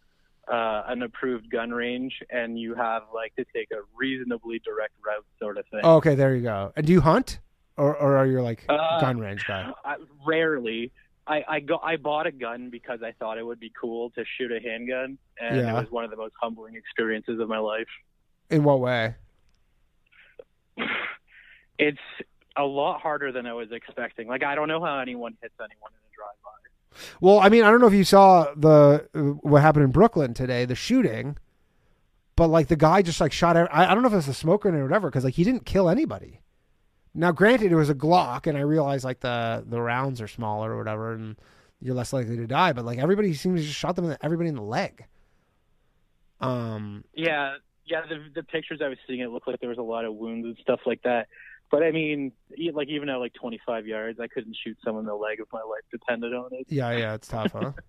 [0.50, 5.24] uh, an approved gun range and you have like to take a reasonably direct route
[5.38, 5.80] sort of thing.
[5.82, 6.72] Oh, okay, there you go.
[6.76, 7.40] And do you hunt,
[7.76, 9.70] or or are you like Uh, gun range guy?
[9.84, 10.92] I, rarely.
[11.26, 14.24] I I go I bought a gun because I thought it would be cool to
[14.38, 15.70] shoot a handgun and Yeah.
[15.76, 17.88] it was one of the most humbling experiences of my life.
[18.50, 19.14] In what way?
[21.78, 21.98] It's
[22.56, 24.28] a lot harder than I was expecting.
[24.28, 27.16] Like I don't know how anyone hits anyone in a drive-by.
[27.20, 29.08] Well, I mean, I don't know if you saw the
[29.42, 31.38] what happened in Brooklyn today, the shooting,
[32.36, 33.56] but like the guy just like shot.
[33.56, 35.64] I, I don't know if it was a smoker or whatever, because like he didn't
[35.64, 36.40] kill anybody.
[37.14, 40.72] Now, granted, it was a Glock, and I realize like the the rounds are smaller
[40.72, 41.36] or whatever, and
[41.80, 42.72] you're less likely to die.
[42.72, 45.04] But like everybody seems to just shot them in the, everybody in the leg.
[46.40, 47.04] Um.
[47.14, 48.02] Yeah, yeah.
[48.08, 50.46] The the pictures I was seeing, it looked like there was a lot of wounds
[50.46, 51.26] and stuff like that.
[51.70, 52.32] But I mean,
[52.72, 55.60] like even at like 25 yards, I couldn't shoot someone in the leg if my
[55.60, 56.66] life depended on it.
[56.68, 57.72] Yeah, yeah, it's tough, huh?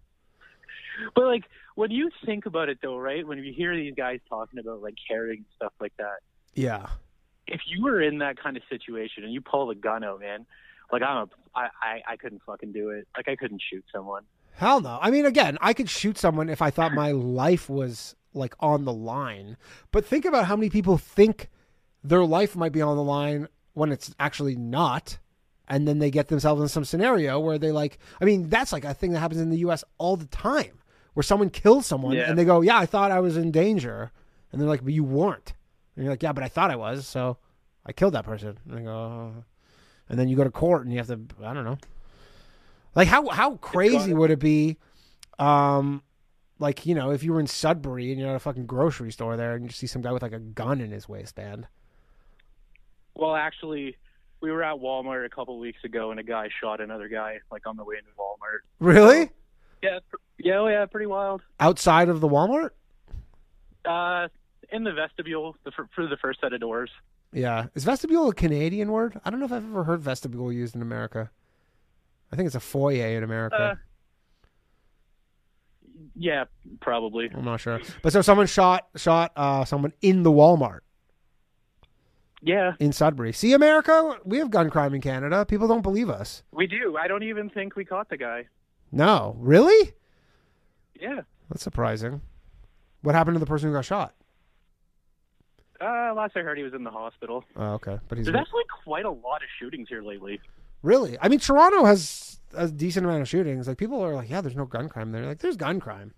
[1.16, 1.46] But like
[1.76, 3.26] when you think about it, though, right?
[3.26, 6.20] When you hear these guys talking about like carrying stuff like that,
[6.54, 6.88] yeah.
[7.48, 10.46] If you were in that kind of situation and you pull the gun out, man,
[10.92, 13.08] like I'm a, I, I, I couldn't fucking do it.
[13.16, 14.24] Like I couldn't shoot someone.
[14.56, 15.00] Hell no.
[15.02, 18.86] I mean, again, I could shoot someone if I thought my life was like on
[18.86, 19.58] the line.
[19.92, 21.50] But think about how many people think
[22.04, 25.18] their life might be on the line when it's actually not.
[25.68, 28.84] And then they get themselves in some scenario where they like, I mean, that's like
[28.84, 30.80] a thing that happens in the US all the time
[31.14, 32.30] where someone kills someone Yeah.
[32.30, 34.12] and they go, Yeah, I thought I was in danger.
[34.52, 35.54] And they're like, But you weren't.
[35.96, 37.08] And you're like, Yeah, but I thought I was.
[37.08, 37.38] So
[37.86, 38.58] I killed that person.
[38.68, 39.44] And they go, oh.
[40.10, 41.78] And then you go to court and you have to, I don't know.
[42.96, 44.78] Like how how crazy would it be,
[45.40, 46.04] um,
[46.60, 49.38] like you know if you were in Sudbury and you're at a fucking grocery store
[49.38, 51.68] there and you see some guy with like a gun in his waistband.
[53.16, 53.96] Well, actually,
[54.42, 57.66] we were at Walmart a couple weeks ago and a guy shot another guy like
[57.66, 58.60] on the way into Walmart.
[58.80, 59.30] Really?
[59.82, 60.00] Yeah,
[60.38, 61.42] yeah, oh, yeah, pretty wild.
[61.60, 62.72] Outside of the Walmart?
[63.84, 64.28] Uh,
[64.72, 66.90] in the vestibule, the, for, for the first set of doors.
[67.34, 67.68] Yeah.
[67.76, 69.20] Is vestibule a Canadian word?
[69.24, 71.30] I don't know if I've ever heard vestibule used in America.
[72.32, 73.56] I think it's a foyer in America.
[73.56, 73.76] Uh,
[76.16, 76.46] yeah,
[76.80, 77.30] probably.
[77.34, 77.80] I'm not sure.
[78.02, 80.80] But so someone shot shot uh, someone in the Walmart
[82.42, 83.34] Yeah, in Sudbury.
[83.34, 85.46] See, America, we have gun crime in Canada.
[85.46, 86.44] People don't believe us.
[86.52, 86.98] we do.
[86.98, 88.48] I don't even think we caught the guy.
[88.92, 89.94] No, really?
[91.00, 91.22] Yeah.
[91.50, 92.22] That's surprising.
[93.02, 94.14] What happened to the person who got shot?
[95.82, 97.44] Uh, last I heard, he was in the hospital.
[97.56, 100.40] Oh, okay, but he's There's actually quite a lot of shootings here lately.
[100.84, 101.18] really.
[101.22, 103.68] I mean, Toronto has a decent amount of shootings.
[103.68, 105.26] Like people are like, yeah, there's no gun crime there.
[105.26, 106.14] Like, there's gun crime.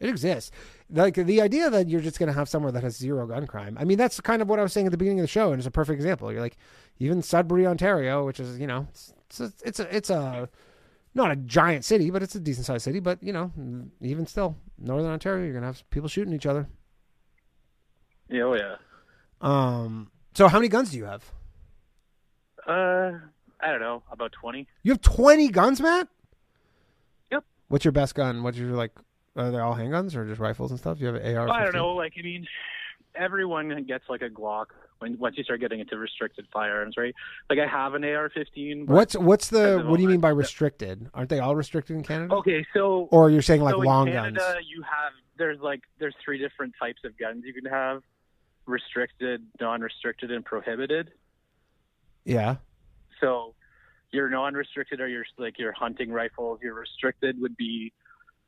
[0.00, 0.50] It exists.
[0.90, 3.76] Like the idea that you're just going to have somewhere that has zero gun crime.
[3.78, 5.52] I mean, that's kind of what I was saying at the beginning of the show,
[5.52, 6.32] and it's a perfect example.
[6.32, 6.56] You're like,
[6.98, 10.48] even Sudbury, Ontario, which is you know, it's it's a, it's a, it's a
[11.14, 12.98] not a giant city, but it's a decent sized city.
[12.98, 13.52] But you know,
[14.00, 16.68] even still, Northern Ontario, you're gonna have people shooting each other.
[18.32, 18.76] Yeah, oh yeah.
[19.40, 20.10] Um.
[20.34, 21.22] So how many guns do you have?
[22.66, 23.12] Uh,
[23.60, 24.66] I don't know, about 20.
[24.82, 26.08] You have 20 guns, Matt?
[27.30, 27.44] Yep.
[27.68, 28.42] What's your best gun?
[28.42, 28.92] What's your like?
[29.36, 30.98] Are they all handguns or just rifles and stuff?
[30.98, 31.48] Do you have an AR?
[31.50, 31.90] I don't know.
[31.90, 32.46] Like, I mean,
[33.14, 34.66] everyone gets like a Glock
[34.98, 37.14] when once you start getting into restricted firearms, right?
[37.50, 38.86] Like, I have an AR-15.
[38.86, 39.78] What's what's the?
[39.78, 41.10] the What do you mean by restricted?
[41.14, 42.34] Aren't they all restricted in Canada?
[42.34, 44.66] Okay, so Or you're saying like so long in Canada, guns?
[44.68, 48.02] you have there's like there's three different types of guns you can have:
[48.66, 51.12] restricted, non-restricted, and prohibited.
[52.24, 52.56] Yeah.
[53.20, 53.54] So
[54.10, 56.60] your non-restricted are your like your hunting rifles.
[56.62, 57.92] Your restricted would be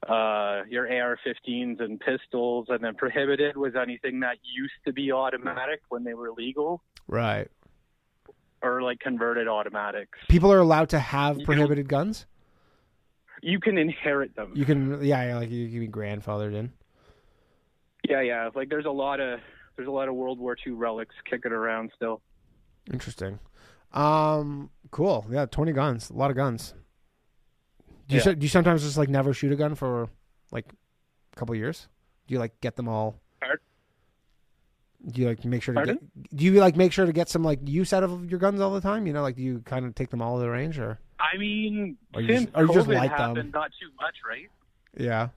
[0.08, 5.80] uh, your AR-15s and pistols, and then prohibited was anything that used to be automatic
[5.88, 7.48] when they were legal, Right.
[8.62, 10.18] or like converted automatics.
[10.28, 12.26] People are allowed to have prohibited guns.
[13.40, 14.52] You can inherit them.
[14.54, 16.72] You can, yeah, yeah, like you can be grandfathered in.
[18.08, 18.50] Yeah, yeah.
[18.54, 19.40] Like there's a lot of
[19.76, 22.20] there's a lot of World War II relics kicking around still.
[22.92, 23.38] Interesting.
[23.92, 25.26] Um, cool.
[25.30, 26.10] Yeah, twenty guns.
[26.10, 26.74] A lot of guns.
[28.08, 28.24] Do you Yeah.
[28.24, 30.08] so- do you sometimes just like never shoot a gun for
[30.50, 30.66] like
[31.32, 31.88] a couple years?
[32.26, 33.20] Do you like get them all?
[35.06, 35.98] Do you like make sure to Pardon?
[36.22, 36.34] get?
[36.36, 38.70] Do you like make sure to get some like use out of your guns all
[38.72, 39.06] the time?
[39.06, 40.98] You know, like do you kind of take them all to the range or?
[41.20, 43.50] I mean, Or you since just- or COVID just like them?
[43.52, 44.48] not too much, right?
[44.96, 45.28] Yeah.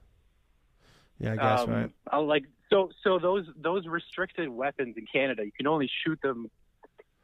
[1.19, 1.91] Yeah, I guess um, right.
[2.13, 6.49] uh, like so, so those those restricted weapons in Canada, you can only shoot them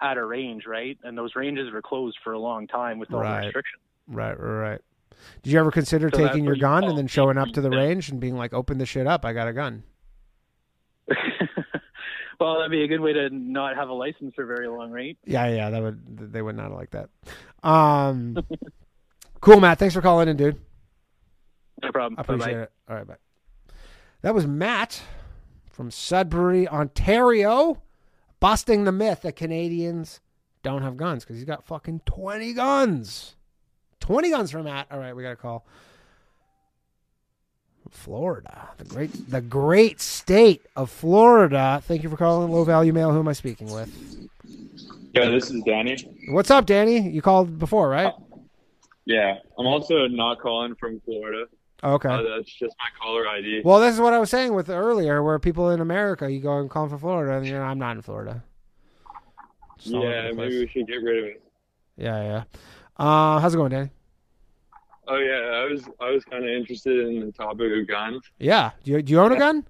[0.02, 0.98] at a range, right?
[1.04, 3.46] And those ranges were closed for a long time with all the Right.
[3.46, 3.82] restrictions.
[4.08, 4.82] Right, right, right.
[5.44, 7.70] Did you ever consider So taking your you gun and then showing up to the
[7.82, 9.24] range and being like, "Open the shit up!
[9.26, 9.84] I got a gun."
[12.40, 15.18] Well, that'd be a good way to not have a license for very long, right?
[15.24, 17.10] Yeah, yeah, that would they would not like that.
[17.62, 18.38] Um,
[19.40, 19.78] cool, Matt.
[19.80, 20.60] Thanks for calling in, dude.
[21.82, 22.16] No problem.
[22.18, 22.62] I appreciate Bye-bye.
[22.64, 22.72] it.
[22.90, 23.16] All right, bye.
[24.24, 25.02] That was Matt
[25.74, 27.82] from Sudbury, Ontario,
[28.40, 30.22] busting the myth that Canadians
[30.62, 33.36] don't have guns because he's got fucking twenty guns.
[34.00, 34.88] Twenty guns from Matt.
[34.92, 35.66] All right, we got a call.
[37.90, 41.82] Florida, the great, the great state of Florida.
[41.86, 43.12] Thank you for calling Low Value Mail.
[43.12, 44.30] Who am I speaking with?
[45.14, 45.98] Yeah, this is Danny.
[46.30, 47.10] What's up, Danny?
[47.10, 48.14] You called before, right?
[49.06, 51.46] Yeah, I'm also not calling from Florida.
[51.84, 52.10] Okay.
[52.10, 53.62] Uh, that's just my caller ID.
[53.66, 56.60] Well, this is what I was saying with earlier, where people in America, you go
[56.60, 58.44] and call for Florida, and you know, I'm not in Florida.
[59.80, 61.44] Yeah, maybe we should get rid of it.
[61.98, 62.44] Yeah, yeah.
[62.98, 63.90] Uh, how's it going, Danny?
[65.08, 68.24] Oh yeah, I was I was kind of interested in the topic of guns.
[68.40, 68.72] Yeah.
[68.84, 69.68] Do you do you own a gun?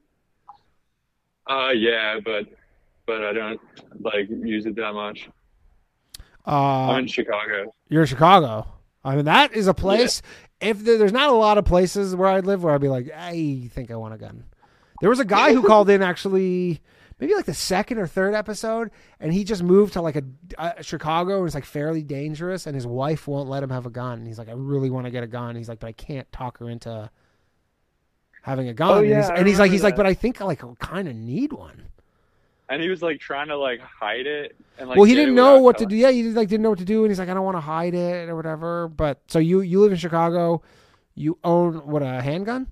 [1.49, 2.45] Uh, yeah, but
[3.07, 3.59] but I don't
[3.99, 5.29] like use it that much.
[6.45, 7.73] Uh, I'm in Chicago.
[7.89, 8.67] You're in Chicago.
[9.03, 10.21] I mean, that is a place.
[10.63, 13.11] If there, there's not a lot of places where I'd live where I'd be like,
[13.15, 14.45] I think I want a gun.
[15.01, 16.81] There was a guy who called in actually,
[17.19, 20.23] maybe like the second or third episode, and he just moved to like a,
[20.57, 23.89] uh Chicago and it's like fairly dangerous, and his wife won't let him have a
[23.89, 24.19] gun.
[24.19, 25.55] And he's like, I really want to get a gun.
[25.55, 27.09] He's like, but I can't talk her into
[28.41, 28.91] having a gun.
[28.91, 30.79] Oh, and yeah, he's, and he's like, remember he's like, but I think I like
[30.79, 31.83] kind of need one.
[32.69, 34.97] And he was like trying to like hide it and like.
[34.97, 35.95] well, he didn't know what to do.
[35.95, 37.61] Yeah, he like didn't know what to do, and he's like, I don't want to
[37.61, 38.87] hide it or whatever.
[38.87, 40.61] But so you you live in Chicago,
[41.15, 42.67] you own what a handgun?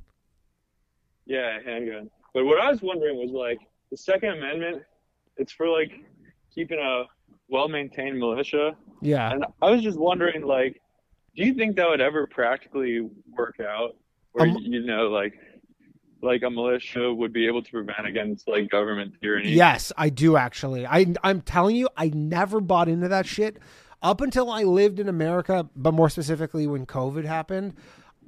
[1.25, 2.09] Yeah, a handgun.
[2.33, 3.59] But what I was wondering was like
[3.89, 4.83] the Second Amendment.
[5.37, 5.91] It's for like
[6.53, 7.03] keeping a
[7.51, 8.75] well-maintained militia.
[9.01, 9.31] Yeah.
[9.31, 10.81] And I was just wondering, like,
[11.35, 13.97] do you think that would ever practically work out,
[14.31, 15.33] where Um, you know, like,
[16.23, 19.51] like a militia would be able to prevent against like government tyranny?
[19.51, 20.85] Yes, I do actually.
[20.85, 23.57] I I'm telling you, I never bought into that shit
[24.01, 27.75] up until I lived in America, but more specifically when COVID happened.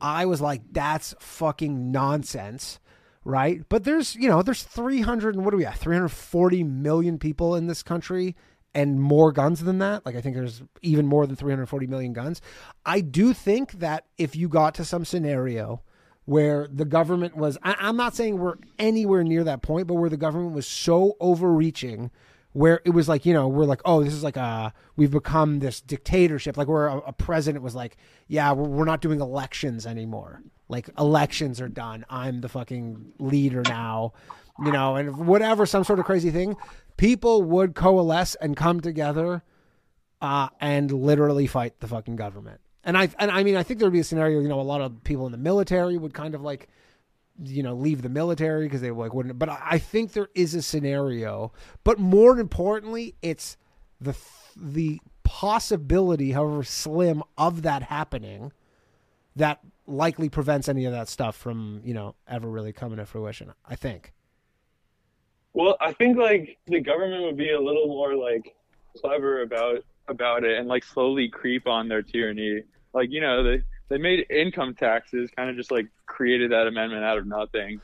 [0.02, 2.80] I was like, that's fucking nonsense,
[3.24, 3.62] right?
[3.70, 5.76] But there's, you know, there's 300 and what do we have?
[5.76, 8.36] 340 million people in this country
[8.76, 10.06] and more guns than that.
[10.06, 12.42] Like I think there's even more than 340 million guns.
[12.86, 15.82] I do think that if you got to some scenario
[16.26, 20.10] where the government was I, I'm not saying we're anywhere near that point, but where
[20.10, 22.12] the government was so overreaching
[22.54, 25.60] where it was like, you know, we're like, oh, this is like a we've become
[25.60, 27.98] this dictatorship, like where a, a president was like,
[28.28, 30.42] yeah, we're, we're not doing elections anymore.
[30.70, 32.06] Like elections are done.
[32.10, 34.14] I'm the fucking leader now,
[34.64, 36.56] you know, and whatever, some sort of crazy thing,
[36.96, 39.44] people would coalesce and come together
[40.22, 42.62] uh, and literally fight the fucking government.
[42.84, 44.62] And I and I mean I think there would be a scenario, you know, a
[44.62, 46.68] lot of people in the military would kind of like
[47.42, 50.62] you know leave the military because they like wouldn't but I think there is a
[50.62, 51.52] scenario
[51.84, 53.58] but more importantly it's
[54.00, 54.16] the
[54.56, 58.52] the possibility however slim of that happening
[59.36, 63.52] that likely prevents any of that stuff from you know ever really coming to fruition
[63.66, 64.14] i think
[65.54, 68.56] Well, I think like the government would be a little more like
[69.00, 72.64] clever about about it and like slowly creep on their tyranny.
[72.94, 77.04] Like you know they they made income taxes kind of just like created that amendment
[77.04, 77.80] out of nothing.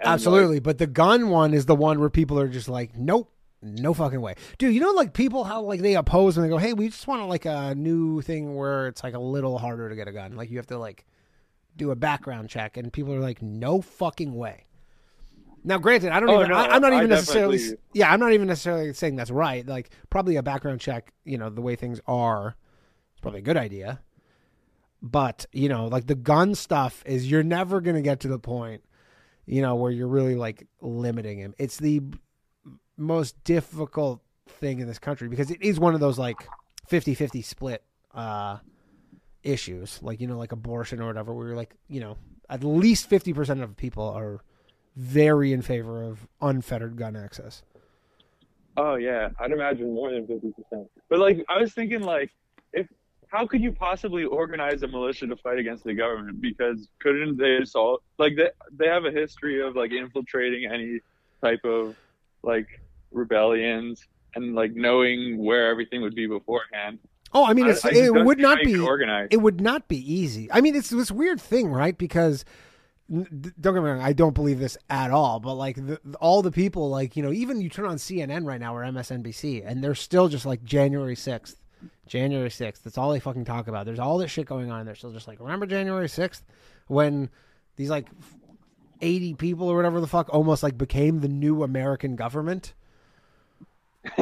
[0.00, 2.96] And, like, Absolutely, but the gun one is the one where people are just like,
[2.96, 3.32] nope,
[3.62, 4.74] no fucking way, dude.
[4.74, 7.26] You know, like people how like they oppose when they go, hey, we just want
[7.28, 10.50] like a new thing where it's like a little harder to get a gun, like
[10.50, 11.04] you have to like
[11.76, 14.64] do a background check, and people are like, no fucking way.
[15.64, 16.50] Now, granted, I don't Oh, even.
[16.50, 17.58] no, I, I'm not even necessarily.
[17.92, 19.66] Yeah, I'm not even necessarily saying that's right.
[19.66, 21.12] Like, probably a background check.
[21.24, 22.56] You know, the way things are,
[23.12, 24.00] it's probably a good idea.
[25.02, 28.82] But you know, like the gun stuff is, you're never gonna get to the point,
[29.46, 31.54] you know, where you're really like limiting him.
[31.58, 32.02] It's the
[32.96, 36.36] most difficult thing in this country because it is one of those like
[36.90, 37.84] 50-50 split
[38.14, 38.56] uh
[39.44, 42.16] issues like you know like abortion or whatever where you're like you know
[42.48, 44.40] at least 50% of people are
[44.96, 47.62] very in favor of unfettered gun access
[48.78, 50.88] Oh yeah, I'd imagine more than fifty percent.
[51.10, 52.30] But like I was thinking like
[53.28, 56.40] how could you possibly organize a militia to fight against the government?
[56.40, 61.00] Because couldn't they assault like they they have a history of like infiltrating any
[61.42, 61.94] type of
[62.42, 62.66] like
[63.10, 66.98] rebellions and like knowing where everything would be beforehand.
[67.32, 69.32] Oh, I mean, I- it's, I it would not be organized.
[69.34, 70.50] It would not be easy.
[70.50, 71.96] I mean, it's this weird thing, right?
[71.96, 72.44] Because
[73.10, 75.40] don't get me wrong, I don't believe this at all.
[75.40, 78.60] But like the, all the people, like you know, even you turn on CNN right
[78.60, 81.56] now or MSNBC, and they're still just like January sixth,
[82.06, 82.84] January sixth.
[82.84, 83.86] That's all they fucking talk about.
[83.86, 84.80] There's all this shit going on.
[84.80, 86.44] and They're still just like, remember January sixth
[86.86, 87.30] when
[87.76, 88.08] these like
[89.00, 92.74] eighty people or whatever the fuck almost like became the new American government.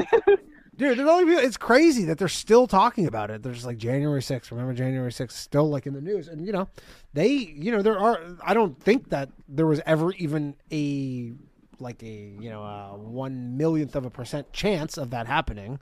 [0.76, 3.42] Dude, there's only it's crazy that they're still talking about it.
[3.42, 4.50] They're just like January 6th.
[4.50, 6.28] Remember January 6th still like in the news.
[6.28, 6.68] And you know,
[7.14, 11.32] they, you know, there are I don't think that there was ever even a
[11.78, 12.06] like a,
[12.40, 15.78] you know, a 1 millionth of a percent chance of that happening.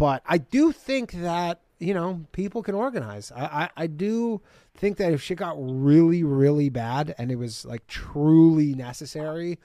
[0.00, 3.30] But I do think that, you know, people can organize.
[3.36, 4.40] I I, I do
[4.74, 9.58] think that if shit got really really bad and it was like truly necessary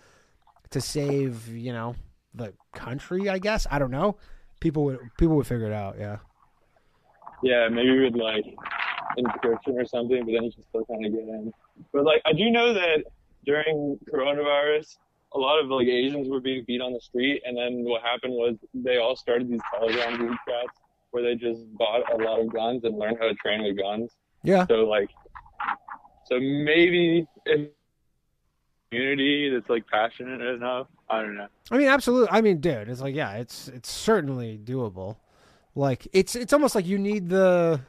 [0.71, 1.95] to save, you know,
[2.33, 3.65] the country, I guess.
[3.71, 4.17] I don't know.
[4.59, 5.95] people would people would figure it out.
[5.97, 6.17] Yeah.
[7.43, 8.45] Yeah, maybe with like
[9.19, 11.53] encryption or something, but then you can still kind of get in.
[11.93, 13.03] But like, I do know that
[13.45, 14.97] during coronavirus,
[15.35, 18.33] a lot of like Asians were being beat on the street, and then what happened
[18.33, 20.79] was they all started these Telegram group chats
[21.11, 24.11] where they just bought a lot of guns and learned how to train with guns.
[24.43, 24.65] Yeah.
[24.67, 25.09] So like,
[26.25, 27.69] so maybe if
[28.91, 31.47] community that's like passionate enough, I don't know.
[31.71, 32.29] I mean, absolutely.
[32.31, 35.17] I mean, dude, it's like, yeah, it's it's certainly doable.
[35.75, 37.81] Like, it's it's almost like you need the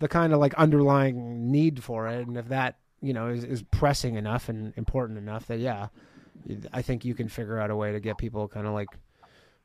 [0.00, 3.62] the kind of like underlying need for it, and if that you know is, is
[3.62, 5.88] pressing enough and important enough, that yeah,
[6.72, 8.88] I think you can figure out a way to get people kind of like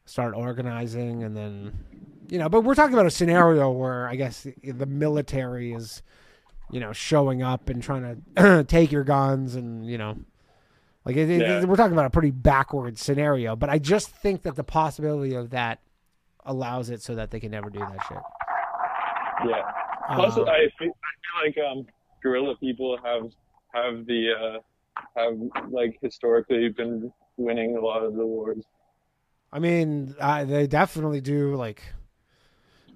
[0.05, 1.77] start organizing, and then
[2.29, 2.49] you know.
[2.49, 6.01] But we're talking about a scenario where I guess the military is
[6.71, 10.17] you know showing up and trying to take your guns, and you know.
[11.05, 14.55] Like it, it- we're talking about a pretty backward scenario, but I just think that
[14.57, 15.79] the possibility of that
[16.45, 18.17] allows it so that they can never do that shit.
[19.49, 19.71] Yeah.
[20.15, 21.85] Plus, Uh, I feel, I feel like um,
[22.21, 23.23] guerrilla people have
[23.73, 24.59] have the uh,
[25.15, 25.37] have
[25.69, 28.63] like historically been winning a lot of the wars.
[29.51, 31.81] I mean, I, they definitely do like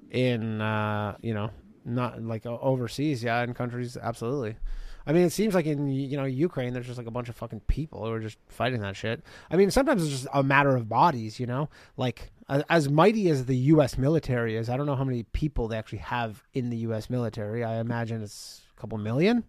[0.10, 1.52] in uh, you know
[1.86, 4.56] not like overseas, yeah, in countries, absolutely.
[5.06, 7.36] I mean, it seems like in you know Ukraine, there's just like a bunch of
[7.36, 9.24] fucking people who are just fighting that shit.
[9.50, 11.70] I mean, sometimes it's just a matter of bodies, you know.
[11.98, 12.32] Like
[12.70, 13.98] as mighty as the U.S.
[13.98, 17.10] military is, I don't know how many people they actually have in the U.S.
[17.10, 17.64] military.
[17.64, 19.44] I imagine it's a couple million.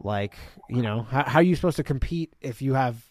[0.00, 0.36] Like,
[0.68, 3.10] you know, how, how are you supposed to compete if you have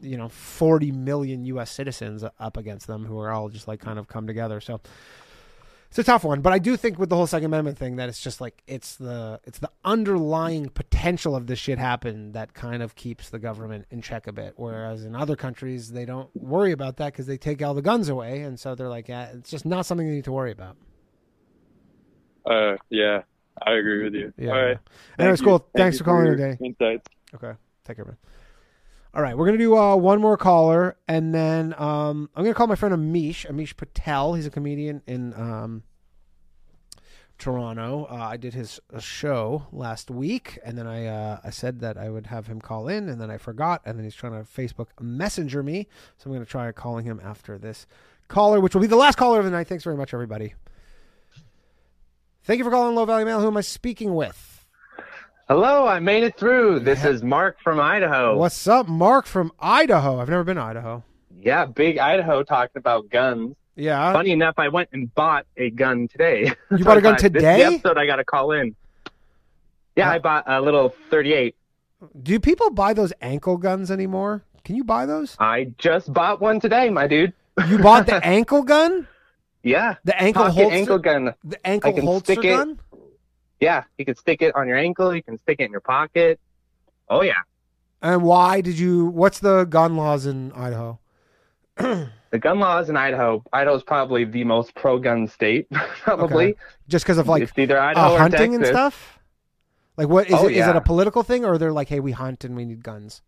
[0.00, 3.98] you know 40 million US citizens up against them who are all just like kind
[3.98, 4.60] of come together?
[4.60, 4.80] So
[5.94, 6.40] it's a tough one.
[6.40, 8.96] But I do think with the whole second amendment thing that it's just like it's
[8.96, 13.86] the it's the underlying potential of this shit happen that kind of keeps the government
[13.92, 14.54] in check a bit.
[14.56, 18.08] Whereas in other countries they don't worry about that cuz they take all the guns
[18.08, 18.42] away.
[18.42, 20.76] And so they're like yeah, it's just not something you need to worry about.
[22.44, 23.22] Uh, yeah,
[23.62, 24.32] I agree with you.
[24.36, 24.50] Yeah.
[24.50, 24.78] All right.
[25.18, 25.58] Anyways, cool.
[25.58, 26.58] Thank Thanks for calling your today.
[26.64, 27.08] Insights.
[27.34, 27.52] Okay.
[27.84, 28.16] Take care, man.
[29.14, 32.66] All right, we're gonna do uh, one more caller, and then um, I'm gonna call
[32.66, 34.34] my friend Amish, Amish Patel.
[34.34, 35.84] He's a comedian in um,
[37.38, 38.08] Toronto.
[38.10, 41.96] Uh, I did his uh, show last week, and then I uh, I said that
[41.96, 44.50] I would have him call in, and then I forgot, and then he's trying to
[44.50, 45.86] Facebook Messenger me,
[46.18, 47.86] so I'm gonna try calling him after this
[48.26, 49.68] caller, which will be the last caller of the night.
[49.68, 50.54] Thanks very much, everybody.
[52.44, 53.40] Thank you for calling Low Value Mail.
[53.40, 54.66] Who am I speaking with?
[55.48, 56.80] Hello, I made it through.
[56.80, 58.36] This is Mark from Idaho.
[58.36, 60.20] What's up, Mark from Idaho?
[60.20, 61.02] I've never been to Idaho.
[61.40, 63.54] Yeah, big Idaho talking about guns.
[63.76, 64.12] Yeah.
[64.12, 66.52] Funny enough, I went and bought a gun today.
[66.70, 67.62] You bought a gun thought, This today?
[67.64, 68.74] episode I got to call in.
[69.96, 71.54] Yeah, I bought a little 38.
[72.22, 74.42] Do people buy those ankle guns anymore?
[74.64, 75.36] Can you buy those?
[75.38, 77.32] I just bought one today, my dude.
[77.68, 79.06] You bought the ankle gun?
[79.64, 79.96] Yeah.
[80.04, 81.34] The ankle Pocket holster ankle gun.
[81.42, 82.78] The ankle I can holster stick it- gun?
[83.60, 85.14] Yeah, you can stick it on your ankle.
[85.14, 86.38] You can stick it in your pocket.
[87.08, 87.40] Oh yeah.
[88.02, 89.06] And why did you?
[89.06, 91.00] What's the gun laws in Idaho?
[92.30, 93.44] The gun laws in Idaho.
[93.52, 95.68] Idaho's probably the most pro-gun state.
[96.02, 96.46] Probably.
[96.46, 96.58] Okay.
[96.88, 99.20] Just because of like It's either Idaho uh, or hunting and stuff.
[99.96, 100.76] Like what is Oh, it yeah.
[100.76, 103.22] a political thing, or they're like, hey, we hunt and we need guns?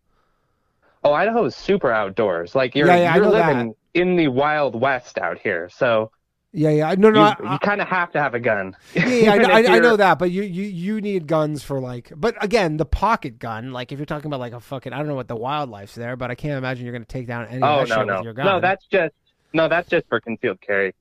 [1.05, 2.53] Oh, Idaho is super outdoors.
[2.53, 5.69] Like you're Yeah, yeah, you're living in the wild west out here.
[5.73, 6.11] So
[6.57, 6.95] Yeah, yeah.
[6.97, 7.35] No, no.
[7.39, 8.75] you, you kind of have to have a gun.
[8.95, 11.79] yeah, yeah, I, know- I, I know that, but you, you you need guns for
[11.79, 12.11] like.
[12.15, 15.07] But again, the pocket gun, like if you're talking about like a fucking, I don't
[15.07, 17.83] know what the wildlife's there, but I can't imagine you're gonna take down any Oh
[17.83, 18.45] no no with your gun.
[18.45, 19.13] no that's just
[19.53, 20.95] no that's just for concealed carry.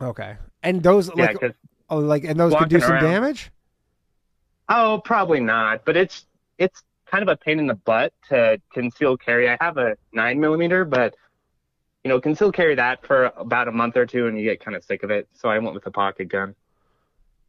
[0.00, 0.36] okay.
[0.64, 1.54] And those Yeah, like,
[1.88, 3.52] oh, like, and those could do some around- damage.
[4.68, 5.84] Oh, probably not.
[5.84, 6.26] But it's
[6.58, 9.48] it's kind of a pain in the butt to conceal carry.
[9.48, 11.14] I have a nine millimeter, but
[12.04, 14.60] you know, can still carry that for about a month or two, and you get
[14.60, 15.28] kind of sick of it.
[15.32, 16.54] So I went with a pocket gun.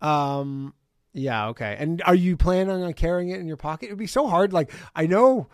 [0.02, 0.74] Um.
[1.14, 1.48] Yeah.
[1.50, 1.76] Okay.
[1.80, 3.88] And are you planning on carrying it in your pocket?
[3.88, 4.54] It'd be so hard.
[4.54, 5.48] Like I know,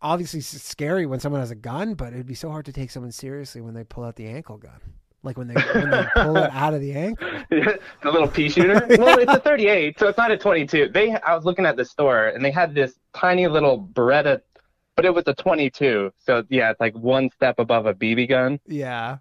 [0.00, 2.90] obviously, it's scary when someone has a gun, but it'd be so hard to take
[2.90, 4.80] someone seriously when they pull out the ankle gun.
[5.22, 7.28] Like when they when they pull it out of the ankle.
[7.50, 8.86] the little pea shooter.
[8.98, 10.90] Well, it's a 38, so it's not a 22.
[10.92, 14.40] They, I was looking at the store, and they had this tiny little Beretta,
[14.98, 16.12] but it was a 22.
[16.18, 18.58] So yeah, it's like one step above a BB gun.
[18.66, 19.18] Yeah.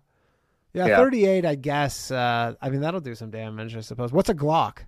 [0.73, 0.97] Yeah, Yeah.
[0.97, 2.09] 38, I guess.
[2.09, 4.11] Uh, I mean, that'll do some damage, I suppose.
[4.11, 4.79] What's a Glock?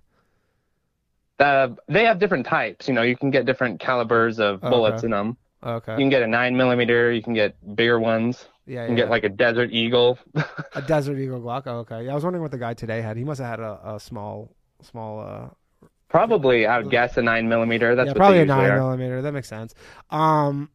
[1.38, 2.88] Uh, they have different types.
[2.88, 5.04] You know, you can get different calibers of bullets okay.
[5.04, 5.36] in them.
[5.62, 5.92] Okay.
[5.92, 7.12] You can get a nine millimeter.
[7.12, 8.48] You can get bigger ones.
[8.66, 9.04] Yeah, You can yeah.
[9.04, 10.18] get like a Desert Eagle.
[10.74, 11.62] A Desert Eagle Glock.
[11.66, 12.04] Oh, okay.
[12.06, 13.16] Yeah, I was wondering what the guy today had.
[13.16, 14.50] He must have had a, a small,
[14.82, 15.20] small.
[15.20, 17.94] uh Probably, I would guess a nine millimeter.
[17.94, 19.22] That's yeah, what probably a nine millimeter.
[19.22, 19.74] That makes sense.
[20.10, 20.68] Um,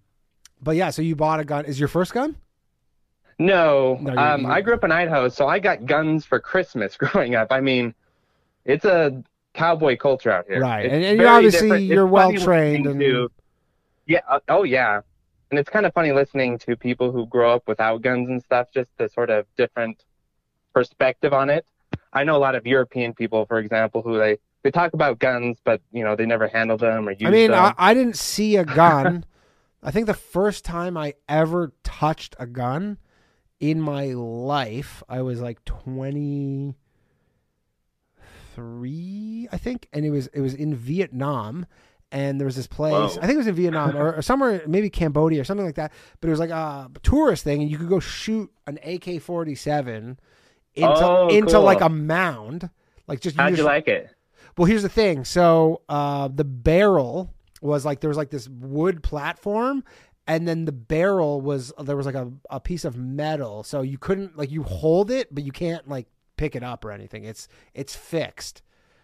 [0.61, 1.65] but yeah, so you bought a gun.
[1.65, 2.35] Is your first gun?
[3.37, 6.95] No, No, um, you- I grew up in Idaho, so I got guns for Christmas
[6.97, 7.47] growing up.
[7.51, 7.93] I mean,
[8.63, 9.23] it's a
[9.53, 10.61] cowboy culture out here.
[10.61, 11.83] Right, It's and- and you obviously, different.
[11.85, 13.31] you're funny well-trained listening to-
[14.07, 14.19] yeah.
[14.27, 15.01] uh, Oh yeah.
[15.51, 18.67] And it's kind of funny listening to people who grow up without guns and stuff,
[18.73, 20.03] just the sort of different
[20.73, 21.65] perspective on it.
[22.13, 25.59] I know a lot of European people, for example, who they they talk about guns,
[25.63, 27.27] but you know they never handle them or use them.
[27.27, 27.51] I mean.
[27.53, 29.25] I, I didn't see a gun.
[29.85, 32.97] I think the first time I ever touched a gun
[33.59, 36.75] in my life, I was like twenty
[38.55, 41.65] three, I think, and it was it was in Vietnam.
[42.11, 43.21] And there was this place, Whoa.
[43.21, 45.91] I think it was in Vietnam or, or somewhere, maybe Cambodia or something like that.
[46.21, 49.55] But it was like a tourist thing, and you could go shoot an AK forty
[49.55, 50.17] seven
[50.75, 51.63] into Oh, into cool.
[51.63, 52.69] like a mound,
[53.07, 54.09] like just How'd you just- like it?
[54.57, 55.25] well, here's the thing.
[55.25, 57.33] So uh, the barrel
[57.65, 59.83] was like there was like this wood platform,
[60.27, 63.97] and then the barrel was there was like a, a piece of metal, so you
[63.97, 67.23] couldn't like you hold it, but you can't like pick it up or anything.
[67.25, 68.61] It's it's fixed,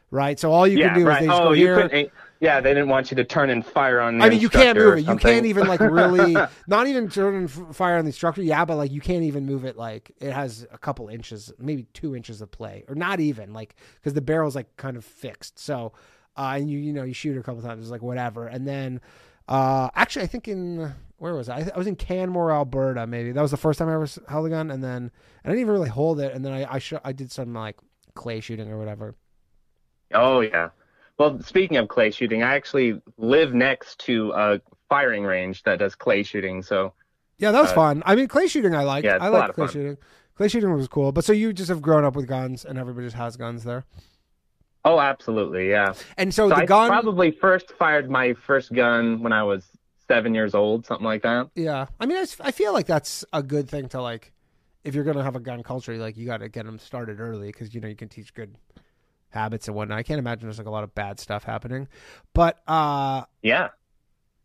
[0.09, 0.39] right?
[0.39, 1.15] So all you yeah, can do right.
[1.15, 1.89] is they just oh, go here.
[1.91, 2.05] eh,
[2.39, 4.19] Yeah, they didn't want you to turn and fire on.
[4.21, 5.05] I mean, you can't move it.
[5.05, 6.35] You can't even like really,
[6.67, 8.41] not even turn and fire on the instructor.
[8.41, 9.77] Yeah, but like you can't even move it.
[9.77, 13.75] Like it has a couple inches, maybe two inches of play, or not even like
[13.95, 15.59] because the barrel's like kind of fixed.
[15.59, 15.93] So,
[16.37, 18.47] uh, and you you know you shoot it a couple times, it's like whatever.
[18.47, 19.01] And then,
[19.47, 21.69] uh, actually, I think in where was I?
[21.73, 23.05] I was in Canmore, Alberta.
[23.07, 25.11] Maybe that was the first time I ever held a gun, and then
[25.45, 26.33] I didn't even really hold it.
[26.33, 27.77] And then I I, sh- I did some like
[28.15, 29.15] clay shooting or whatever.
[30.13, 30.69] Oh yeah.
[31.17, 35.93] Well, speaking of clay shooting, I actually live next to a firing range that does
[35.95, 36.63] clay shooting.
[36.63, 36.93] So
[37.37, 38.03] Yeah, that was Uh, fun.
[38.05, 39.05] I mean, clay shooting I liked.
[39.05, 39.97] yeah, I like clay shooting.
[40.35, 41.11] Clay shooting was cool.
[41.11, 43.85] But so you just have grown up with guns, and everybody just has guns there.
[44.83, 45.93] Oh, absolutely, yeah.
[46.17, 49.63] And so the I gun- probably first fired my first gun when I was
[50.07, 51.49] seven years old, something like that.
[51.55, 54.31] Yeah, I mean, I feel like that's a good thing to like.
[54.83, 57.47] If you're gonna have a gun culture, like you got to get them started early
[57.47, 58.57] because you know you can teach good
[59.29, 59.99] habits and whatnot.
[59.99, 61.87] I can't imagine there's like a lot of bad stuff happening,
[62.33, 63.69] but uh, Yeah,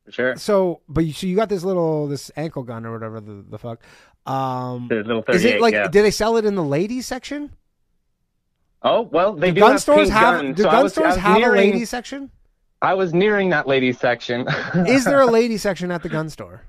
[0.04, 0.36] for sure.
[0.36, 3.58] so but you, so you got this little this ankle gun or whatever the, the
[3.58, 3.82] fuck.
[4.26, 5.72] Um, The little is it like?
[5.72, 5.88] yeah.
[5.88, 7.52] Did they sell it in the ladies section?
[8.86, 11.16] Oh well, they do do gun have stores have guns, do so gun was- stores
[11.16, 12.30] have nearing- a ladies section?
[12.82, 14.46] I was nearing that ladies section.
[14.86, 16.62] Is there a ladies section at the gun store?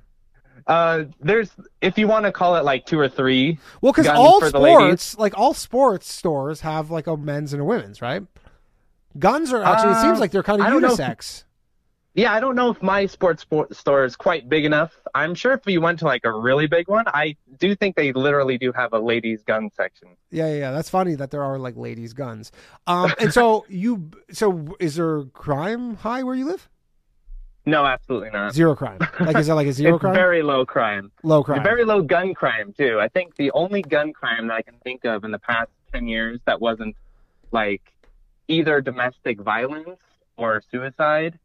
[0.65, 3.57] Uh, there's if you want to call it like two or three.
[3.81, 4.77] Well, because all for the ladies.
[5.02, 8.23] sports, like all sports stores, have like a men's and a women's, right?
[9.19, 9.91] Guns are actually.
[9.91, 11.44] it seems Uh, like they're kind of don't know unisex.
[12.18, 14.91] Yeah, I don't know if my sports store is quite big enough.
[15.14, 18.11] I'm sure if you went to like a really big one, I do think they
[18.11, 20.07] literally do have a ladies gun section.
[20.31, 20.72] Yeah, yeah, yeah.
[20.72, 22.52] That's funny that there are like ladies' guns.
[22.88, 26.68] Um, and so you, so is there crime high where you live?
[27.68, 28.52] No, absolutely not.
[28.52, 28.98] Zero crime.
[29.19, 30.15] Like, is it like a zero it's crime?
[30.15, 31.11] Very low crime.
[31.22, 31.61] Low crime.
[31.61, 32.99] Very low gun crime too.
[32.99, 36.07] I think the only gun crime that I can think of in the past ten
[36.07, 36.95] years that wasn't
[37.52, 37.84] like
[38.48, 39.99] either domestic violence
[40.35, 41.38] or suicide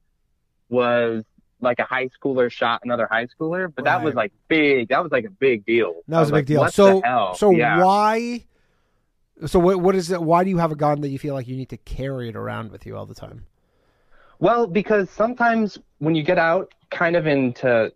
[0.73, 1.25] was
[1.61, 4.89] like a high schooler shot another high schooler, but that was like big.
[4.89, 6.01] That was like a big deal.
[6.09, 6.61] That I was a big like, deal.
[6.61, 7.35] What so, the hell?
[7.35, 7.85] so yeah.
[7.85, 8.45] why?
[9.47, 9.81] So what?
[9.81, 10.21] What is it?
[10.21, 12.37] Why do you have a gun that you feel like you need to carry it
[12.37, 13.47] around with you all the time?
[14.41, 17.93] Well, because sometimes when you get out, kind of into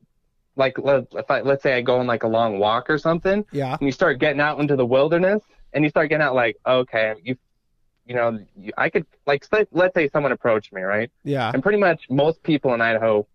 [0.54, 3.44] like let, if I, let's say I go on like a long walk or something,
[3.52, 3.72] Yeah.
[3.78, 5.42] and you start getting out into the wilderness,
[5.72, 7.36] and you start getting out like, okay, you,
[8.06, 8.38] you know,
[8.76, 11.10] I could like let, let's say someone approached me, right?
[11.24, 11.50] Yeah.
[11.52, 13.26] And pretty much most people in Idaho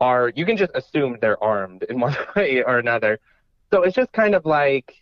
[0.00, 3.20] are you can just assume they're armed in one way or another.
[3.72, 4.94] So it's just kind of like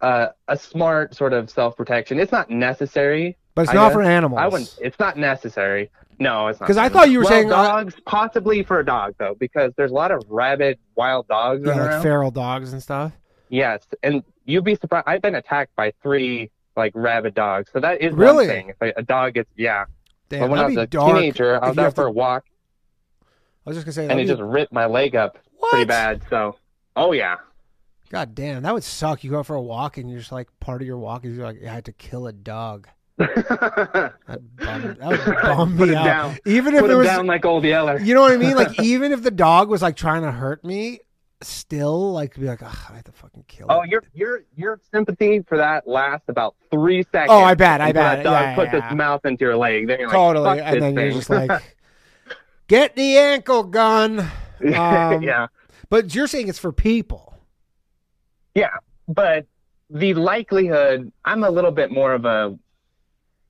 [0.00, 2.18] uh, a smart sort of self protection.
[2.18, 3.36] It's not necessary.
[3.54, 3.94] But it's I not guess.
[3.94, 4.40] for animals.
[4.40, 4.78] I wouldn't.
[4.80, 5.90] It's not necessary.
[6.18, 6.66] No, it's not.
[6.66, 9.72] Because I thought you were well, saying, uh, dogs, possibly for a dog though, because
[9.76, 12.02] there's a lot of rabid wild dogs Yeah, like around.
[12.02, 13.12] feral dogs and stuff.
[13.50, 15.04] Yes, and you'd be surprised.
[15.06, 18.46] I've been attacked by three like rabid dogs, so that is Really?
[18.46, 18.68] one thing.
[18.70, 19.84] If a, a dog gets, yeah.
[20.28, 22.44] Damn, but when I was a teenager, I was out for to- a walk,
[23.22, 25.38] I was just gonna say, and it be- just ripped my leg up
[25.70, 26.22] pretty bad.
[26.30, 26.56] So,
[26.96, 27.36] oh yeah.
[28.10, 29.24] God damn, that would suck.
[29.24, 31.36] You go out for a walk and you're just like part of your walk is
[31.36, 32.88] you're like I had to kill a dog.
[33.18, 34.12] that,
[34.56, 36.04] bummed, that would Put me out.
[36.04, 36.38] down.
[36.46, 37.98] Even if Put it was down like old Yeller.
[38.00, 38.54] You know what I mean?
[38.56, 41.00] Like even if the dog was like trying to hurt me,
[41.44, 45.56] still like be like, I have to fucking kill Oh, your your your sympathy for
[45.58, 47.30] that lasts about three seconds.
[47.30, 48.18] Oh, I bet, I bet.
[48.18, 48.86] That dog Yeah, puts yeah.
[48.86, 49.86] its mouth into your leg.
[49.86, 50.60] Then you're like, totally.
[50.60, 51.76] And then you're just like,
[52.68, 54.30] get the ankle gun.
[54.64, 55.48] Um, yeah.
[55.90, 57.34] But you're saying it's for people.
[58.54, 58.70] Yeah,
[59.08, 59.44] but
[59.90, 62.56] the likelihood, I'm a little bit more of a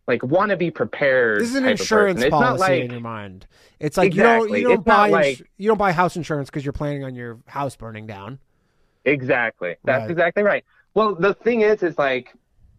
[0.06, 1.40] like want to be prepared.
[1.40, 3.46] This is an insurance policy not like in your mind.
[3.80, 6.50] It's like you don't you don't It's buy ins- like- you don't buy house insurance
[6.50, 8.38] because you're planning on your house burning down.
[9.04, 9.76] Exactly.
[9.84, 10.10] That's Right.
[10.10, 10.64] exactly right.
[10.94, 12.32] Well, the thing is, is like,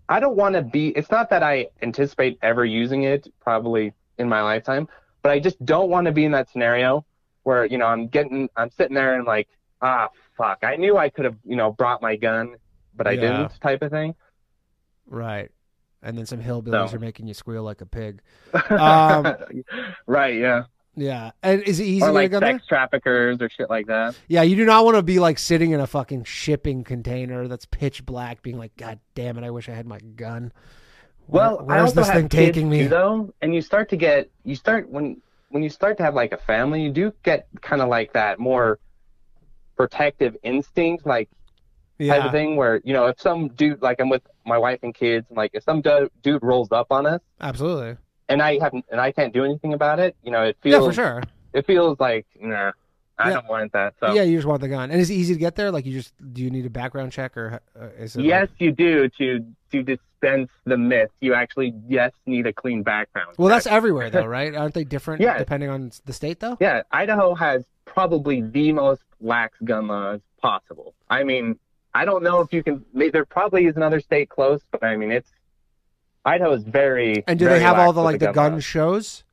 [0.09, 0.89] I don't want to be.
[0.89, 4.87] It's not that I anticipate ever using it, probably in my lifetime,
[5.21, 7.05] but I just don't want to be in that scenario
[7.43, 9.47] where you know I'm getting, I'm sitting there and like,
[9.81, 12.55] ah, fuck, I knew I could have, you know, brought my gun,
[12.95, 13.21] but I Yeah.
[13.21, 14.15] didn't, type of thing.
[15.07, 15.51] Right.
[16.03, 16.97] And then some hillbillies So.
[16.97, 18.21] are making you squeal like a pig.
[18.69, 19.35] Um,
[20.05, 20.35] right.
[20.35, 20.63] Yeah.
[20.95, 21.31] yeah.
[21.41, 22.53] And is it easy or to like a gun there?
[22.53, 24.15] sex traffickers or shit like that.
[24.27, 27.65] Yeah, you do not want to be like sitting in a fucking shipping container that's
[27.65, 30.51] pitch black, being like, "God damn it, I wish I had my gun."
[31.27, 32.84] Where- Well, I where's this thing taking me?
[32.84, 36.15] too, though, and you start to get you start when when you start to have
[36.15, 38.80] like a family, you do get kind of like that more
[39.77, 41.30] protective instinct, like
[41.99, 44.93] type of thing, where you know if some dude like I'm with my wife and
[44.93, 47.97] kids, and like if some du- dude rolls up on us, Absolutely.
[48.29, 50.87] and I haven't and I can't do anything about it, you know, it feels Yeah,
[50.89, 51.23] for sure.
[51.53, 52.71] It feels like nah,
[53.19, 53.33] I Yeah.
[53.35, 53.93] don't want that.
[53.99, 55.71] So Yeah, you just want the gun, and is it easy to get there?
[55.71, 58.23] Like, you just do you need a background check, or uh, is it?
[58.25, 61.11] yes, you do to to dispense the myth.
[61.21, 63.29] You actually yes need a clean background.
[63.29, 64.53] Like, well, that's everywhere though, right?
[64.55, 65.37] Aren't they different Yeah.
[65.37, 66.57] depending on the state though?
[66.59, 70.93] Yeah, Idaho has probably the most lax gun laws possible.
[71.09, 71.59] I mean,
[71.93, 72.83] I don't know if you can.
[72.93, 75.29] There probably is another state close, but I mean, it's
[76.25, 77.23] Idaho is very.
[77.27, 78.63] And do very they have all the like the gun laws.
[78.63, 79.23] shows?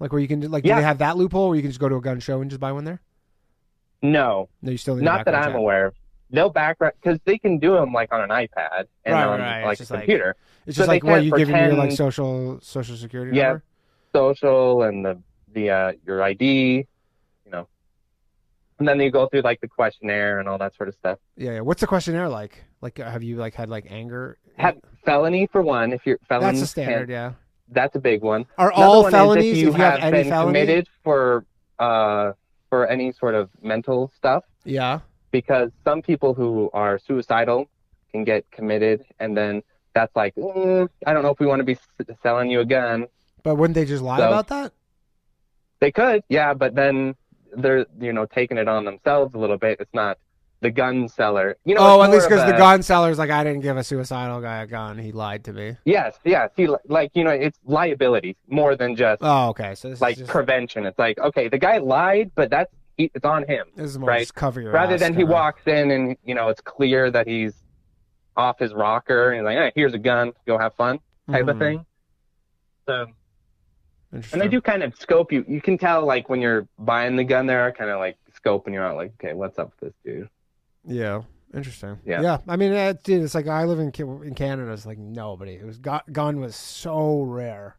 [0.00, 0.76] Like where you can do- like do Yeah.
[0.76, 2.60] they have that loophole where you can just go to a gun show and just
[2.60, 3.00] buy one there?
[4.02, 5.94] No, No, you still need not that I'm aware of.
[6.30, 9.64] They'll background because they can do them like on an iPad and Right, on right,
[9.64, 10.36] like a just like- computer.
[10.66, 13.64] It's So just like what you giving your like social social security yeah, number.
[14.14, 15.18] social and the
[15.52, 16.86] the uh, your ID,
[18.78, 21.18] and then you go through like the questionnaire and all that sort of stuff.
[21.36, 21.60] Yeah, yeah.
[21.60, 22.64] What's the questionnaire like?
[22.80, 24.38] Like, uh, have you like had like anger?
[24.56, 25.92] Have felony for one.
[25.92, 27.32] If you're felony, That's a standard, yeah.
[27.70, 28.46] That's a big one.
[28.58, 30.46] Are Another all one felonies, if you, if you have have, any been felony?
[30.60, 31.44] committed for
[31.78, 32.32] uh
[32.68, 34.44] for any sort of mental stuff?
[34.64, 35.00] Yeah.
[35.30, 37.68] Because some people who are suicidal
[38.12, 39.62] can get committed, and then
[39.94, 41.76] that's like, mm, I don't know if we want to be
[42.22, 43.06] selling you a gun.
[43.42, 44.72] But wouldn't they just lie So- about that?
[45.80, 47.14] They could, yeah, but then
[47.56, 49.78] they're you know taking it on themselves a little bit.
[49.80, 50.18] It's not
[50.60, 51.56] the gun seller.
[51.64, 51.80] You know.
[51.82, 54.62] oh, at least because of the gun seller's like, I didn't give a suicidal guy
[54.62, 54.96] a gun.
[54.98, 55.76] He lied to me.
[55.84, 56.50] Yes, yes.
[56.56, 59.74] He like you know it's liability more than just Oh, okay.
[59.74, 60.86] So this like is just, prevention.
[60.86, 63.66] It's like okay, the guy lied, but that's he, it's on him.
[63.76, 64.20] this is more right?
[64.20, 67.52] just cover your Rather than he walks in and you know it's clear that he's
[68.36, 70.98] off his rocker and he's like, hey, here's a gun, go have fun,
[71.30, 71.58] type of Mhm.
[71.58, 71.86] thing.
[72.86, 73.06] So.
[74.32, 75.44] And they do kind of scope you.
[75.48, 78.72] You can tell like when you're buying the gun, they are kind of like scoping
[78.72, 80.28] you out, like, okay, what's up with this dude?
[80.86, 81.22] Yeah.
[81.54, 81.98] Interesting.
[82.04, 82.20] Yeah.
[82.20, 82.38] Yeah.
[82.48, 83.92] I mean, uh, dude, it's like I live in
[84.24, 84.72] in Canada.
[84.72, 85.52] It's like nobody.
[85.52, 87.76] It was gu- gun was so rare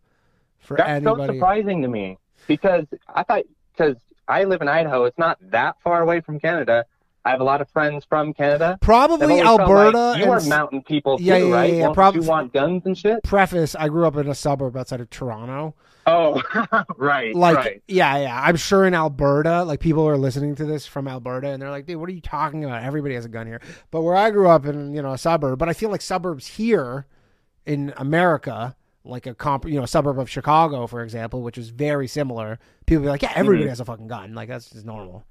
[0.60, 2.18] for That's so surprising to me
[2.48, 3.44] because I thought
[3.76, 3.98] because
[4.28, 6.86] I live in Idaho, it's not that far away from Canada.
[7.26, 8.78] I have a lot of friends from Canada.
[8.82, 11.70] Probably They've always felt Alberta Like, you and are mountain people Yeah, too, yeah, right?
[11.74, 11.82] yeah, yeah.
[11.86, 13.24] Won't Prob- you want guns and shit?
[13.24, 15.74] Preface: I grew up in a suburb outside of Toronto.
[16.08, 16.42] Oh,
[16.98, 17.84] right, like right.
[17.88, 21.60] yeah yeah i'm sure in alberta like people are listening to this from alberta and
[21.62, 23.60] they're like dude what are you talking about everybody has a gun here
[23.90, 26.46] but where i grew up in you know a suburb but i feel like suburbs
[26.46, 27.08] here
[27.66, 31.70] in america like a comp you know a suburb of chicago for example which is
[31.70, 33.70] very similar people be like yeah everybody Mhm.
[33.70, 35.26] has a fucking gun like that's just normal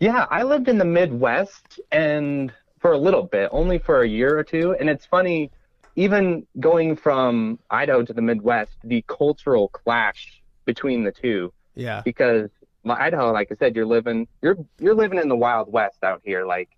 [0.00, 4.36] Yeah, I lived in the Midwest and for a little bit, only for a year
[4.38, 4.74] or two.
[4.78, 5.50] And it's funny,
[5.96, 11.52] even going from Idaho to the Midwest, the cultural clash between the two.
[11.74, 12.50] yeah Because
[12.82, 16.20] my Idaho, like I said, you're living you're you're living in the Wild West out
[16.24, 16.44] here.
[16.44, 16.70] Like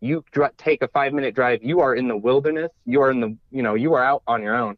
[0.00, 2.70] you dr- take a five minute drive, you are in the wilderness.
[2.86, 4.76] You are in the you know you are out on your own.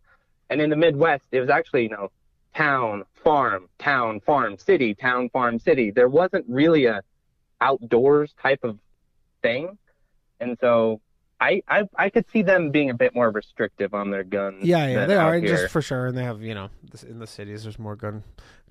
[0.50, 2.10] And in the Midwest, it was actually you know
[2.54, 5.90] town, farm, town, farm, city, town, farm, city.
[5.90, 7.02] There wasn't really a
[7.60, 8.78] outdoors type of
[9.42, 9.78] thing,
[10.40, 11.00] and so
[11.42, 14.64] I I, I could see them being a bit more restrictive on their guns.
[14.64, 15.48] yeah yeah they are here.
[15.48, 16.70] just for sure and they have you know
[17.08, 18.22] in the cities there's more gun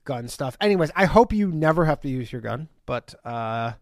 [0.05, 3.73] gun stuff anyways i hope you never have to use your gun but uh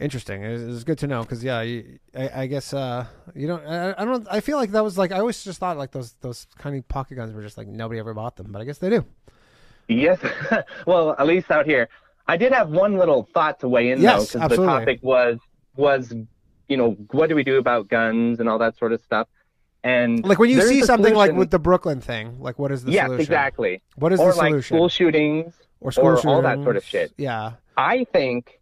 [0.00, 3.64] interesting it's, it's good to know because yeah you, I, I guess uh you don't
[3.66, 6.14] I, I don't i feel like that was like i always just thought like those
[6.20, 8.78] those kind of pocket guns were just like nobody ever bought them but i guess
[8.78, 9.04] they do
[9.88, 10.20] Yes.
[10.86, 11.88] well, at least out here.
[12.26, 15.38] I did have one little thought to weigh in Yes, though, because the topic was
[15.76, 16.12] was
[16.68, 19.28] you know what do we do about guns and all that sort of stuff.
[19.84, 22.92] And like when you see something like with the brooklyn thing like what is the
[22.92, 23.82] yes, solution exactly.
[23.94, 27.12] what is or the like solution school shootings or school all that sort of shit.
[27.16, 28.58] yeah I think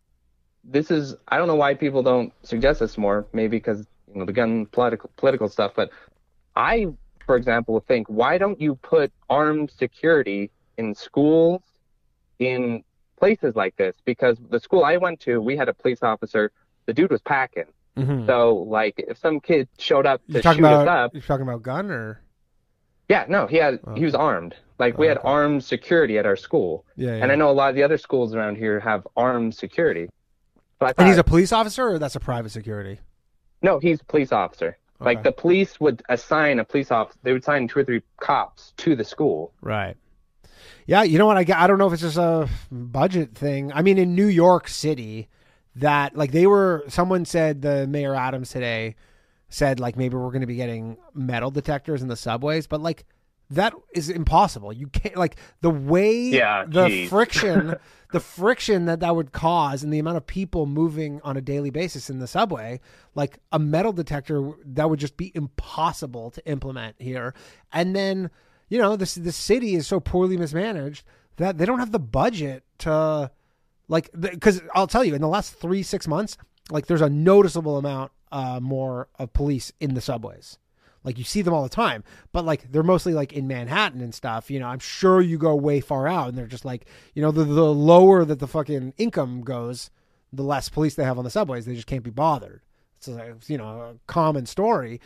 [0.62, 3.27] this is I don't know why people don't suggest this more.
[3.33, 5.91] Maybe because you know the gun political political stuff, but
[6.55, 6.89] I,
[7.24, 11.62] for example, think why don't you put armed security in schools,
[12.39, 12.85] in
[13.19, 13.97] places like this?
[14.05, 16.53] Because the school I went to, we had a police officer
[16.85, 17.65] the dude was packing.
[17.97, 18.27] Mhm.
[18.27, 21.62] So like, if some kid showed up to shoot about us up, you're talking about
[21.62, 22.20] gun or
[23.09, 24.55] yeah, no, he had he was armed.
[24.78, 27.23] Like we had armed security at our school, yeah, yeah.
[27.23, 30.09] and I know a lot of the other schools around here have armed security.
[30.81, 33.01] I and he's a police officer or that's a private security?
[33.62, 34.77] no, he's a police officer.
[34.98, 38.73] Like the police would assign a police officer, they would assign two or three cops
[38.78, 39.52] to the school.
[39.60, 39.97] Right.
[40.86, 41.36] Yeah, you know what?
[41.36, 43.73] I, I don't know if it's just a budget thing.
[43.73, 45.28] I mean, in New York City,
[45.77, 46.85] that like they were.
[46.89, 48.97] Someone said the Mayor Adams today
[49.48, 53.05] said like maybe we're going to be getting metal detectors in the subways, but like
[53.51, 54.73] that is impossible.
[54.73, 57.09] You can't like the way Yeah, the geez.
[57.11, 57.77] friction,
[58.12, 61.70] the friction that that would cause, and the amount of people moving on a daily
[61.70, 62.81] basis in the subway.
[63.15, 67.35] Like a metal detector that would just be impossible to implement here,
[67.73, 68.31] and then
[68.69, 71.05] you know this the city is so poorly mismanaged
[71.36, 73.31] that they don't have the budget to
[73.88, 76.36] like because I'll tell you in the last three six months
[76.70, 80.58] like there's a noticeable amount uh, more of police in the subways.
[81.04, 82.02] Like you see them all the time
[82.32, 85.54] but like they're mostly like in Manhattan and stuff you know I'm sure you go
[85.54, 88.92] way far out and they're just like you know the, the lower that the fucking
[88.98, 89.90] income goes
[90.32, 91.64] the less police they have on the subways.
[91.64, 92.60] They just can't be bothered.
[92.98, 95.00] It's like, you know a common story.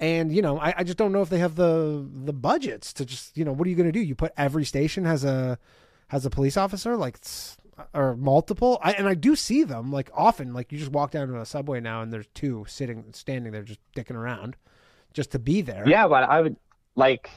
[0.00, 3.04] And you know I, I just don't know if they have the the budgets to
[3.04, 4.00] just you know what are you going to do?
[4.00, 5.56] You put every station has a
[6.08, 6.96] has a police officer?
[6.96, 7.56] Like it's-
[7.92, 11.28] or multiple I, and i do see them like often like you just walk down
[11.28, 14.56] to a subway now and there's two sitting standing there just dicking around
[15.12, 16.56] just to be there Yeah, but I would
[16.96, 17.30] like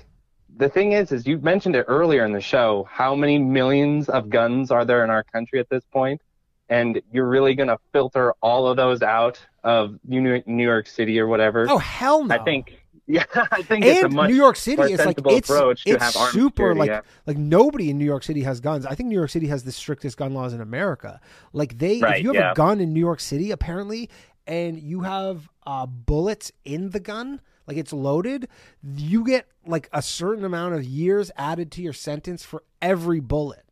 [0.55, 2.87] the thing is, is you mentioned it earlier in the show.
[2.89, 6.21] How many millions of guns are there in our country at this point?
[6.69, 11.27] And you're really gonna filter all of those out of New New York City or
[11.27, 11.67] whatever?
[11.69, 12.77] oh hell no I think,
[13.07, 15.91] yeah, I think it's a and much New York City is like it's, approach to
[15.91, 17.01] it's have super security, like yeah.
[17.25, 18.85] like nobody in New York City has guns.
[18.85, 21.21] I think New York City has the strictest gun laws in America.
[21.53, 22.51] Like they, Right, if you have yeah.
[22.51, 24.09] a gun in New York City, apparently,
[24.45, 28.49] and you have uh, bullets in the gun, like it's loaded,
[28.83, 33.63] you get like a certain amount of years added to your sentence for every bullet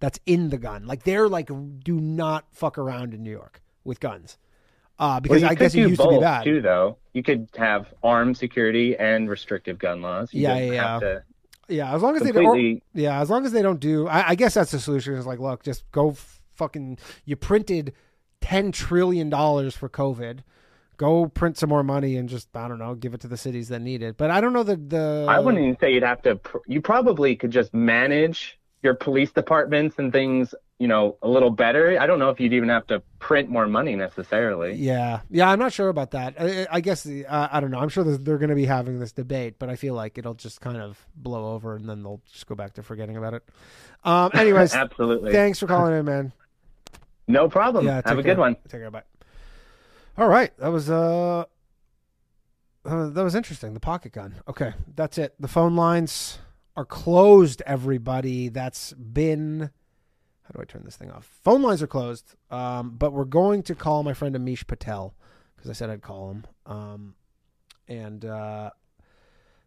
[0.00, 0.86] that's in the gun.
[0.86, 1.48] Like they're like
[1.82, 4.36] do not fuck around in New York with guns.
[5.02, 6.44] Uh, because well, you I could guess it do used both to be bad.
[6.44, 6.96] too, though.
[7.12, 10.32] You could have armed security and restrictive gun laws.
[10.32, 11.18] You Yeah, yeah, yeah.
[11.68, 12.80] Yeah, as long as they don't.
[12.94, 14.06] Yeah, as long as they don't do.
[14.06, 15.14] I, I guess that's the solution.
[15.14, 16.14] Is like, look, just go
[16.54, 16.98] fucking.
[17.24, 17.94] You printed
[18.40, 20.40] ten trillion dollars for COVID.
[20.98, 23.70] Go print some more money and just I don't know, give it to the cities
[23.70, 24.16] that need it.
[24.16, 25.26] But I don't know that the.
[25.28, 26.36] I wouldn't even say you'd have to.
[26.36, 31.50] pr- You probably could just manage your police departments and things, you know, a little
[31.50, 31.98] better.
[32.00, 34.74] I don't know if you'd even have to print more money necessarily.
[34.74, 36.34] Yeah, yeah, I'm not sure about that.
[36.38, 37.78] I, I guess uh, I don't know.
[37.78, 40.60] I'm sure they're going to be having this debate, but I feel like it'll just
[40.60, 43.44] kind of blow over, and then they'll just go back to forgetting about it.
[44.04, 45.32] Um, anyways, Absolutely.
[45.32, 46.32] Thanks for calling in, man.
[47.28, 47.86] No problem.
[47.86, 48.34] Yeah, have a care.
[48.34, 48.56] good one.
[48.68, 48.90] Take care.
[48.90, 49.04] Bye.
[50.18, 51.44] All right, that was uh,
[52.84, 53.74] uh, that was interesting.
[53.74, 54.34] The pocket gun.
[54.48, 55.34] Okay, that's it.
[55.38, 56.40] The phone lines
[56.76, 57.62] are closed.
[57.66, 59.70] Everybody, that's been.
[60.42, 61.30] How do I turn this thing off?
[61.44, 62.34] Phone lines are closed.
[62.50, 65.14] Um, but we're going to call my friend Amish Patel
[65.56, 66.46] because I said I'd call him.
[66.66, 67.14] Um,
[67.88, 68.70] and uh,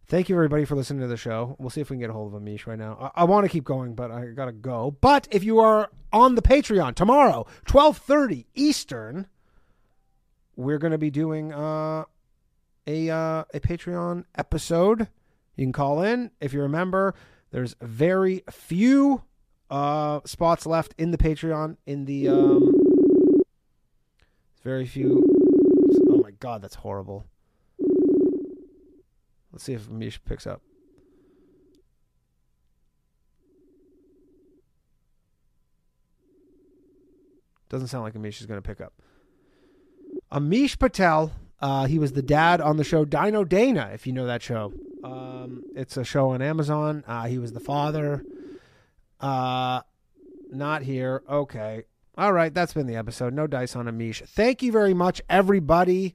[0.08, 1.56] thank you everybody for listening to the show.
[1.60, 3.12] We'll see if we can get a hold of Amish right now.
[3.16, 4.98] I, I want to keep going, but I gotta go.
[5.00, 9.28] But if you are on the Patreon tomorrow, twelve thirty Eastern,
[10.56, 12.06] we're going to be doing uh,
[12.88, 15.08] a uh, a Patreon episode.
[15.56, 17.16] You can call in if you remember.
[17.52, 19.24] There's very few
[19.70, 21.78] uh, spots left in the Patreon.
[21.86, 22.74] In the um,
[24.64, 25.24] very few.
[26.10, 27.26] Oh my god, that's horrible.
[29.52, 30.62] Let's see if Mish picks up.
[37.70, 38.94] Doesn't sound like Amish is going to pick up.
[40.32, 41.32] Amish Patel.
[41.66, 44.72] Uh, he was the dad on the show Dino Dana, if you know that show.
[45.04, 47.04] Um, it's a show on Amazon.
[47.08, 48.24] Uh, he was the father.
[49.20, 49.82] Uh,
[50.52, 51.24] not here.
[51.28, 51.86] Okay.
[52.20, 52.54] All right.
[52.54, 53.34] That's been the episode.
[53.34, 54.30] No dice on Amish.
[54.30, 56.14] Thank you very much, everybody,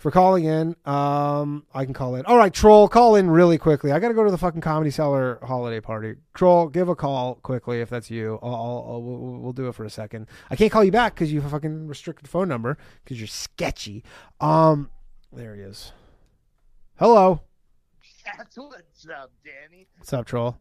[0.00, 0.74] for calling in.
[0.86, 2.24] Um, I can call in.
[2.24, 3.92] All right, Troll, call in really quickly.
[3.92, 6.14] I got to go to the fucking Comedy Cellar holiday party.
[6.32, 8.38] Troll, give a call quickly if that's you.
[8.42, 10.26] I'll, I'll, I'll we'll, we'll do it for a second.
[10.50, 13.28] I can't call you back because you have a fucking restricted phone number because you're
[13.28, 14.02] sketchy.
[14.40, 14.88] Um,
[15.32, 15.92] there he is.
[16.98, 17.42] Hello.
[18.24, 19.86] That's what's up, Danny.
[19.98, 20.58] What's up, Troll?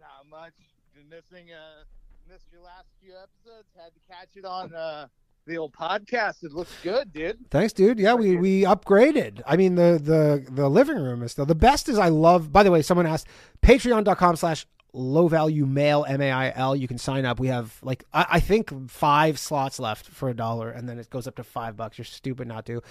[0.00, 0.54] Not much.
[0.94, 1.84] Been missing uh
[2.28, 3.68] missed your last few episodes.
[3.76, 5.06] Had to catch it on uh
[5.50, 6.42] the old podcast.
[6.42, 7.38] It looks good, dude.
[7.50, 7.98] Thanks, dude.
[7.98, 9.42] Yeah, we, we upgraded.
[9.46, 11.88] I mean, the, the, the living room is still the best.
[11.88, 12.52] Is I love.
[12.52, 13.26] By the way, someone asked
[13.62, 16.74] Patreon.com slash low value mail M A I L.
[16.74, 17.38] You can sign up.
[17.38, 21.10] We have like I, I think five slots left for a dollar, and then it
[21.10, 21.98] goes up to five bucks.
[21.98, 22.82] You're stupid not to.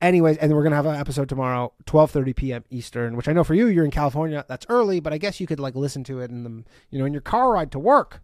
[0.00, 2.64] Anyways, and we're gonna have an episode tomorrow, twelve thirty p.m.
[2.70, 3.16] Eastern.
[3.16, 4.44] Which I know for you, you're in California.
[4.48, 7.04] That's early, but I guess you could like listen to it in the you know
[7.04, 8.20] in your car ride to work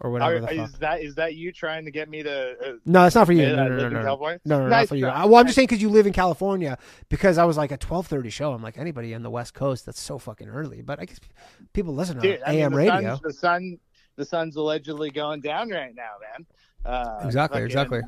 [0.00, 0.68] or whatever Are- the fuck.
[0.68, 2.52] is that is that you trying to get me to?
[2.52, 3.46] Uh, No, that's not for you.
[3.46, 5.06] No, no, no, no, no, no, no, Nice not for you.
[5.06, 6.78] I- well, I'm just saying because you live in California.
[7.08, 8.52] Because I was like a 12:30 show.
[8.52, 9.86] I'm like anybody on the West Coast.
[9.86, 10.82] That's so fucking early.
[10.82, 11.20] But I guess
[11.72, 13.00] people listen to Dude, I mean, AM the radio.
[13.16, 13.78] Sun's, the sun,
[14.16, 16.46] the sun's allegedly going down right now, man.
[16.84, 18.00] Uh, Exactly, fucking- exactly.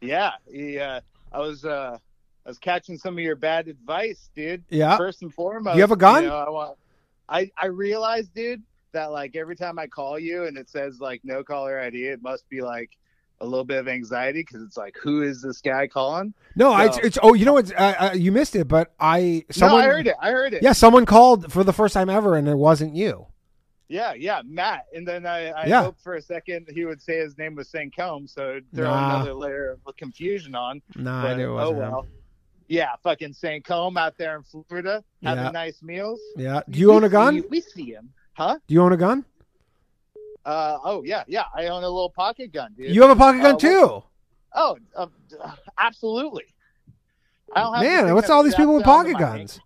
[0.00, 1.00] Yeah, he, uh,
[1.32, 1.98] I was, uh,
[2.46, 4.64] I was catching some of your bad advice, dude.
[4.70, 4.96] Yeah.
[4.96, 6.24] First and foremost, You have a gun?
[6.24, 6.78] know, I, want,
[7.28, 8.62] I, I realized, dude,
[8.92, 12.22] that like every time I call you and it says like no caller ID, it
[12.22, 12.90] must be like
[13.42, 16.34] a little bit of anxiety because it's like, who is this guy calling?
[16.56, 17.72] No, I, So- it's oh, you know what?
[17.74, 19.80] Uh, uh, you missed it, but I someone.
[19.80, 20.16] no, I heard it.
[20.20, 20.62] I heard it.
[20.62, 23.26] Yeah, someone called for the first time ever, and it wasn't you.
[23.88, 24.84] Yeah, yeah, Matt.
[24.94, 25.82] And then I, I Yeah.
[25.82, 27.94] hoped for a second he would say his name was St.
[27.96, 29.16] Combs, so throw Nah.
[29.16, 30.80] another layer of confusion on.
[30.94, 31.90] Nah, I But, it oh wasn't him.
[31.90, 32.06] well.
[32.68, 33.64] Yeah, fucking St.
[33.64, 35.50] Combe out there in Florida having Yeah.
[35.50, 36.20] nice meals.
[36.36, 36.60] Yeah.
[36.70, 37.40] Do you own a gun?
[37.40, 38.58] see- we see him, huh?
[38.66, 39.24] Do you own a gun?
[40.44, 41.44] Uh, oh yeah, yeah.
[41.54, 42.94] I own a little pocket gun, dude.
[42.94, 44.02] You have a pocket gun Uh, too.
[44.54, 45.06] Oh, uh,
[45.78, 46.46] absolutely.
[47.54, 49.60] I don't have Man, what's all these people with pocket guns?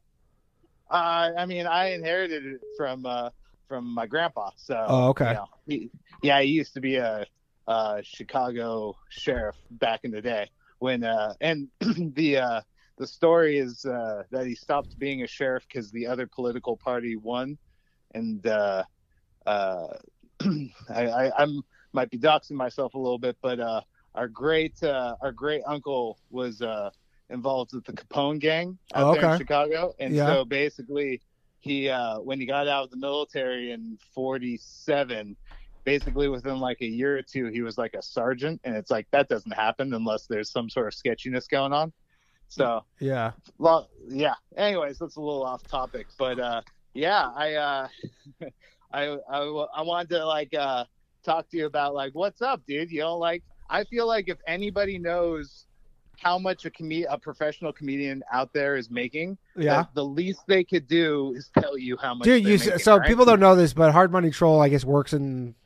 [0.91, 3.31] Uh, I mean, I inherited it from uh,
[3.69, 4.51] from my grandpa.
[4.57, 4.85] So.
[4.89, 5.29] Oh, okay.
[5.29, 5.91] you know, he,
[6.23, 7.27] yeah, he used to be a,
[7.67, 10.51] uh Chicago sheriff back in the day
[10.81, 12.61] when, uh, and the uh,
[12.99, 17.17] the story is uh, that he stopped being a sheriff because the other political party
[17.17, 17.57] won,
[18.15, 18.85] and uh,
[19.47, 19.87] uh,
[20.89, 21.63] I, I I'm
[21.93, 23.81] might be doxing myself a little bit, but uh,
[24.15, 26.91] our great uh, our great uncle was uh,
[27.31, 29.39] involved with the Capone gang out Oh, there in okay.
[29.39, 30.27] Chicago, and Yeah.
[30.27, 31.21] so basically
[31.61, 35.37] he uh, when he got out of the military in 47
[35.85, 39.07] basically within like a year or two he was like a sergeant and it's like
[39.13, 41.93] that doesn't happen unless there's some sort of sketchiness going on
[42.49, 43.33] so Yeah.
[43.59, 46.63] well yeah anyways that's a little off topic but uh
[46.95, 47.89] yeah i uh
[48.93, 49.39] I, I
[49.77, 50.85] i wanted to like uh
[51.25, 54.39] talk to you about like what's up dude you know like i feel like if
[54.47, 55.67] anybody knows
[56.19, 59.87] how much a com- a professional comedian out there is making Yeah.
[59.95, 63.07] the least they could do is tell you how much Dude, you making, so right?
[63.07, 65.57] people don't know this, but Hard Money Troll, I guess, works in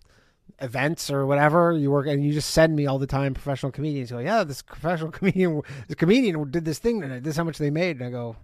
[0.60, 1.72] events or whatever.
[1.72, 4.10] You work and you just send me all the time professional comedians.
[4.10, 7.22] Go, yeah, this professional comedian, this comedian did this thing tonight.
[7.24, 8.36] This is how much they made, and I go,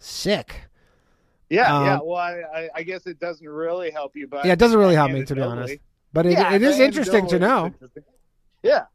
[0.00, 0.62] sick.
[1.48, 1.94] Yeah, yeah.
[1.94, 4.78] Um, Well, I, I, I guess it doesn't really help you, but Yeah, it doesn't
[4.78, 5.76] really help me to be honest,
[6.12, 7.66] but it, Yeah, it is interesting to know.
[7.66, 8.02] interesting.
[8.62, 8.86] Yeah.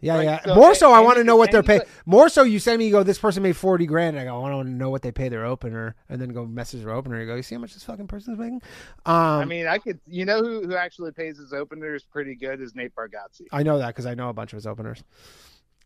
[0.00, 0.40] Yeah, Like, yeah.
[0.44, 1.80] so More so, I want to know what they're paying.
[2.04, 4.16] More so, you send me, you go, this person made forty grand.
[4.18, 6.44] And I go, I want to know what they pay their opener, and then go
[6.44, 7.18] message their opener.
[7.20, 8.60] You go, you see how much this fucking person's making?
[9.06, 10.00] Um, I mean, I could.
[10.06, 13.46] You know who who actually pays his openers pretty good is Nate Bargatze.
[13.50, 15.02] I know that because I know a bunch of his openers.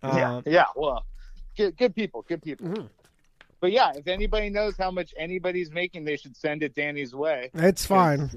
[0.03, 0.65] yeah, Um, yeah.
[0.75, 1.05] Well,
[1.57, 2.67] good good people, good people.
[2.67, 2.87] Mm-hmm.
[3.61, 7.51] But yeah, if anybody knows how much anybody's making, they should send it Danny's way.
[7.55, 8.31] It's fine.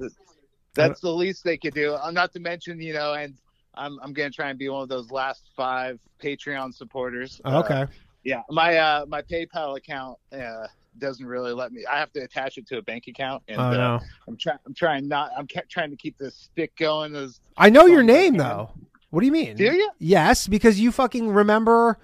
[0.74, 1.94] That's the least they could do.
[1.96, 3.36] Uh, Not to mention, you know, and
[3.76, 7.40] I'm I'm gonna try and be one of those last five Patreon supporters.
[7.46, 7.82] Oh, okay.
[7.82, 7.86] Uh,
[8.24, 10.68] yeah, my uh my PayPal account uh
[10.98, 11.86] doesn't really let me.
[11.90, 14.00] I have to attach it to a bank account, and Oh, uh.
[14.28, 14.58] I'm trying.
[14.66, 15.32] I'm trying not.
[15.38, 18.72] I'm ca- trying to keep this stick going as I know your name though.
[19.10, 19.56] What do you mean?
[19.58, 19.90] Do you?
[20.00, 21.98] Yes, because you fucking remember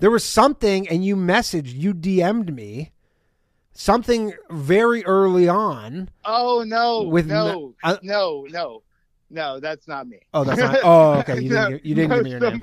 [0.00, 2.90] there was something and you messaged, you DM'd me
[3.72, 6.10] something very early on.
[6.24, 7.02] Oh no!
[7.02, 8.82] With no, no- uh, no, no,
[9.30, 9.60] no.
[9.60, 10.18] That's not me.
[10.34, 10.78] Oh, that's not.
[10.84, 11.36] Oh, okay.
[11.40, 11.54] You didn't.
[11.54, 12.62] No, give- you didn't give me your no, name.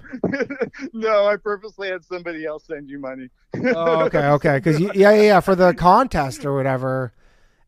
[0.93, 3.29] no, I purposely had somebody else send you money.
[3.55, 4.57] Oh, okay, okay.
[4.57, 7.13] Because yeah, yeah, yeah, for the contest or whatever.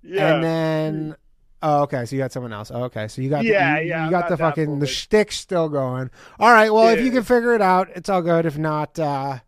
[0.04, 0.36] Yeah.
[0.36, 1.16] And then.
[1.62, 2.06] Oh, okay.
[2.06, 2.72] So you got someone else.
[2.74, 3.10] Oh, okay.
[3.10, 6.10] So you got Yeah, the, you, yeah, you got the fucking the shtick still going.
[6.40, 6.70] All right.
[6.74, 8.46] Well, if you can figure it out, it's all good.
[8.46, 9.40] If not, uh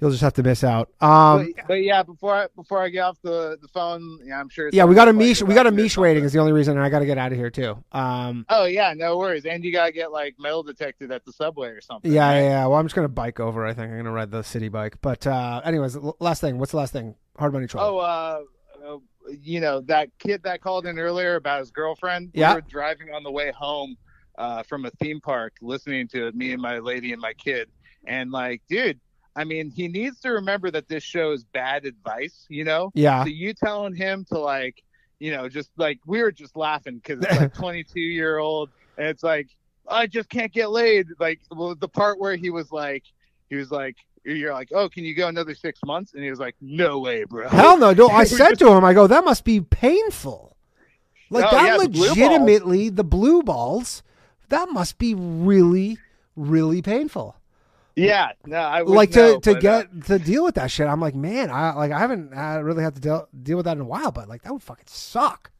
[0.00, 0.90] you'll just have to miss out.
[1.00, 4.48] Um, but, but yeah, before I before I get off the the phone, yeah, I'm
[4.48, 4.70] sure.
[4.72, 5.42] yeah, we got Amish.
[5.42, 6.24] We got Amish waiting.
[6.24, 7.82] Is the only reason, I got to get out of here too.
[7.92, 9.44] Um, Oh yeah, no worries.
[9.46, 12.10] And you gotta get like metal detected at the subway or something.
[12.10, 12.66] yeah, yeah, yeah.
[12.66, 13.66] Well, I'm just gonna bike over.
[13.66, 14.96] I think I'm gonna ride the city bike.
[15.00, 16.58] But uh anyways, last thing.
[16.58, 17.14] What's the last thing?
[17.38, 17.84] Hard money troll.
[17.84, 18.40] Oh, uh,
[18.86, 18.96] uh,
[19.40, 22.30] you know that kid that called in earlier about his girlfriend.
[22.34, 22.50] Yeah.
[22.50, 23.96] We were driving on the way home
[24.38, 27.68] uh, from a theme park, listening to it, me and my lady and my kid,
[28.06, 28.98] and like, dude.
[29.36, 32.90] I mean, he needs to remember that this show is bad advice, you know?
[32.94, 33.24] Yeah.
[33.24, 34.82] So you telling him to like,
[35.18, 39.06] you know, just like we were just laughing because it's like 22 year old, and
[39.06, 39.48] it's like
[39.88, 41.08] I just can't get laid.
[41.18, 43.04] Like, well, the part where he was like,
[43.48, 46.14] he was like, you're like, oh, can you go another six months?
[46.14, 47.48] And he was like, no way, bro.
[47.48, 47.92] Hell no!
[47.92, 50.56] No, I said to him, I go, that must be painful.
[51.30, 54.02] Like Oh, that yeah, the blue legitimately the blue balls.
[54.48, 55.98] That must be really,
[56.34, 57.36] really painful.
[58.00, 60.70] Yeah, no, I would like know, to to but, uh, get to deal with that
[60.70, 60.86] shit.
[60.86, 63.76] I'm like, man, I like I haven't uh, really had to deal deal with that
[63.76, 65.50] in a while, but like that would fucking suck.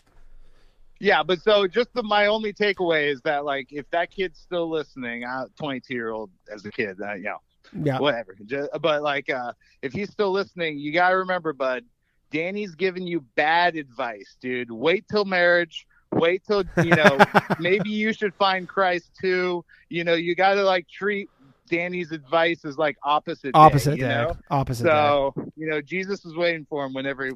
[1.03, 4.69] Yeah, but so just the, my only takeaway is that like if that kid's still
[4.69, 7.39] listening, uh, 22 year old as a kid, uh, you know,
[7.83, 7.99] Yeah.
[7.99, 8.37] whatever.
[8.45, 11.85] Ju- but like uh, if he's still listening, you gotta remember, bud,
[12.31, 14.71] Danny's giving you bad advice, dude.
[14.71, 15.87] Wait till marriage.
[16.13, 17.19] Wait till you know.
[17.61, 19.65] maybe you should find Christ too.
[19.89, 21.31] You know, you gotta like treat
[21.71, 23.53] Danny's advice is like opposite.
[23.55, 24.09] day, Opposite you day.
[24.09, 24.37] know?
[24.51, 27.33] Opposite So you know, Jesus is waiting for him whenever he,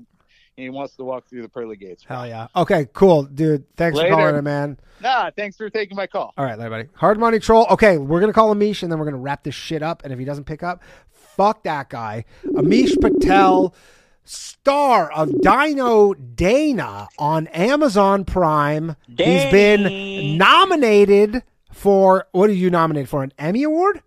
[0.56, 2.04] he wants to walk through the pearly gates.
[2.06, 2.48] Hell yeah.
[2.54, 3.64] Okay, cool, dude.
[3.76, 4.10] Thanks Later.
[4.10, 4.78] for calling in, man.
[5.00, 6.32] Nah, thanks for taking my call.
[6.36, 6.88] All right, later, buddy.
[6.94, 7.66] Hard money troll.
[7.70, 10.02] Okay, we're gonna call Amish and then we're gonna wrap this shit up.
[10.04, 12.24] And if he doesn't pick up, fuck that guy.
[12.46, 13.74] Amish Patel,
[14.24, 18.96] star of Dino Dana on Amazon Prime.
[19.06, 21.42] He's been nominated
[21.72, 23.22] for what are you nominated for?
[23.22, 24.02] An Emmy Award?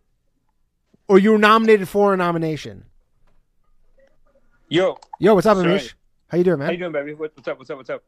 [1.07, 2.85] Or you were nominated for a nomination?
[4.69, 5.57] Yo, Yo, what's up.
[5.57, 5.93] Amish?
[6.27, 6.65] How you doing, man?
[6.67, 7.13] how you doing, baby?
[7.13, 7.57] What's up?
[7.57, 7.77] What's up?
[7.77, 8.03] What's up?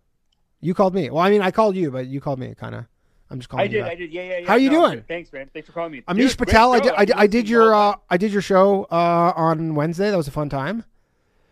[0.60, 1.10] You called me.
[1.10, 2.86] Well, I mean, I called you, but you called me, kind of.
[3.30, 3.84] I'm just calling I you did.
[3.84, 3.92] back.
[3.92, 4.12] I did.
[4.12, 4.48] Yeah, yeah, yeah.
[4.48, 5.04] How you No, doing?
[5.08, 5.50] Thanks, man.
[5.54, 6.02] Thanks for calling me.
[6.02, 8.86] Amish Dude, Patel, I did, I, did- I did your uh, I did your show
[8.92, 10.10] uh, on Wednesday.
[10.12, 10.84] That was a fun time.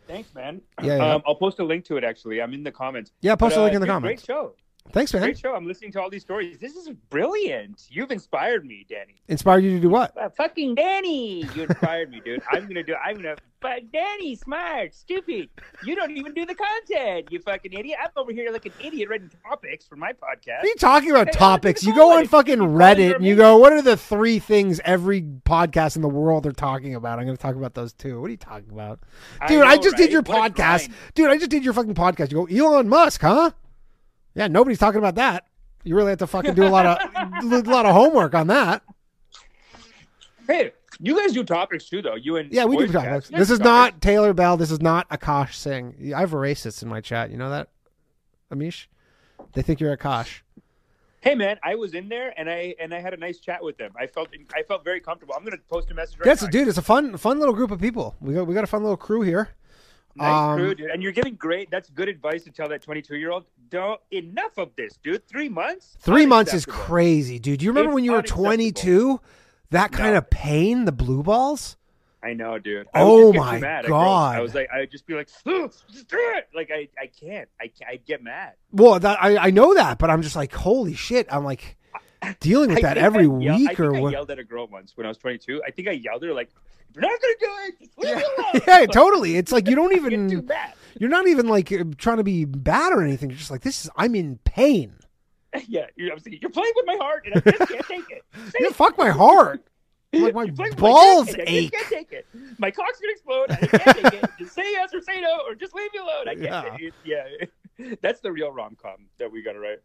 [0.07, 0.61] Thanks, man.
[0.83, 1.13] Yeah, yeah.
[1.15, 2.03] Um, I'll post a link to it.
[2.03, 3.11] Actually, I'm in the comments.
[3.21, 4.25] Yeah, post But, a link uh, in the dude, comments.
[4.25, 4.53] Great show.
[4.91, 5.23] Thanks, man.
[5.23, 5.53] Great show.
[5.53, 6.57] I'm listening to all these stories.
[6.57, 7.87] This is brilliant.
[7.89, 9.15] You've inspired me, Danny.
[9.27, 10.17] Inspired you to do what?
[10.17, 12.41] Uh, fucking Danny, you inspired me, dude.
[12.51, 12.95] I'm gonna do.
[12.95, 13.35] I'm gonna.
[13.59, 15.49] But Danny, smart, stupid.
[15.83, 17.27] You don't even do the content.
[17.31, 17.97] You fucking idiot.
[18.01, 20.59] I'm over here like an idiot writing topics for my podcast.
[20.59, 21.83] What are you talking about topics?
[21.83, 25.95] You go on fucking Reddit and you go, "What are the three things every podcast
[25.95, 28.21] in the world are talking about?" I'm going to talk about those too.
[28.21, 28.99] What are you talking about,
[29.47, 29.63] dude?
[29.63, 31.29] I, know, just did your What podcast, dude.
[31.29, 32.31] I just did your fucking podcast.
[32.31, 33.51] You go, Elon Musk, huh?
[34.37, 35.47] Yeah, nobody's talking about that.
[35.83, 38.83] You really have to fucking do a lot of a lot of homework on that.
[40.45, 42.13] Hey, you guys do topics too, though.
[42.13, 43.29] You and Yeah, we do topics.
[43.29, 43.65] This is topics.
[43.65, 44.55] not Taylor Bell.
[44.55, 46.13] This is not Akash Singh.
[46.15, 47.31] I have racists in my chat.
[47.31, 47.69] You know that,
[48.53, 48.85] Amish?
[49.53, 50.41] They think you're Akash.
[51.21, 53.75] Hey man, I was in there and I and I had a nice chat with
[53.77, 53.91] them.
[53.99, 55.33] I felt I felt very comfortable.
[55.35, 56.49] I'm gonna post a message right That's now.
[56.49, 56.67] dude.
[56.67, 58.15] It's a fun, fun little group of people.
[58.21, 59.49] We got we got a fun little crew here.
[60.17, 60.89] Nice Um, crew, dude.
[60.89, 61.69] And you're giving great.
[61.71, 63.45] That's good advice to tell that 22 year old.
[63.69, 65.27] Don't enough of this, dude.
[65.27, 65.97] Three months.
[65.99, 67.59] Three months is crazy, dude.
[67.59, 69.19] Do you remember It's when you were 22?
[69.71, 71.75] That kind of pain, the blue balls.
[72.23, 72.87] I know, dude.
[72.93, 73.85] I Oh would just get my mad.
[73.85, 74.35] I, God.
[74.37, 76.47] I was like, I'd just be like, "Ugh, just do it.
[76.55, 77.47] Like I, I can't.
[77.61, 78.53] I, can't- I'd get mad.
[78.71, 81.27] Well, that, I I know that, but I'm just like, holy shit!
[81.31, 81.77] I'm like
[82.39, 84.11] dealing with I that every I yell- I week think or I what?
[84.11, 85.61] yelled at a girl once when I was 22.
[85.65, 86.49] I think I yelled at her like,
[86.93, 87.79] "You're not gonna do it.
[87.79, 89.35] Just leave me alone." yeah, totally.
[89.37, 90.29] It's like you don't even.
[90.29, 90.73] too mad.
[90.99, 93.29] You're not even like uh, trying to be bad or anything.
[93.29, 93.91] You're just like this is.
[93.95, 94.93] I'm in pain.
[95.67, 98.23] yeah, you're, you're playing with my heart, and I just can't take it.
[98.51, 98.75] Say Yeah, it.
[98.75, 99.63] fuck my heart.
[100.13, 101.71] Like my You're playing with my balls dick, and I ache.
[101.71, 102.25] just can't take it.
[102.57, 103.51] My cock's gonna explode.
[103.51, 104.29] I can't take it.
[104.39, 106.27] Just say yes or say no, or just leave me alone.
[106.27, 106.81] I can't.
[107.05, 107.23] Yeah.
[107.39, 107.51] it.
[107.77, 107.95] yeah.
[108.01, 109.79] That's the real rom com that we gotta write.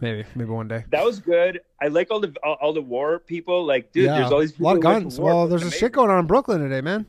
[0.00, 0.84] Maybe, maybe one day.
[0.90, 1.60] that was good.
[1.82, 3.64] I like all the all, all the war people.
[3.64, 5.20] Like, dude, yeah, there's all these a lot of who went to guns.
[5.20, 5.34] war.
[5.34, 7.06] Well, It's there's a shit going on in Brooklyn today, man.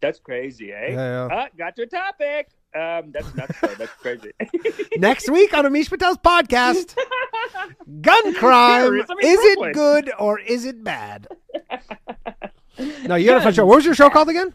[0.00, 0.88] That's crazy, eh?
[0.88, 1.28] Yeah, yeah.
[1.30, 2.48] Ah, got to a topic.
[2.74, 3.58] Um, that's nuts.
[3.62, 3.68] though.
[3.78, 4.32] That's crazy.
[4.98, 6.94] Next week on Amish Patel's podcast,
[8.02, 8.82] gun crime.
[8.82, 11.26] Terrorism in Is it good or is it bad?
[13.06, 13.64] No, you got a fun show.
[13.64, 14.52] What was your show called again?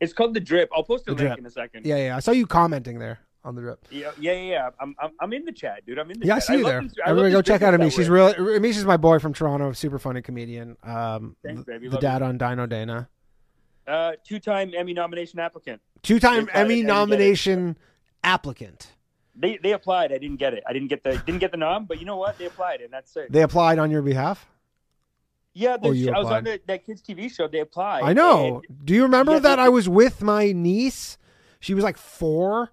[0.00, 0.68] It's called the drip.
[0.74, 1.38] I'll post a The link Drip.
[1.38, 1.86] in a second.
[1.86, 2.16] Yeah, yeah.
[2.16, 3.84] I saw you commenting there on the drip.
[3.90, 4.70] Yeah, yeah, yeah.
[4.78, 5.98] I'm, I'm, I'm in the chat, dude.
[5.98, 7.06] I'm in the Yeah, I see you love there.
[7.06, 7.96] Everybody go check out business Amish.
[7.96, 8.32] She's real.
[8.34, 9.72] Amish is my boy from Toronto.
[9.72, 10.76] Super funny comedian.
[10.84, 11.88] Um, Thanks, baby.
[11.88, 13.08] the Love dad on Dino Dana.
[13.86, 15.80] Uh, two-time Emmy nomination applicant.
[16.02, 16.94] Two-time I Emmy didn't get it.
[16.94, 17.78] nomination
[18.22, 18.92] applicant.
[19.34, 20.12] They they applied.
[20.12, 20.62] I didn't get it.
[20.68, 21.86] I didn't get the didn't get the nom.
[21.86, 22.36] But you know what?
[22.38, 23.32] They applied, and that's it.
[23.32, 24.46] They applied on your behalf.
[25.54, 27.48] yeah, the, you I was on the, that kids TV show.
[27.48, 28.02] They applied.
[28.02, 28.62] I know.
[28.84, 31.16] Do you remember Yeah, that they- I was with my niece?
[31.60, 32.70] She was like four,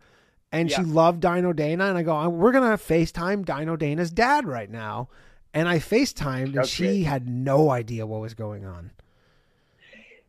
[0.55, 1.85] and she loved Dino Dana.
[1.85, 5.09] And I go, uh, we're gonna Facetime Dino Dana's dad right now.
[5.53, 6.67] And I Facetimed, and Okay.
[6.67, 8.91] she had no idea what was going on.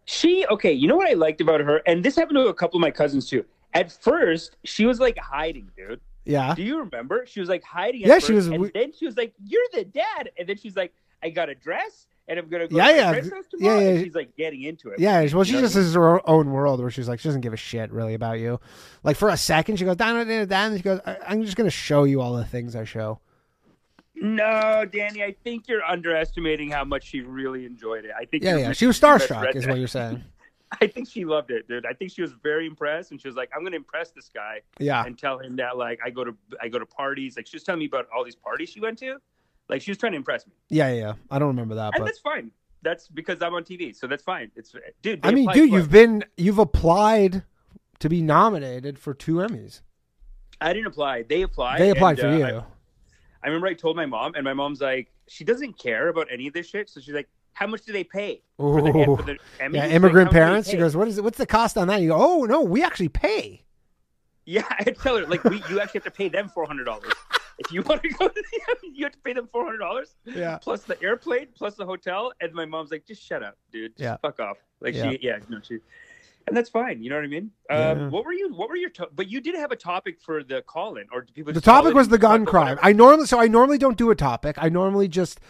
[0.04, 0.72] She okay.
[0.72, 2.90] You know what I liked about her, and this happened to a couple of my
[2.92, 3.44] cousins too.
[3.74, 6.00] At first, she was like hiding, dude.
[6.24, 6.54] Yeah.
[6.54, 7.24] Do you remember?
[7.26, 8.02] She was like hiding.
[8.02, 10.56] At Yeah, first, she was- And then she was like, "You're the dad," and then
[10.56, 10.92] she's like,
[11.22, 13.78] "I got a dress, and I'm gonna go Yeah, to yeah, yeah, yeah.
[13.78, 14.98] And she's like getting into it.
[14.98, 17.40] Yeah, well, she You know just is her own world where she's like, she doesn't
[17.42, 18.60] give a shit really about you.
[19.02, 22.20] Like for a second, she goes, down and she goes, I'm just gonna show you
[22.20, 23.20] all the things I show.
[24.14, 28.12] No, Danny, I think you're underestimating how much she really enjoyed it.
[28.18, 28.72] I think Yeah, yeah.
[28.72, 30.24] She was starstruck, is what you're saying.
[30.80, 31.86] I think she loved it, dude.
[31.86, 34.62] I think she was very impressed, and she was like, "I'm gonna impress this guy."
[34.80, 35.04] Yeah.
[35.04, 37.36] And tell him that like I go to I go to parties.
[37.36, 39.18] Like she was telling me about all these parties she went to.
[39.68, 41.12] Like she was trying to impress me, Yeah, yeah, yeah.
[41.30, 42.50] I don't remember that, and but that's fine.
[42.82, 44.50] That's because I'm on TV, so that's fine.
[44.54, 45.20] It's dude.
[45.24, 47.42] I mean, dude, you've been you've applied
[47.98, 49.80] to be nominated for two Emmys.
[50.60, 51.22] I didn't apply.
[51.22, 51.80] They applied.
[51.80, 52.58] They applied and, for uh, you.
[52.58, 52.64] I,
[53.42, 56.46] I remember I told my mom, and my mom's like, she doesn't care about any
[56.46, 56.88] of this shit.
[56.88, 59.92] So she's like, "How much do they pay for the, for the Emmys?" yeah, immigrant
[59.92, 60.70] how much do they parents.
[60.70, 61.24] She goes, "What is it?
[61.24, 63.64] What's the cost on that?" You go, "Oh no, we actually pay."
[64.44, 67.12] Yeah, I tell her like, we, you actually have to pay them four hundred dollars
[67.58, 68.28] if you want to go.
[68.28, 70.14] To the you have to pay them four hundred dollars.
[70.24, 70.58] Yeah.
[70.58, 73.92] Plus the airplane, plus the hotel, and my mom's like, "Just shut up, dude.
[73.92, 74.16] Just Yeah.
[74.22, 75.10] fuck off." Like Yeah.
[75.10, 75.78] she, yeah, no, she.
[76.48, 77.02] And that's fine.
[77.02, 77.50] You know what I mean?
[77.68, 77.90] Yeah.
[77.90, 78.52] Um, what were you?
[78.54, 78.90] What were your?
[78.90, 81.52] To- but you did have a topic for the call-in, or do people?
[81.52, 82.78] The topic was the gun crime.
[82.82, 84.56] I normally so I normally don't do a topic.
[84.58, 85.40] I normally just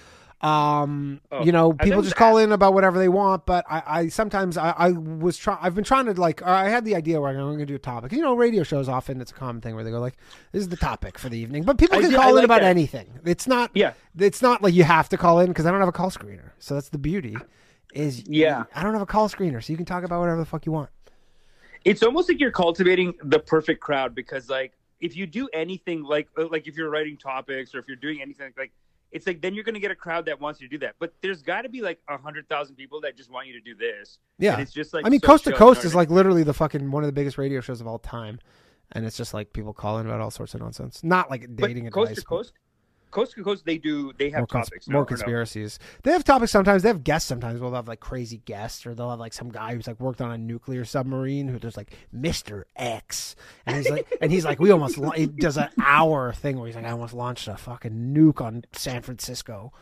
[0.43, 2.19] um Oh, you know people just that.
[2.19, 5.75] call in about whatever they want but i i sometimes i i was trying i've
[5.75, 8.13] been trying to like i had the idea where i'm going to do a topic
[8.13, 10.17] you know radio shows often it's a common thing where they go like
[10.53, 12.61] this is the topic for the evening but people can I call in like about
[12.61, 12.69] that.
[12.69, 13.95] anything it's not Yeah.
[14.19, 16.51] it's not like you have to call in because i don't have a call screener
[16.59, 17.37] so that's the beauty
[17.95, 18.65] is Yeah.
[18.75, 20.73] i don't have a call screener so you can talk about whatever the fuck you
[20.73, 20.91] want
[21.87, 26.29] it's almost like you're cultivating the perfect crowd because like if you do anything like
[26.37, 28.73] like if you're writing topics or if you're doing anything like
[29.12, 30.97] it's like then you're going to get a crowd that wants you to do that.
[30.99, 33.61] But there's got to be like a hundred thousand people that just want you to
[33.61, 34.19] do this.
[34.39, 36.55] Yeah, and it's just like I mean, so Coast to Coast is like literally the
[36.55, 38.39] fucking one of the biggest radio shows of all time,
[38.93, 41.03] and it's just like people calling about all sorts of nonsense.
[41.03, 42.53] Not like dating but coast advice, to coast
[43.16, 45.06] coast to coast they do they have more, cons- topics no, more or no?
[45.06, 45.78] conspiracies.
[46.05, 46.82] They have topics sometimes.
[46.82, 47.60] They have guests sometimes.
[47.60, 50.30] We'll have like crazy guests, or they'll have like some guy who's like worked on
[50.30, 53.34] a nuclear submarine who does like Mister X,
[53.66, 56.66] and he's like, and he's like, we almost la- he does an hour thing where
[56.66, 59.72] he's like, I almost launched a fucking nuke on San Francisco.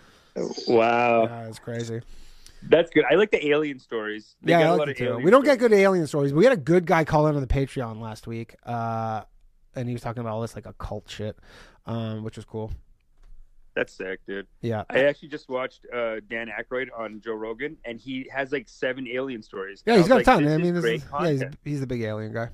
[0.69, 2.01] wow Yeah, it's crazy.
[2.69, 4.93] that's good i like the alien stories They yeah, get I a like lot it
[4.93, 5.25] of too.
[5.25, 6.33] We don't get good alien stories.
[6.33, 9.23] We had a good guy call in on the Patreon last week, uh,
[9.77, 11.37] and he was talking about all this like occult shit,
[11.87, 12.73] um, which was cool.
[13.75, 14.47] That's sick, dude.
[14.61, 14.85] Yeah.
[14.89, 19.09] I actually just watched uh, Dan Aykroyd on Joe Rogan, and he has like seven
[19.09, 19.83] alien stories.
[19.85, 20.45] Yeah, he's got a ton.
[20.45, 22.51] like, I mean, is yeah, he's, he's the big alien guy.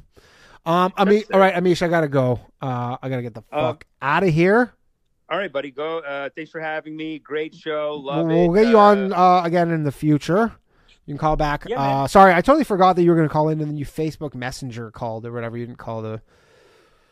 [0.64, 2.40] Um, I mean, all right, Amish, I gotta go.
[2.60, 4.72] Uh, I gotta get the Uh, fuck out of here.
[5.28, 5.98] All right, buddy, go.
[5.98, 7.18] Uh, thanks for having me.
[7.18, 7.94] Great show.
[8.02, 8.48] Love We'll, it.
[8.48, 10.52] we'll get you Uh, on uh, again in the future.
[11.06, 11.64] You can call back.
[11.68, 13.84] Yeah, uh, sorry, I totally forgot that you were gonna call in, and then you
[13.84, 15.56] Facebook Messenger called or whatever.
[15.56, 16.20] You didn't call the.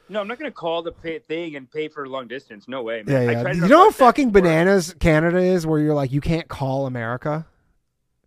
[0.09, 0.93] No, I'm not going to call the
[1.27, 2.67] thing and pay for long distance.
[2.67, 3.29] No way, man.
[3.29, 3.53] Yeah, yeah.
[3.53, 7.47] You know how fucking bananas Canada is, where you're like, you can't call America.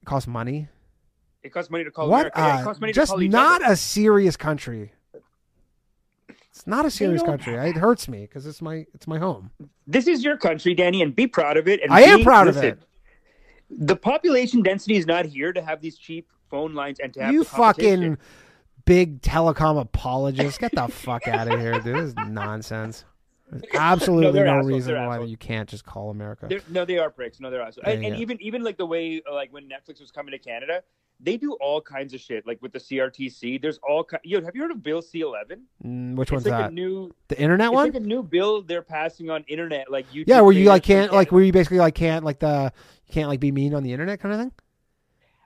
[0.02, 0.68] It costs money.
[1.44, 2.20] It costs money to call what?
[2.20, 2.40] America.
[2.40, 4.94] Yeah, it costs money just to call each not a serious country.
[6.52, 7.56] It's not a serious know- country.
[7.56, 9.49] It hurts me because it's my it's my home.
[9.88, 11.82] This is your country, Danny, and be proud of it.
[11.82, 12.78] And I am be- proud of it.
[13.70, 17.34] The population density is not here to have these cheap phone lines and to have
[17.34, 18.18] You fucking
[18.86, 20.60] big telecom apologist.
[20.60, 21.95] Get the fuck out of here, dude.
[21.95, 23.06] This is nonsense.
[23.49, 24.68] There's absolutely no assholes.
[24.68, 25.30] reason why assholes.
[25.30, 26.48] you can't just call America.
[26.49, 27.40] They're, no, they are pricks.
[27.40, 27.62] No, they're.
[27.62, 30.38] Yeah, and, and even even like the way uh, like when Netflix was coming to
[30.40, 30.84] Canada,
[31.20, 32.48] they do all kinds of shit.
[32.48, 34.41] Like with the CRTC, there's all ki- yo.
[34.41, 35.60] Have you heard of Bill C11?
[35.86, 36.72] Mm, which it's one's like that?
[36.72, 37.88] A new The internet one?
[37.88, 40.26] like a new bill they're passing on internet, like YouTube.
[40.28, 42.72] yeah, where you like can't like where you basically like can't like the
[43.08, 44.52] you can't like be mean on the internet kind of thing.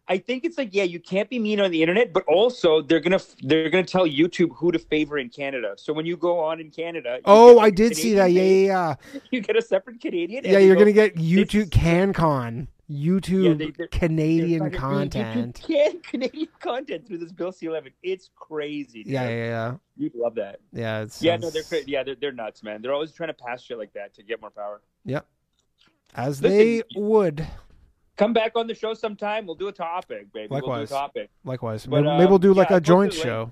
[0.07, 2.99] I think it's like yeah, you can't be mean on the internet, but also they're
[2.99, 5.73] gonna they're gonna tell YouTube who to favor in Canada.
[5.77, 8.27] So when you go on in Canada, Oh, I did see that.
[8.31, 9.19] Yeah, yeah, yeah.
[9.31, 10.43] You get a separate Canadian.
[10.45, 15.61] Yeah, you you're go, gonna get YouTube CanCon, YouTube they- they're- Canadian Fucking content.
[15.67, 17.91] YouTube can Canadian content through this Bill C11.
[18.03, 19.03] It's crazy.
[19.03, 19.13] Dude.
[19.13, 19.75] Yeah, yeah, yeah.
[19.97, 20.59] You'd love that.
[20.71, 22.83] Yeah, it's Yeah, no, they're yeah, they're, they're nuts, man.
[22.83, 24.81] They're always trying to pass shit like that to get more power.
[25.05, 25.25] Yep.
[26.13, 27.45] As Listen, they would.
[28.17, 29.45] Come back on the show sometime.
[29.45, 30.53] We'll do a topic, baby.
[30.53, 30.77] Likewise.
[30.77, 31.29] We'll do a topic.
[31.43, 31.85] Likewise.
[31.85, 33.51] But, maybe, maybe we'll um, do like yeah, a joint the show.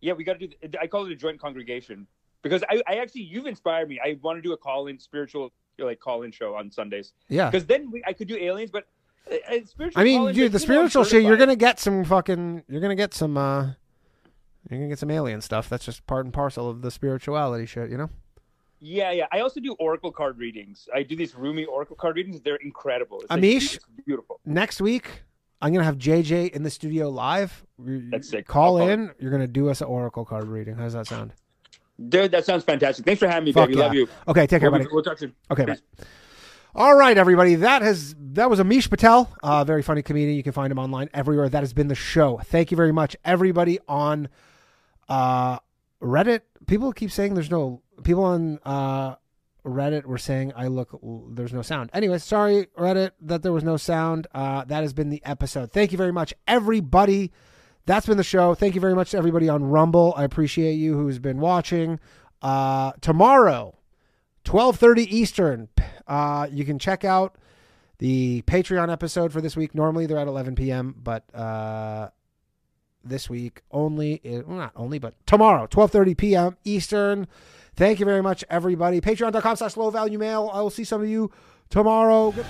[0.00, 0.56] Yeah, we got to do.
[0.80, 2.06] I call it a joint congregation
[2.42, 4.00] because I, I actually you've inspired me.
[4.02, 7.12] I want to do a call-in spiritual like call-in show on Sundays.
[7.28, 7.50] Yeah.
[7.50, 8.86] because then we, I could do aliens, but
[9.30, 10.00] uh, uh, spiritual.
[10.00, 13.36] I mean, dude, the spiritual shit, you're gonna get some fucking you're gonna get some
[13.36, 13.72] uh
[14.68, 15.68] you're gonna get some alien stuff.
[15.68, 18.10] That's just part and parcel of the spirituality shit, you know?
[18.80, 19.26] Yeah, yeah.
[19.32, 20.88] I also do oracle card readings.
[20.94, 22.40] I do these Rumi oracle card readings.
[22.40, 23.20] They're incredible.
[23.20, 23.76] It's like- Amish?
[23.76, 24.40] it's beautiful.
[24.44, 25.22] Next week,
[25.60, 27.64] I'm gonna have JJ in the studio live.
[27.78, 28.46] That's sick.
[28.46, 29.10] Call I'll call in.
[29.18, 30.76] You're gonna do us an oracle card reading.
[30.76, 31.32] How does that sound?
[32.08, 33.04] Dude, that sounds fantastic.
[33.04, 33.78] Thanks for having me, Fuck baby.
[33.78, 33.84] yeah.
[33.86, 34.08] Love you.
[34.28, 34.90] Okay, take care, We'll- buddy.
[34.92, 35.34] We'll talk soon.
[35.50, 35.80] Okay, Peace.
[35.98, 36.04] bye.
[36.76, 37.56] All right, everybody.
[37.56, 40.36] That has that was Amish Patel, a very funny comedian.
[40.36, 41.48] You can find him online everywhere.
[41.48, 42.38] That has been the show.
[42.44, 44.28] Thank you very much, everybody on
[45.08, 45.58] uh,
[46.00, 46.42] Reddit.
[46.68, 49.16] People keep saying there's no people on uh,
[49.64, 50.98] Reddit were saying I look
[51.30, 51.90] there's no sound.
[51.92, 54.26] Anyway, sorry Reddit that there was no sound.
[54.34, 55.72] Uh, that has been the episode.
[55.72, 57.32] Thank you very much, everybody.
[57.86, 58.54] That's been the show.
[58.54, 60.12] Thank you very much to everybody on Rumble.
[60.16, 62.00] I appreciate you who's been watching.
[62.42, 63.76] Uh, tomorrow,
[64.44, 65.68] twelve thirty Eastern.
[66.06, 67.36] Uh, you can check out
[67.98, 69.74] the Patreon episode for this week.
[69.74, 72.10] Normally they're at eleven p.m., but uh,
[73.04, 76.56] this week only well, not only but tomorrow 12:30 p.m.
[76.64, 77.26] Eastern.
[77.78, 79.00] Thank you very much everybody.
[79.00, 80.50] Patreon.com slash low value mail.
[80.52, 81.30] I will see some of you
[81.70, 82.32] tomorrow.
[82.32, 82.44] Good-